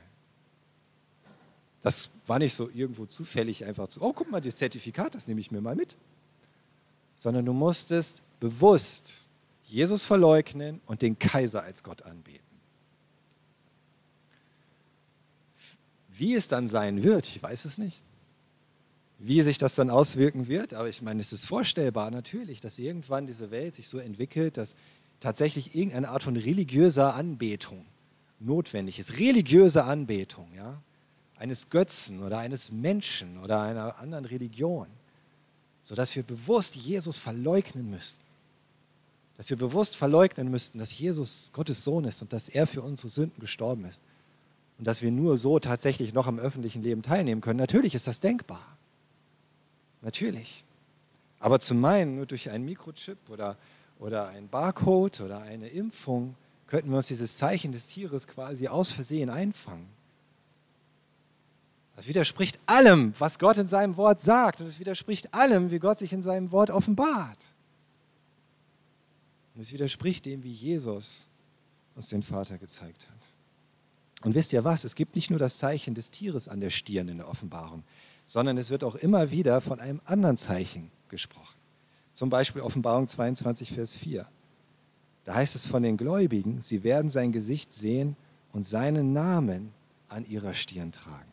Das 1.83 2.11
war 2.27 2.39
nicht 2.39 2.55
so 2.55 2.71
irgendwo 2.71 3.05
zufällig 3.07 3.65
einfach 3.65 3.89
zu, 3.89 4.01
oh, 4.01 4.13
guck 4.13 4.31
mal, 4.31 4.41
das 4.41 4.59
Zertifikat, 4.59 5.15
das 5.15 5.27
nehme 5.27 5.41
ich 5.41 5.51
mir 5.51 5.61
mal 5.61 5.75
mit. 5.75 5.97
Sondern 7.17 7.45
du 7.45 7.53
musstest 7.53 8.23
bewusst 8.39 9.27
Jesus 9.65 10.07
verleugnen 10.07 10.81
und 10.87 11.03
den 11.03 11.19
Kaiser 11.19 11.63
als 11.63 11.83
Gott 11.83 12.03
anbeten. 12.03 12.41
Wie 16.09 16.35
es 16.35 16.49
dann 16.49 16.69
sein 16.69 17.03
wird, 17.03 17.27
ich 17.27 17.43
weiß 17.43 17.65
es 17.65 17.77
nicht. 17.77 18.05
Wie 19.23 19.43
sich 19.43 19.59
das 19.59 19.75
dann 19.75 19.91
auswirken 19.91 20.49
wird, 20.49 20.75
aber 20.75 20.89
ich 20.89 21.03
meine, 21.03 21.21
es 21.21 21.33
ist 21.33 21.45
vorstellbar 21.45 22.11
natürlich, 22.11 22.61
dass 22.61 22.79
irgendwann 22.79 23.27
diese 23.27 23.51
Welt 23.51 23.75
sich 23.75 23.87
so 23.87 23.99
entwickelt, 23.99 24.57
dass 24.57 24.75
tatsächlich 25.21 25.75
irgendeine 25.75 26.09
Art 26.09 26.23
von 26.23 26.37
religiöser 26.37 27.15
Anbetung 27.15 27.85
notwendig 28.39 28.99
ist. 28.99 29.19
Religiöse 29.19 29.85
Anbetung, 29.85 30.49
ja 30.57 30.81
eines 31.41 31.71
Götzen 31.71 32.23
oder 32.23 32.39
eines 32.39 32.71
Menschen 32.71 33.39
oder 33.39 33.63
einer 33.63 33.99
anderen 33.99 34.27
Religion, 34.27 34.87
sodass 35.81 36.15
wir 36.15 36.23
bewusst 36.23 36.77
Jesus 36.77 37.19
verleugnen 37.19 37.91
müssten. 37.91 38.25
Dass 39.39 39.49
wir 39.49 39.57
bewusst 39.57 39.97
verleugnen 39.97 40.51
müssten, 40.51 40.79
dass 40.79 40.97
Jesus 40.97 41.51
Gottes 41.55 41.83
Sohn 41.83 42.05
ist 42.05 42.21
und 42.21 42.35
dass 42.35 42.51
er 42.51 42.67
für 42.67 42.83
unsere 42.83 43.09
Sünden 43.09 43.41
gestorben 43.41 43.87
ist 43.87 44.03
und 44.79 44.87
dass 44.87 45.01
wir 45.01 45.11
nur 45.11 45.39
so 45.39 45.59
tatsächlich 45.59 46.13
noch 46.13 46.27
am 46.27 46.39
öffentlichen 46.39 46.83
Leben 46.83 47.03
teilnehmen 47.03 47.41
können. 47.41 47.59
Natürlich 47.59 47.95
ist 47.95 48.07
das 48.07 48.21
denkbar. 48.21 48.77
Natürlich. 50.03 50.65
Aber 51.39 51.61
zu 51.61 51.75
meinen, 51.75 52.17
nur 52.17 52.27
durch 52.27 52.51
einen 52.51 52.65
Mikrochip 52.65 53.19
oder, 53.29 53.57
oder 53.99 54.29
einen 54.29 54.49
Barcode 54.49 55.21
oder 55.23 55.41
eine 55.41 55.69
Impfung 55.69 56.35
könnten 56.67 56.91
wir 56.91 56.97
uns 56.97 57.09
dieses 57.09 57.37
Zeichen 57.37 57.73
des 57.73 57.89
Tieres 57.89 58.27
quasi 58.27 58.69
aus 58.69 58.93
Versehen 58.93 59.31
einfangen. 59.31 59.89
Das 61.97 62.07
widerspricht 62.07 62.59
allem, 62.65 63.13
was 63.19 63.39
Gott 63.39 63.59
in 63.59 63.67
seinem 63.67 63.97
Wort 63.97 64.21
sagt. 64.21 64.61
Und 64.61 64.69
es 64.69 64.79
widerspricht 64.79 65.35
allem, 65.35 65.71
wie 65.71 65.79
Gott 65.79 65.99
sich 65.99 66.13
in 66.13 66.23
seinem 66.23 66.51
Wort 66.53 66.71
offenbart. 66.71 67.45
Und 69.55 69.61
es 69.61 69.73
widerspricht 69.73 70.25
dem, 70.25 70.43
wie 70.43 70.53
Jesus 70.53 71.29
uns 71.95 72.09
den 72.09 72.23
Vater 72.23 72.57
gezeigt 72.57 73.07
hat. 73.11 73.29
Und 74.23 74.35
wisst 74.35 74.53
ihr 74.53 74.65
was? 74.65 74.85
Es 74.85 74.95
gibt 74.95 75.15
nicht 75.15 75.31
nur 75.31 75.39
das 75.39 75.59
Zeichen 75.59 75.95
des 75.95 76.11
Tieres 76.11 76.49
an 76.49 76.61
der 76.61 76.71
Stirn 76.71 77.09
in 77.09 77.19
der 77.19 77.29
Offenbarung, 77.29 77.83
sondern 78.31 78.59
es 78.59 78.71
wird 78.71 78.85
auch 78.85 78.95
immer 78.95 79.33
wieder 79.33 79.61
von 79.61 79.81
einem 79.81 80.01
anderen 80.05 80.37
Zeichen 80.37 80.93
gesprochen. 81.09 81.59
Zum 82.13 82.31
Beispiel 82.31 82.63
Offenbarung 82.63 83.09
22, 83.09 83.73
Vers 83.73 83.97
4. 83.97 84.25
Da 85.25 85.35
heißt 85.35 85.57
es 85.57 85.67
von 85.67 85.83
den 85.83 85.97
Gläubigen, 85.97 86.61
sie 86.61 86.85
werden 86.85 87.11
sein 87.11 87.33
Gesicht 87.33 87.73
sehen 87.73 88.15
und 88.53 88.65
seinen 88.65 89.13
Namen 89.13 89.73
an 90.09 90.25
ihrer 90.25 90.55
Stirn 90.55 90.93
tragen. 90.93 91.33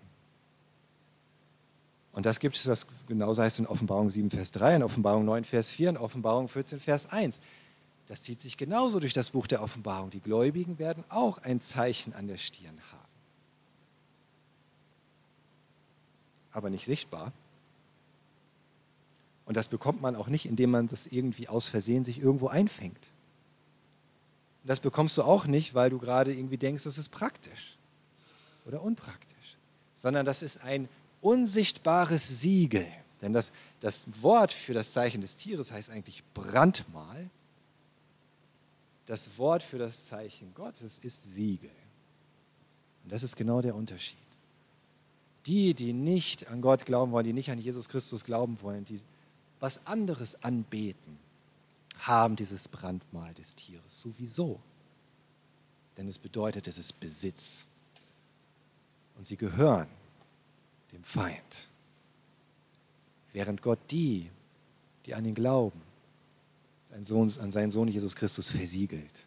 Und 2.13 2.25
das 2.25 2.39
gibt 2.39 2.55
es, 2.55 2.63
das 2.63 2.87
genauso 3.07 3.43
heißt 3.43 3.59
in 3.59 3.67
Offenbarung 3.67 4.09
7, 4.09 4.31
Vers 4.31 4.49
3, 4.49 4.77
in 4.77 4.83
Offenbarung 4.83 5.23
9, 5.23 5.43
Vers 5.43 5.69
4, 5.69 5.91
in 5.91 5.97
Offenbarung 5.97 6.47
14, 6.47 6.79
Vers 6.79 7.11
1. 7.11 7.39
Das 8.07 8.23
zieht 8.23 8.41
sich 8.41 8.57
genauso 8.57 8.99
durch 8.99 9.13
das 9.13 9.29
Buch 9.29 9.45
der 9.45 9.61
Offenbarung. 9.61 10.09
Die 10.09 10.19
Gläubigen 10.19 10.79
werden 10.79 11.03
auch 11.09 11.37
ein 11.37 11.59
Zeichen 11.59 12.15
an 12.15 12.27
der 12.27 12.37
Stirn 12.37 12.79
haben. 12.91 12.96
Aber 16.57 16.71
nicht 16.71 16.85
sichtbar. 16.85 17.33
Und 19.45 19.55
das 19.55 19.67
bekommt 19.67 20.01
man 20.01 20.15
auch 20.15 20.25
nicht, 20.25 20.47
indem 20.47 20.71
man 20.71 20.87
das 20.87 21.05
irgendwie 21.05 21.47
aus 21.47 21.69
Versehen 21.69 22.03
sich 22.03 22.19
irgendwo 22.19 22.47
einfängt. 22.47 23.11
Das 24.63 24.79
bekommst 24.79 25.15
du 25.19 25.21
auch 25.21 25.45
nicht, 25.45 25.75
weil 25.75 25.91
du 25.91 25.99
gerade 25.99 26.33
irgendwie 26.33 26.57
denkst, 26.57 26.83
das 26.83 26.97
ist 26.97 27.09
praktisch 27.09 27.77
oder 28.65 28.81
unpraktisch, 28.81 29.57
sondern 29.93 30.25
das 30.25 30.41
ist 30.41 30.63
ein 30.63 30.89
unsichtbares 31.21 32.41
Siegel. 32.41 32.87
Denn 33.21 33.33
das, 33.33 33.51
das 33.79 34.07
Wort 34.23 34.51
für 34.51 34.73
das 34.73 34.93
Zeichen 34.93 35.21
des 35.21 35.37
Tieres 35.37 35.71
heißt 35.71 35.91
eigentlich 35.91 36.23
Brandmal. 36.33 37.29
Das 39.05 39.37
Wort 39.37 39.61
für 39.61 39.77
das 39.77 40.07
Zeichen 40.07 40.55
Gottes 40.55 40.97
ist 40.97 41.35
Siegel. 41.35 41.69
Und 43.03 43.11
das 43.11 43.21
ist 43.21 43.35
genau 43.35 43.61
der 43.61 43.75
Unterschied. 43.75 44.26
Die, 45.47 45.73
die 45.73 45.93
nicht 45.93 46.49
an 46.49 46.61
Gott 46.61 46.85
glauben 46.85 47.11
wollen, 47.11 47.25
die 47.25 47.33
nicht 47.33 47.49
an 47.49 47.57
Jesus 47.57 47.89
Christus 47.89 48.23
glauben 48.23 48.61
wollen, 48.61 48.85
die 48.85 49.01
was 49.59 49.85
anderes 49.87 50.43
anbeten, 50.43 51.17
haben 51.99 52.35
dieses 52.35 52.67
Brandmal 52.67 53.33
des 53.33 53.55
Tieres 53.55 54.01
sowieso. 54.01 54.59
Denn 55.97 56.07
es 56.07 56.19
bedeutet, 56.19 56.67
es 56.67 56.77
ist 56.77 56.99
Besitz. 56.99 57.65
Und 59.17 59.25
sie 59.25 59.37
gehören 59.37 59.87
dem 60.91 61.03
Feind. 61.03 61.67
Während 63.33 63.61
Gott 63.61 63.79
die, 63.89 64.29
die 65.05 65.15
an 65.15 65.25
ihn 65.25 65.33
glauben, 65.33 65.81
an 66.91 67.03
seinen 67.05 67.71
Sohn 67.71 67.87
Jesus 67.87 68.15
Christus 68.15 68.49
versiegelt. 68.49 69.25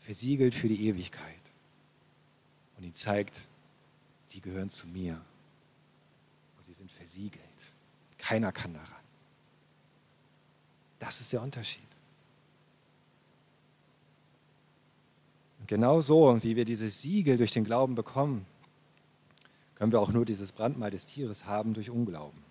Versiegelt 0.00 0.54
für 0.54 0.68
die 0.68 0.86
Ewigkeit. 0.86 1.34
Und 2.76 2.84
ihn 2.84 2.94
zeigt, 2.94 3.46
sie 4.28 4.40
gehören 4.40 4.70
zu 4.70 4.86
mir. 4.86 5.20
Und 6.56 6.64
sie 6.64 6.72
sind 6.72 6.90
versiegelt. 6.90 7.42
Keiner 8.18 8.52
kann 8.52 8.74
daran. 8.74 9.04
Das 10.98 11.20
ist 11.20 11.32
der 11.32 11.42
Unterschied. 11.42 11.82
Und 15.58 15.68
genau 15.68 16.00
so, 16.00 16.42
wie 16.42 16.56
wir 16.56 16.64
dieses 16.64 17.02
Siegel 17.02 17.36
durch 17.36 17.52
den 17.52 17.64
Glauben 17.64 17.94
bekommen, 17.94 18.46
können 19.74 19.92
wir 19.92 20.00
auch 20.00 20.12
nur 20.12 20.24
dieses 20.24 20.52
Brandmal 20.52 20.90
des 20.90 21.06
Tieres 21.06 21.46
haben 21.46 21.74
durch 21.74 21.90
Unglauben. 21.90 22.42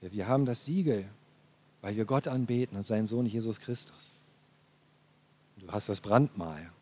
Ja, 0.00 0.12
wir 0.12 0.28
haben 0.28 0.46
das 0.46 0.64
Siegel 0.64 1.08
weil 1.84 1.96
wir 1.96 2.06
Gott 2.06 2.28
anbeten 2.28 2.78
und 2.78 2.86
seinen 2.86 3.06
Sohn 3.06 3.26
Jesus 3.26 3.60
Christus. 3.60 4.22
Du 5.58 5.70
hast 5.70 5.90
das 5.90 6.00
Brandmal, 6.00 6.72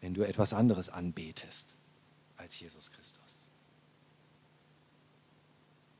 wenn 0.00 0.14
du 0.14 0.26
etwas 0.26 0.54
anderes 0.54 0.88
anbetest 0.88 1.74
als 2.44 2.58
Jesus 2.58 2.90
Christus. 2.90 3.48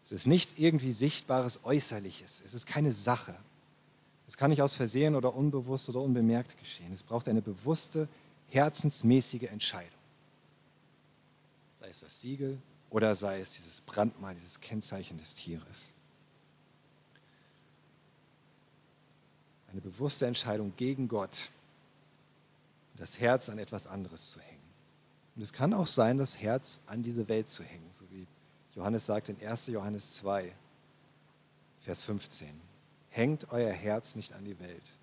Es 0.05 0.13
ist 0.13 0.27
nichts 0.27 0.55
irgendwie 0.59 0.93
Sichtbares, 0.93 1.65
Äußerliches. 1.65 2.43
Es 2.45 2.55
ist 2.55 2.67
keine 2.67 2.93
Sache. 2.93 3.35
Es 4.29 4.37
kann 4.37 4.51
nicht 4.51 4.63
aus 4.63 4.77
Versehen 4.77 5.17
oder 5.17 5.35
unbewusst 5.35 5.89
oder 5.89 6.01
unbemerkt 6.01 6.57
geschehen. 6.59 6.93
Es 6.93 7.03
braucht 7.03 7.29
eine 7.29 7.43
bewusste, 7.43 8.09
herzensmäßige 8.51 9.45
Entscheidung. 9.45 9.91
Sei 11.81 11.89
es 11.89 12.01
das 12.01 12.21
Siegel 12.21 12.61
oder 12.91 13.15
sei 13.15 13.41
es 13.41 13.55
dieses 13.55 13.81
Brandmal, 13.81 14.35
dieses 14.35 14.61
Kennzeichen 14.61 15.19
des 15.19 15.35
Tieres. 15.35 15.95
eine 19.75 19.81
bewusste 19.81 20.27
Entscheidung 20.27 20.73
gegen 20.77 21.09
Gott, 21.09 21.51
das 22.97 23.19
Herz 23.19 23.49
an 23.49 23.59
etwas 23.59 23.89
anderes 23.89 24.31
zu 24.31 24.39
hängen. 24.39 24.54
Und 25.37 25.43
es 25.43 25.53
kann 25.53 25.75
auch 25.75 25.87
sein, 25.87 26.19
das 26.19 26.41
Herz 26.41 26.81
an 26.87 27.03
diese 27.03 27.29
Welt 27.29 27.49
zu 27.49 27.63
hängen, 27.63 27.89
so 27.93 28.05
wie 28.11 28.27
Johannes 28.75 29.07
sagt 29.07 29.29
in 29.29 29.45
1. 29.45 29.69
Johannes 29.69 30.17
2, 30.17 30.53
Vers 31.81 32.03
15. 32.03 32.49
Hängt 33.11 33.53
euer 33.53 33.73
Herz 33.73 34.17
nicht 34.17 34.33
an 34.33 34.45
die 34.45 34.59
Welt 34.59 34.99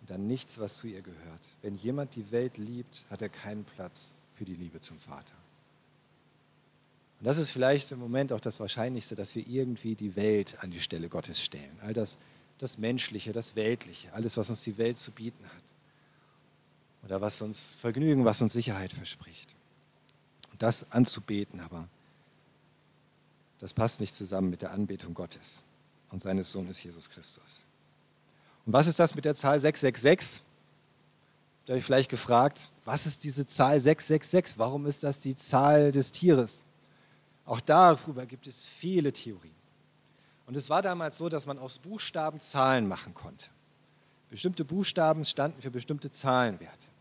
und 0.00 0.12
an 0.12 0.26
nichts, 0.26 0.58
was 0.58 0.78
zu 0.78 0.86
ihr 0.86 1.02
gehört. 1.02 1.56
Wenn 1.62 1.76
jemand 1.76 2.14
die 2.16 2.30
Welt 2.30 2.56
liebt, 2.56 3.04
hat 3.10 3.22
er 3.22 3.28
keinen 3.28 3.64
Platz 3.64 4.14
für 4.34 4.44
die 4.44 4.54
Liebe 4.54 4.80
zum 4.80 4.98
Vater. 4.98 5.34
Und 7.20 7.26
das 7.26 7.38
ist 7.38 7.50
vielleicht 7.50 7.92
im 7.92 7.98
Moment 7.98 8.32
auch 8.32 8.40
das 8.40 8.60
Wahrscheinlichste, 8.60 9.14
dass 9.14 9.34
wir 9.34 9.46
irgendwie 9.46 9.94
die 9.94 10.16
Welt 10.16 10.56
an 10.60 10.70
die 10.70 10.80
Stelle 10.80 11.08
Gottes 11.08 11.40
stellen. 11.40 11.78
All 11.80 11.92
das 11.92 12.18
das 12.58 12.78
Menschliche, 12.78 13.32
das 13.32 13.56
Weltliche, 13.56 14.12
alles, 14.12 14.36
was 14.36 14.50
uns 14.50 14.62
die 14.62 14.78
Welt 14.78 14.98
zu 14.98 15.10
bieten 15.10 15.44
hat. 15.44 15.62
Oder 17.04 17.20
was 17.20 17.42
uns 17.42 17.74
Vergnügen, 17.76 18.24
was 18.24 18.40
uns 18.40 18.52
Sicherheit 18.52 18.92
verspricht. 18.92 19.54
Und 20.52 20.62
das 20.62 20.90
anzubeten, 20.92 21.60
aber 21.60 21.88
das 23.58 23.74
passt 23.74 24.00
nicht 24.00 24.14
zusammen 24.14 24.50
mit 24.50 24.62
der 24.62 24.72
Anbetung 24.72 25.14
Gottes 25.14 25.64
und 26.10 26.22
seines 26.22 26.52
Sohnes 26.52 26.82
Jesus 26.82 27.10
Christus. 27.10 27.64
Und 28.66 28.72
was 28.72 28.86
ist 28.86 28.98
das 28.98 29.14
mit 29.14 29.24
der 29.24 29.34
Zahl 29.34 29.60
666? 29.60 30.42
Da 31.66 31.72
habe 31.72 31.78
ich 31.78 31.84
vielleicht 31.84 32.10
gefragt, 32.10 32.72
was 32.84 33.06
ist 33.06 33.24
diese 33.24 33.46
Zahl 33.46 33.80
666? 33.80 34.58
Warum 34.58 34.86
ist 34.86 35.02
das 35.02 35.20
die 35.20 35.34
Zahl 35.34 35.92
des 35.92 36.12
Tieres? 36.12 36.62
Auch 37.46 37.60
darüber 37.60 38.26
gibt 38.26 38.46
es 38.46 38.64
viele 38.64 39.12
Theorien. 39.12 39.54
Und 40.46 40.56
es 40.56 40.68
war 40.70 40.82
damals 40.82 41.18
so, 41.18 41.28
dass 41.28 41.46
man 41.46 41.58
aus 41.58 41.78
Buchstaben 41.78 42.40
Zahlen 42.40 42.86
machen 42.86 43.14
konnte. 43.14 43.48
Bestimmte 44.30 44.64
Buchstaben 44.64 45.24
standen 45.24 45.60
für 45.62 45.70
bestimmte 45.70 46.10
Zahlenwerte. 46.10 46.93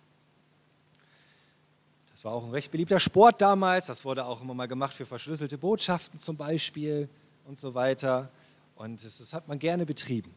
Das 2.13 2.25
war 2.25 2.33
auch 2.33 2.43
ein 2.43 2.51
recht 2.51 2.71
beliebter 2.71 2.99
Sport 2.99 3.41
damals. 3.41 3.87
Das 3.87 4.05
wurde 4.05 4.25
auch 4.25 4.41
immer 4.41 4.53
mal 4.53 4.67
gemacht 4.67 4.93
für 4.93 5.05
verschlüsselte 5.05 5.57
Botschaften 5.57 6.19
zum 6.19 6.37
Beispiel 6.37 7.09
und 7.45 7.57
so 7.57 7.73
weiter. 7.73 8.29
Und 8.75 9.03
das, 9.03 9.17
das 9.17 9.33
hat 9.33 9.47
man 9.47 9.59
gerne 9.59 9.85
betrieben. 9.85 10.31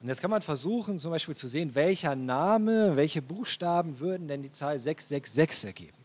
Und 0.00 0.08
jetzt 0.08 0.20
kann 0.20 0.30
man 0.30 0.42
versuchen, 0.42 0.98
zum 0.98 1.10
Beispiel 1.10 1.34
zu 1.34 1.48
sehen, 1.48 1.74
welcher 1.74 2.14
Name, 2.14 2.94
welche 2.94 3.22
Buchstaben 3.22 3.98
würden 3.98 4.28
denn 4.28 4.42
die 4.42 4.50
Zahl 4.50 4.78
666 4.78 5.64
ergeben. 5.64 5.96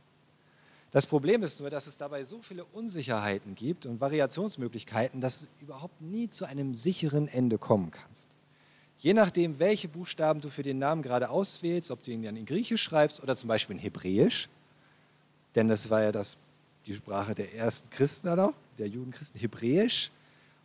Das 0.91 1.05
Problem 1.05 1.43
ist 1.43 1.59
nur, 1.59 1.69
dass 1.69 1.85
es 1.85 1.97
dabei 1.97 2.23
so 2.23 2.41
viele 2.41 2.65
Unsicherheiten 2.65 3.53
gibt 3.53 3.85
und 3.85 4.01
Variationsmöglichkeiten, 4.01 5.21
dass 5.21 5.41
du 5.41 5.65
überhaupt 5.65 6.01
nie 6.01 6.29
zu 6.29 6.45
einem 6.45 6.75
sicheren 6.75 7.27
Ende 7.27 7.59
kommen 7.59 7.91
kannst. 7.91 8.29
Je 8.99 9.13
nachdem, 9.13 9.59
welche 9.59 9.87
Buchstaben 9.87 10.41
du 10.41 10.49
für 10.49 10.61
den 10.61 10.77
Namen 10.77 11.01
gerade 11.01 11.29
auswählst, 11.29 11.89
ob 11.89 12.03
du 12.03 12.11
ihn 12.11 12.21
dann 12.21 12.35
in 12.35 12.45
Griechisch 12.45 12.83
schreibst 12.83 13.23
oder 13.23 13.37
zum 13.37 13.47
Beispiel 13.47 13.77
in 13.77 13.81
Hebräisch, 13.81 14.49
denn 15.55 15.69
das 15.69 15.89
war 15.89 16.03
ja 16.03 16.11
das, 16.11 16.37
die 16.85 16.93
Sprache 16.93 17.33
der 17.33 17.55
ersten 17.55 17.89
Christen 17.89 18.35
noch, 18.35 18.53
der 18.77 18.87
Judenchristen, 18.87 19.39
Hebräisch 19.39 20.11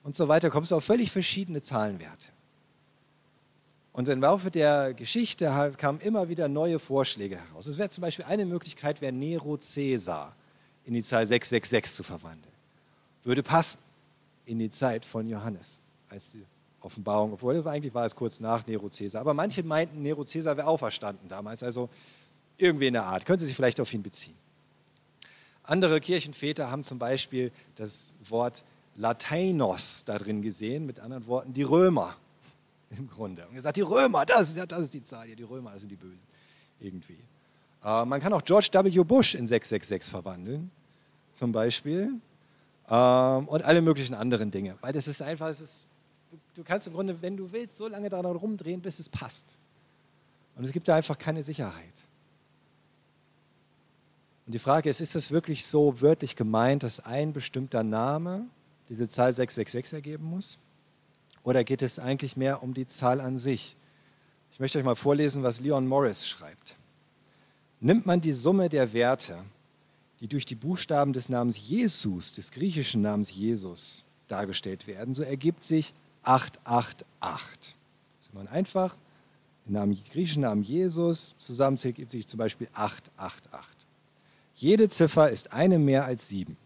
und 0.02 0.16
so 0.16 0.26
weiter, 0.26 0.50
kommst 0.50 0.72
du 0.72 0.76
auf 0.76 0.84
völlig 0.84 1.12
verschiedene 1.12 1.62
Zahlenwerte. 1.62 2.26
Und 3.92 4.08
im 4.08 4.20
Laufe 4.20 4.50
der 4.50 4.94
Geschichte 4.94 5.72
kamen 5.78 6.00
immer 6.00 6.28
wieder 6.28 6.48
neue 6.48 6.80
Vorschläge 6.80 7.36
heraus. 7.36 7.68
Es 7.68 7.78
wäre 7.78 7.88
zum 7.90 8.02
Beispiel 8.02 8.24
eine 8.24 8.44
Möglichkeit, 8.44 9.00
wäre 9.00 9.12
Nero 9.12 9.56
Caesar 9.56 10.34
in 10.84 10.94
die 10.94 11.02
Zahl 11.04 11.24
666 11.24 11.94
zu 11.94 12.02
verwandeln. 12.02 12.52
Würde 13.22 13.44
passen 13.44 13.78
in 14.46 14.58
die 14.58 14.70
Zeit 14.70 15.04
von 15.04 15.28
Johannes 15.28 15.80
als 16.08 16.32
die 16.32 16.44
Offenbarung, 16.84 17.32
obwohl 17.32 17.66
eigentlich 17.66 17.94
war 17.94 18.06
es 18.06 18.14
kurz 18.14 18.40
nach 18.40 18.66
Nero 18.66 18.88
Caesar. 18.88 19.20
Aber 19.20 19.34
manche 19.34 19.62
meinten, 19.62 20.02
Nero 20.02 20.24
Caesar 20.24 20.56
wäre 20.56 20.66
auferstanden 20.66 21.28
damals. 21.28 21.62
Also 21.62 21.88
Irgendwie 22.56 22.86
in 22.86 22.94
der 22.94 23.04
Art. 23.04 23.26
Können 23.26 23.38
Sie 23.38 23.46
sich 23.46 23.56
vielleicht 23.56 23.80
auf 23.80 23.92
ihn 23.92 24.02
beziehen. 24.02 24.36
Andere 25.64 26.00
Kirchenväter 26.00 26.70
haben 26.70 26.84
zum 26.84 26.98
Beispiel 26.98 27.50
das 27.76 28.12
Wort 28.28 28.64
Lateinos 28.96 30.04
da 30.04 30.18
drin 30.18 30.42
gesehen, 30.42 30.86
mit 30.86 31.00
anderen 31.00 31.26
Worten 31.26 31.52
die 31.54 31.62
Römer 31.62 32.16
im 32.90 33.08
Grunde. 33.08 33.46
Und 33.48 33.54
gesagt, 33.54 33.76
die 33.76 33.80
Römer, 33.80 34.24
das, 34.26 34.54
das 34.54 34.78
ist 34.78 34.94
die 34.94 35.02
Zahl 35.02 35.26
hier, 35.26 35.36
die 35.36 35.42
Römer 35.42 35.72
das 35.72 35.80
sind 35.80 35.90
die 35.90 35.96
Bösen. 35.96 36.26
Irgendwie. 36.80 37.18
Äh, 37.82 38.04
man 38.04 38.20
kann 38.20 38.32
auch 38.32 38.42
George 38.42 38.68
W. 38.72 39.02
Bush 39.04 39.34
in 39.34 39.46
666 39.46 40.10
verwandeln, 40.10 40.70
zum 41.32 41.50
Beispiel. 41.50 42.12
Ähm, 42.88 43.48
und 43.48 43.62
alle 43.64 43.80
möglichen 43.80 44.14
anderen 44.14 44.50
Dinge. 44.50 44.76
Weil 44.80 44.92
das 44.92 45.08
ist 45.08 45.22
einfach, 45.22 45.48
das 45.48 45.60
ist, 45.60 45.86
du, 46.54 46.64
kannst 46.64 46.86
im 46.86 46.94
Grunde, 46.94 47.20
wenn 47.20 47.36
du 47.36 47.50
willst, 47.52 47.76
so 47.76 47.88
lange 47.88 48.08
daran 48.08 48.36
rumdrehen, 48.36 48.80
bis 48.80 48.98
es 48.98 49.08
passt. 49.08 49.56
Und 50.56 50.64
es 50.64 50.72
gibt 50.72 50.88
da 50.88 50.96
einfach 50.96 51.18
keine 51.18 51.42
Sicherheit. 51.42 51.94
Und 54.46 54.52
die 54.52 54.58
Frage 54.58 54.90
ist, 54.90 55.00
ist 55.00 55.14
das 55.14 55.30
wirklich 55.30 55.66
so 55.66 56.00
wörtlich 56.00 56.36
gemeint, 56.36 56.82
dass 56.82 57.00
ein 57.00 57.32
bestimmter 57.32 57.82
Name 57.82 58.46
diese 58.88 59.08
Zahl 59.08 59.32
666 59.32 59.94
ergeben 59.94 60.24
muss? 60.24 60.58
Oder 61.42 61.64
geht 61.64 61.82
es 61.82 61.98
eigentlich 61.98 62.36
mehr 62.36 62.62
um 62.62 62.74
die 62.74 62.86
Zahl 62.86 63.20
an 63.20 63.38
sich? 63.38 63.76
Ich 64.52 64.60
möchte 64.60 64.78
euch 64.78 64.84
mal 64.84 64.94
vorlesen, 64.94 65.42
was 65.42 65.60
Leon 65.60 65.86
Morris 65.86 66.28
schreibt. 66.28 66.76
Nimmt 67.80 68.06
man 68.06 68.20
die 68.20 68.32
Summe 68.32 68.68
der 68.68 68.92
Werte, 68.92 69.38
die 70.20 70.28
durch 70.28 70.46
die 70.46 70.54
Buchstaben 70.54 71.12
des 71.12 71.28
Namens 71.28 71.68
Jesus, 71.68 72.34
des 72.34 72.50
griechischen 72.50 73.02
Namens 73.02 73.34
Jesus, 73.34 74.04
dargestellt 74.28 74.86
werden, 74.86 75.12
so 75.12 75.22
ergibt 75.22 75.64
sich 75.64 75.92
888. 76.24 77.76
Also 78.18 78.30
man 78.34 78.48
einfach 78.48 78.96
den 79.66 79.74
Namen, 79.74 79.98
griechischen 80.12 80.42
Namen 80.42 80.62
Jesus 80.62 81.34
zusammenzählt, 81.38 81.96
gibt 81.96 82.10
sich 82.10 82.26
zum 82.26 82.38
Beispiel 82.38 82.68
888. 82.74 83.86
Jede 84.54 84.88
Ziffer 84.88 85.30
ist 85.30 85.52
eine 85.52 85.78
mehr 85.78 86.04
als 86.04 86.28
sieben, 86.28 86.56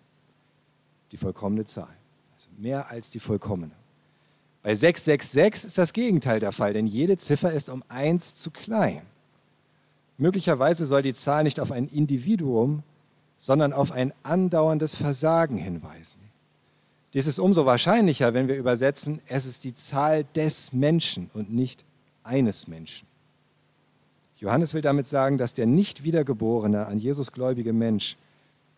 die 1.12 1.16
vollkommene 1.16 1.64
Zahl. 1.64 1.96
Also 2.34 2.48
mehr 2.56 2.90
als 2.90 3.10
die 3.10 3.20
vollkommene. 3.20 3.72
Bei 4.62 4.74
666 4.74 5.68
ist 5.68 5.78
das 5.78 5.92
Gegenteil 5.92 6.40
der 6.40 6.52
Fall, 6.52 6.72
denn 6.72 6.86
jede 6.86 7.16
Ziffer 7.16 7.52
ist 7.52 7.70
um 7.70 7.82
eins 7.88 8.34
zu 8.34 8.50
klein. 8.50 9.02
Möglicherweise 10.18 10.84
soll 10.84 11.02
die 11.02 11.14
Zahl 11.14 11.44
nicht 11.44 11.60
auf 11.60 11.70
ein 11.70 11.86
Individuum, 11.86 12.82
sondern 13.38 13.72
auf 13.72 13.92
ein 13.92 14.12
andauerndes 14.24 14.96
Versagen 14.96 15.56
hinweisen. 15.56 16.20
Dies 17.14 17.26
ist 17.26 17.38
umso 17.38 17.64
wahrscheinlicher, 17.64 18.34
wenn 18.34 18.48
wir 18.48 18.56
übersetzen, 18.56 19.20
es 19.26 19.46
ist 19.46 19.64
die 19.64 19.74
Zahl 19.74 20.24
des 20.34 20.72
Menschen 20.72 21.30
und 21.32 21.52
nicht 21.52 21.84
eines 22.22 22.68
Menschen. 22.68 23.08
Johannes 24.36 24.74
will 24.74 24.82
damit 24.82 25.06
sagen, 25.06 25.38
dass 25.38 25.54
der 25.54 25.66
nicht 25.66 26.04
wiedergeborene, 26.04 26.86
an 26.86 26.98
Jesus 26.98 27.32
gläubige 27.32 27.72
Mensch 27.72 28.16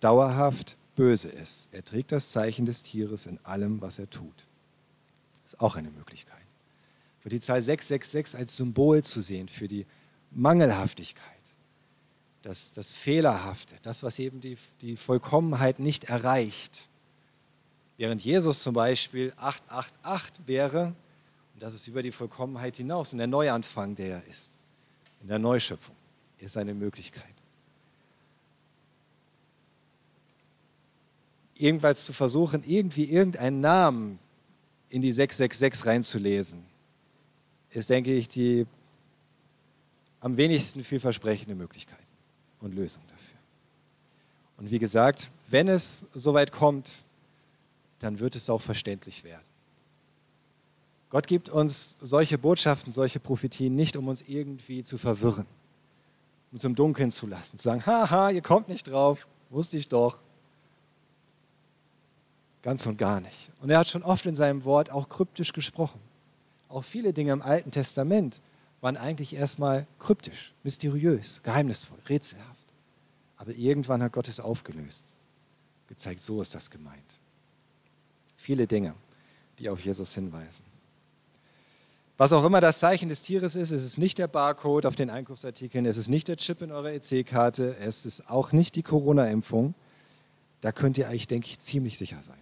dauerhaft 0.00 0.76
böse 0.96 1.28
ist. 1.28 1.68
Er 1.72 1.84
trägt 1.84 2.12
das 2.12 2.30
Zeichen 2.30 2.66
des 2.66 2.82
Tieres 2.82 3.26
in 3.26 3.38
allem, 3.42 3.80
was 3.80 3.98
er 3.98 4.08
tut. 4.08 4.46
Das 5.42 5.54
ist 5.54 5.60
auch 5.60 5.76
eine 5.76 5.90
Möglichkeit. 5.90 6.36
Für 7.20 7.28
die 7.28 7.40
Zahl 7.40 7.60
666 7.60 8.38
als 8.38 8.56
Symbol 8.56 9.04
zu 9.04 9.20
sehen 9.20 9.48
für 9.48 9.68
die 9.68 9.86
Mangelhaftigkeit, 10.30 11.24
das, 12.42 12.72
das 12.72 12.96
Fehlerhafte, 12.96 13.74
das, 13.82 14.02
was 14.02 14.18
eben 14.18 14.40
die, 14.40 14.56
die 14.80 14.96
Vollkommenheit 14.96 15.78
nicht 15.78 16.04
erreicht. 16.04 16.88
Während 18.00 18.24
Jesus 18.24 18.62
zum 18.62 18.72
Beispiel 18.72 19.30
888 19.36 20.46
wäre, 20.46 20.86
und 20.86 21.62
das 21.62 21.74
ist 21.74 21.86
über 21.86 22.02
die 22.02 22.10
Vollkommenheit 22.10 22.78
hinaus 22.78 23.12
und 23.12 23.18
der 23.18 23.26
Neuanfang, 23.26 23.94
der 23.94 24.22
er 24.22 24.26
ist, 24.26 24.50
in 25.20 25.28
der 25.28 25.38
Neuschöpfung, 25.38 25.94
ist 26.38 26.56
eine 26.56 26.72
Möglichkeit. 26.72 27.34
Irgendwann 31.56 31.94
zu 31.94 32.14
versuchen, 32.14 32.64
irgendwie 32.66 33.04
irgendeinen 33.04 33.60
Namen 33.60 34.18
in 34.88 35.02
die 35.02 35.12
666 35.12 35.84
reinzulesen, 35.84 36.64
ist, 37.68 37.90
denke 37.90 38.14
ich, 38.14 38.28
die 38.28 38.66
am 40.20 40.38
wenigsten 40.38 40.82
vielversprechende 40.82 41.54
Möglichkeit 41.54 41.98
und 42.60 42.74
Lösung 42.74 43.02
dafür. 43.10 43.36
Und 44.56 44.70
wie 44.70 44.78
gesagt, 44.78 45.30
wenn 45.50 45.68
es 45.68 46.06
soweit 46.14 46.50
kommt, 46.50 47.04
dann 48.00 48.18
wird 48.18 48.34
es 48.34 48.50
auch 48.50 48.60
verständlich 48.60 49.24
werden. 49.24 49.44
Gott 51.10 51.26
gibt 51.26 51.48
uns 51.48 51.96
solche 52.00 52.38
Botschaften, 52.38 52.92
solche 52.92 53.20
Prophetien 53.20 53.74
nicht, 53.74 53.96
um 53.96 54.08
uns 54.08 54.22
irgendwie 54.22 54.82
zu 54.82 54.96
verwirren, 54.96 55.46
um 56.52 56.58
im 56.58 56.74
Dunkeln 56.74 57.10
zu 57.10 57.26
lassen, 57.26 57.58
zu 57.58 57.64
sagen, 57.64 57.84
haha, 57.84 58.30
ihr 58.30 58.42
kommt 58.42 58.68
nicht 58.68 58.88
drauf, 58.88 59.26
wusste 59.50 59.76
ich 59.76 59.88
doch. 59.88 60.18
Ganz 62.62 62.86
und 62.86 62.96
gar 62.96 63.20
nicht. 63.20 63.50
Und 63.60 63.70
er 63.70 63.78
hat 63.78 63.88
schon 63.88 64.02
oft 64.02 64.26
in 64.26 64.34
seinem 64.34 64.64
Wort 64.64 64.90
auch 64.90 65.08
kryptisch 65.08 65.52
gesprochen. 65.52 66.00
Auch 66.68 66.84
viele 66.84 67.12
Dinge 67.12 67.32
im 67.32 67.42
Alten 67.42 67.70
Testament 67.70 68.40
waren 68.80 68.96
eigentlich 68.96 69.34
erstmal 69.34 69.86
kryptisch, 69.98 70.54
mysteriös, 70.62 71.42
geheimnisvoll, 71.42 71.98
rätselhaft. 72.08 72.66
Aber 73.36 73.52
irgendwann 73.52 74.02
hat 74.02 74.12
Gott 74.12 74.28
es 74.28 74.38
aufgelöst, 74.38 75.14
gezeigt, 75.88 76.20
so 76.20 76.40
ist 76.40 76.54
das 76.54 76.70
gemeint. 76.70 77.19
Viele 78.40 78.66
Dinge, 78.66 78.94
die 79.58 79.68
auf 79.68 79.80
Jesus 79.80 80.14
hinweisen. 80.14 80.64
Was 82.16 82.32
auch 82.32 82.42
immer 82.42 82.62
das 82.62 82.78
Zeichen 82.78 83.10
des 83.10 83.20
Tieres 83.20 83.54
ist, 83.54 83.70
es 83.70 83.84
ist 83.84 83.98
nicht 83.98 84.16
der 84.16 84.28
Barcode 84.28 84.86
auf 84.86 84.96
den 84.96 85.10
Einkaufsartikeln, 85.10 85.84
es 85.84 85.98
ist 85.98 86.08
nicht 86.08 86.26
der 86.26 86.38
Chip 86.38 86.62
in 86.62 86.72
eurer 86.72 86.90
EC-Karte, 86.90 87.76
es 87.76 88.06
ist 88.06 88.30
auch 88.30 88.52
nicht 88.52 88.76
die 88.76 88.82
Corona-Impfung. 88.82 89.74
Da 90.62 90.72
könnt 90.72 90.96
ihr 90.96 91.08
eigentlich, 91.08 91.28
denke 91.28 91.48
ich, 91.48 91.58
ziemlich 91.58 91.98
sicher 91.98 92.16
sein. 92.22 92.38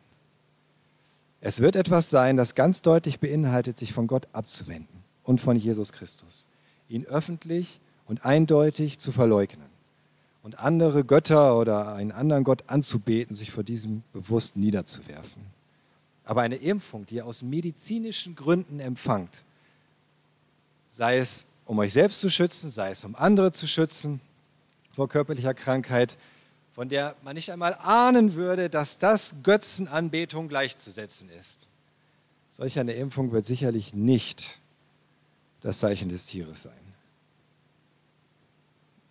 Es 1.40 1.60
wird 1.60 1.74
etwas 1.74 2.10
sein, 2.10 2.36
das 2.36 2.54
ganz 2.54 2.80
deutlich 2.80 3.18
beinhaltet, 3.18 3.76
sich 3.76 3.92
von 3.92 4.06
Gott 4.06 4.28
abzuwenden 4.32 5.02
und 5.24 5.40
von 5.40 5.56
Jesus 5.56 5.90
Christus. 5.90 6.46
Ihn 6.88 7.06
öffentlich 7.06 7.80
und 8.06 8.24
eindeutig 8.24 9.00
zu 9.00 9.10
verleugnen 9.10 9.66
und 10.44 10.60
andere 10.60 11.04
Götter 11.04 11.58
oder 11.58 11.92
einen 11.92 12.12
anderen 12.12 12.44
Gott 12.44 12.62
anzubeten, 12.68 13.34
sich 13.34 13.50
vor 13.50 13.64
diesem 13.64 14.04
bewusst 14.12 14.56
niederzuwerfen. 14.56 15.57
Aber 16.28 16.42
eine 16.42 16.56
Impfung, 16.56 17.06
die 17.06 17.14
ihr 17.14 17.24
aus 17.24 17.40
medizinischen 17.40 18.36
Gründen 18.36 18.80
empfangt, 18.80 19.44
sei 20.86 21.16
es 21.16 21.46
um 21.64 21.78
euch 21.78 21.94
selbst 21.94 22.20
zu 22.20 22.28
schützen, 22.28 22.68
sei 22.68 22.90
es 22.90 23.02
um 23.02 23.14
andere 23.14 23.50
zu 23.50 23.66
schützen 23.66 24.20
vor 24.92 25.08
körperlicher 25.08 25.54
Krankheit, 25.54 26.18
von 26.72 26.90
der 26.90 27.16
man 27.22 27.34
nicht 27.34 27.50
einmal 27.50 27.72
ahnen 27.80 28.34
würde, 28.34 28.68
dass 28.68 28.98
das 28.98 29.36
Götzenanbetung 29.42 30.48
gleichzusetzen 30.48 31.30
ist. 31.30 31.60
Solch 32.50 32.78
eine 32.78 32.92
Impfung 32.92 33.32
wird 33.32 33.46
sicherlich 33.46 33.94
nicht 33.94 34.60
das 35.62 35.78
Zeichen 35.78 36.10
des 36.10 36.26
Tieres 36.26 36.64
sein. 36.64 36.94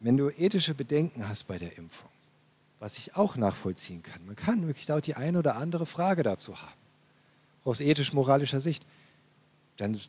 Wenn 0.01 0.17
du 0.17 0.29
ethische 0.29 0.75
Bedenken 0.75 1.27
hast 1.27 1.45
bei 1.45 1.57
der 1.57 1.79
Impfung, 1.79 2.11
was 2.77 2.99
ich 2.99 3.15
auch 3.15 3.37
nachvollziehen 3.37 4.03
kann, 4.03 4.23
man 4.27 4.35
kann 4.35 4.67
wirklich 4.67 4.85
dort 4.85 5.07
die 5.07 5.15
eine 5.15 5.39
oder 5.39 5.55
andere 5.55 5.87
Frage 5.87 6.21
dazu 6.21 6.61
haben, 6.61 6.86
aus 7.67 7.81
ethisch-moralischer 7.81 8.61
Sicht, 8.61 8.85
dann 9.77 9.99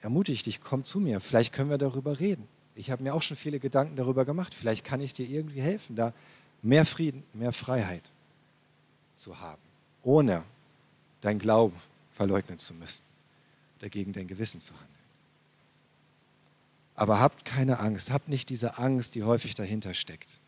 ermutige 0.00 0.34
ich 0.34 0.42
dich, 0.42 0.60
komm 0.60 0.82
zu 0.82 0.98
mir, 0.98 1.20
vielleicht 1.20 1.52
können 1.52 1.70
wir 1.70 1.78
darüber 1.78 2.18
reden. 2.18 2.48
Ich 2.74 2.90
habe 2.90 3.02
mir 3.02 3.14
auch 3.14 3.22
schon 3.22 3.36
viele 3.36 3.60
Gedanken 3.60 3.96
darüber 3.96 4.24
gemacht, 4.24 4.54
vielleicht 4.54 4.84
kann 4.84 5.00
ich 5.00 5.12
dir 5.12 5.28
irgendwie 5.28 5.60
helfen, 5.60 5.94
da 5.94 6.12
mehr 6.62 6.86
Frieden, 6.86 7.22
mehr 7.34 7.52
Freiheit 7.52 8.02
zu 9.14 9.38
haben, 9.40 9.60
ohne 10.02 10.42
dein 11.20 11.38
Glauben 11.38 11.76
verleugnen 12.14 12.58
zu 12.58 12.72
müssen, 12.74 13.02
dagegen 13.80 14.12
dein 14.12 14.26
Gewissen 14.26 14.60
zu 14.60 14.72
handeln. 14.72 14.88
Aber 16.94 17.20
habt 17.20 17.44
keine 17.44 17.78
Angst, 17.78 18.10
habt 18.10 18.28
nicht 18.28 18.48
diese 18.48 18.78
Angst, 18.78 19.14
die 19.14 19.22
häufig 19.22 19.54
dahinter 19.54 19.92
steckt, 19.92 20.40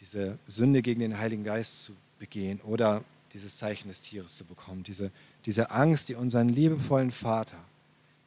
diese 0.00 0.38
Sünde 0.46 0.82
gegen 0.82 1.00
den 1.00 1.18
Heiligen 1.18 1.44
Geist 1.44 1.84
zu 1.84 1.92
begehen 2.18 2.60
oder 2.60 3.02
dieses 3.32 3.56
Zeichen 3.56 3.88
des 3.88 4.00
Tieres 4.00 4.36
zu 4.36 4.44
bekommen, 4.44 4.82
diese, 4.82 5.10
diese 5.46 5.70
Angst, 5.70 6.08
die 6.08 6.16
unseren 6.16 6.48
liebevollen 6.48 7.12
Vater 7.12 7.58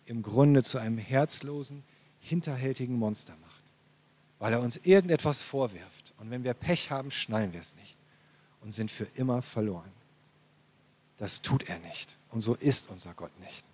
im 0.06 0.24
Grunde 0.24 0.64
zu 0.64 0.80
einem 0.80 0.98
herzlosen, 0.98 1.84
hinterhältigen 2.22 2.98
Monster 2.98 3.36
macht, 3.42 3.64
weil 4.40 4.54
er 4.54 4.62
uns 4.62 4.78
irgendetwas 4.78 5.42
vorwirft. 5.42 6.14
Und 6.18 6.32
wenn 6.32 6.44
wir 6.44 6.54
Pech 6.54 6.90
haben, 6.90 7.12
schnallen 7.12 7.54
wir 7.54 7.60
es 7.60 7.76
nicht 7.76 7.98
und 8.62 8.74
sind 8.74 8.90
für 8.90 9.08
immer 9.16 9.42
verloren. 9.42 9.92
Das 11.18 11.42
tut 11.42 11.68
er 11.68 11.80
nicht. 11.80 12.18
Und 12.32 12.42
so 12.42 12.56
ist 12.56 12.90
unser 12.90 13.14
Gott 13.14 13.38
nicht. 13.42 13.66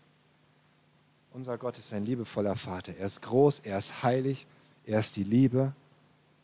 Unser 1.32 1.58
Gott 1.58 1.78
ist 1.78 1.94
ein 1.94 2.06
liebevoller 2.06 2.56
Vater. 2.56 2.96
Er 2.98 3.06
ist 3.06 3.22
groß, 3.22 3.60
er 3.60 3.78
ist 3.78 4.04
heilig, 4.04 4.48
er 4.86 5.00
ist 5.00 5.16
die 5.16 5.24
Liebe, 5.24 5.74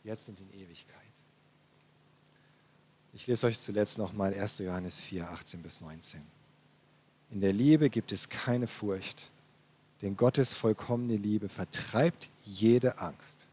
jetzt 0.04 0.28
und 0.28 0.38
in 0.40 0.52
Ewigkeit. 0.52 0.98
Ich 3.14 3.26
lese 3.26 3.46
euch 3.46 3.58
zuletzt 3.60 3.98
nochmal 3.98 4.32
1. 4.34 4.58
Johannes 4.58 5.00
4, 5.00 5.28
18 5.30 5.62
bis 5.62 5.80
19. 5.80 6.22
In 7.32 7.40
der 7.40 7.52
Liebe 7.52 7.88
gibt 7.88 8.12
es 8.12 8.28
keine 8.28 8.66
Furcht, 8.66 9.30
denn 10.02 10.16
Gottes 10.16 10.52
vollkommene 10.52 11.16
Liebe 11.16 11.48
vertreibt 11.48 12.28
jede 12.44 12.98
Angst. 12.98 13.46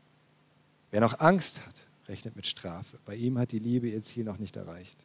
Wer 0.92 1.00
noch 1.00 1.20
Angst 1.20 1.66
hat, 1.66 1.84
rechnet 2.10 2.36
mit 2.36 2.46
Strafe. 2.46 3.00
Bei 3.06 3.16
ihm 3.16 3.38
hat 3.38 3.54
die 3.54 3.60
Liebe 3.60 3.88
ihr 3.88 4.02
Ziel 4.02 4.26
noch 4.26 4.38
nicht 4.38 4.58
erreicht. 4.58 4.98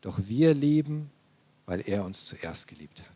Doch 0.00 0.20
wir 0.24 0.54
lieben, 0.54 1.10
weil 1.66 1.82
er 1.86 2.04
uns 2.04 2.24
zuerst 2.24 2.66
geliebt 2.66 3.00
hat. 3.00 3.15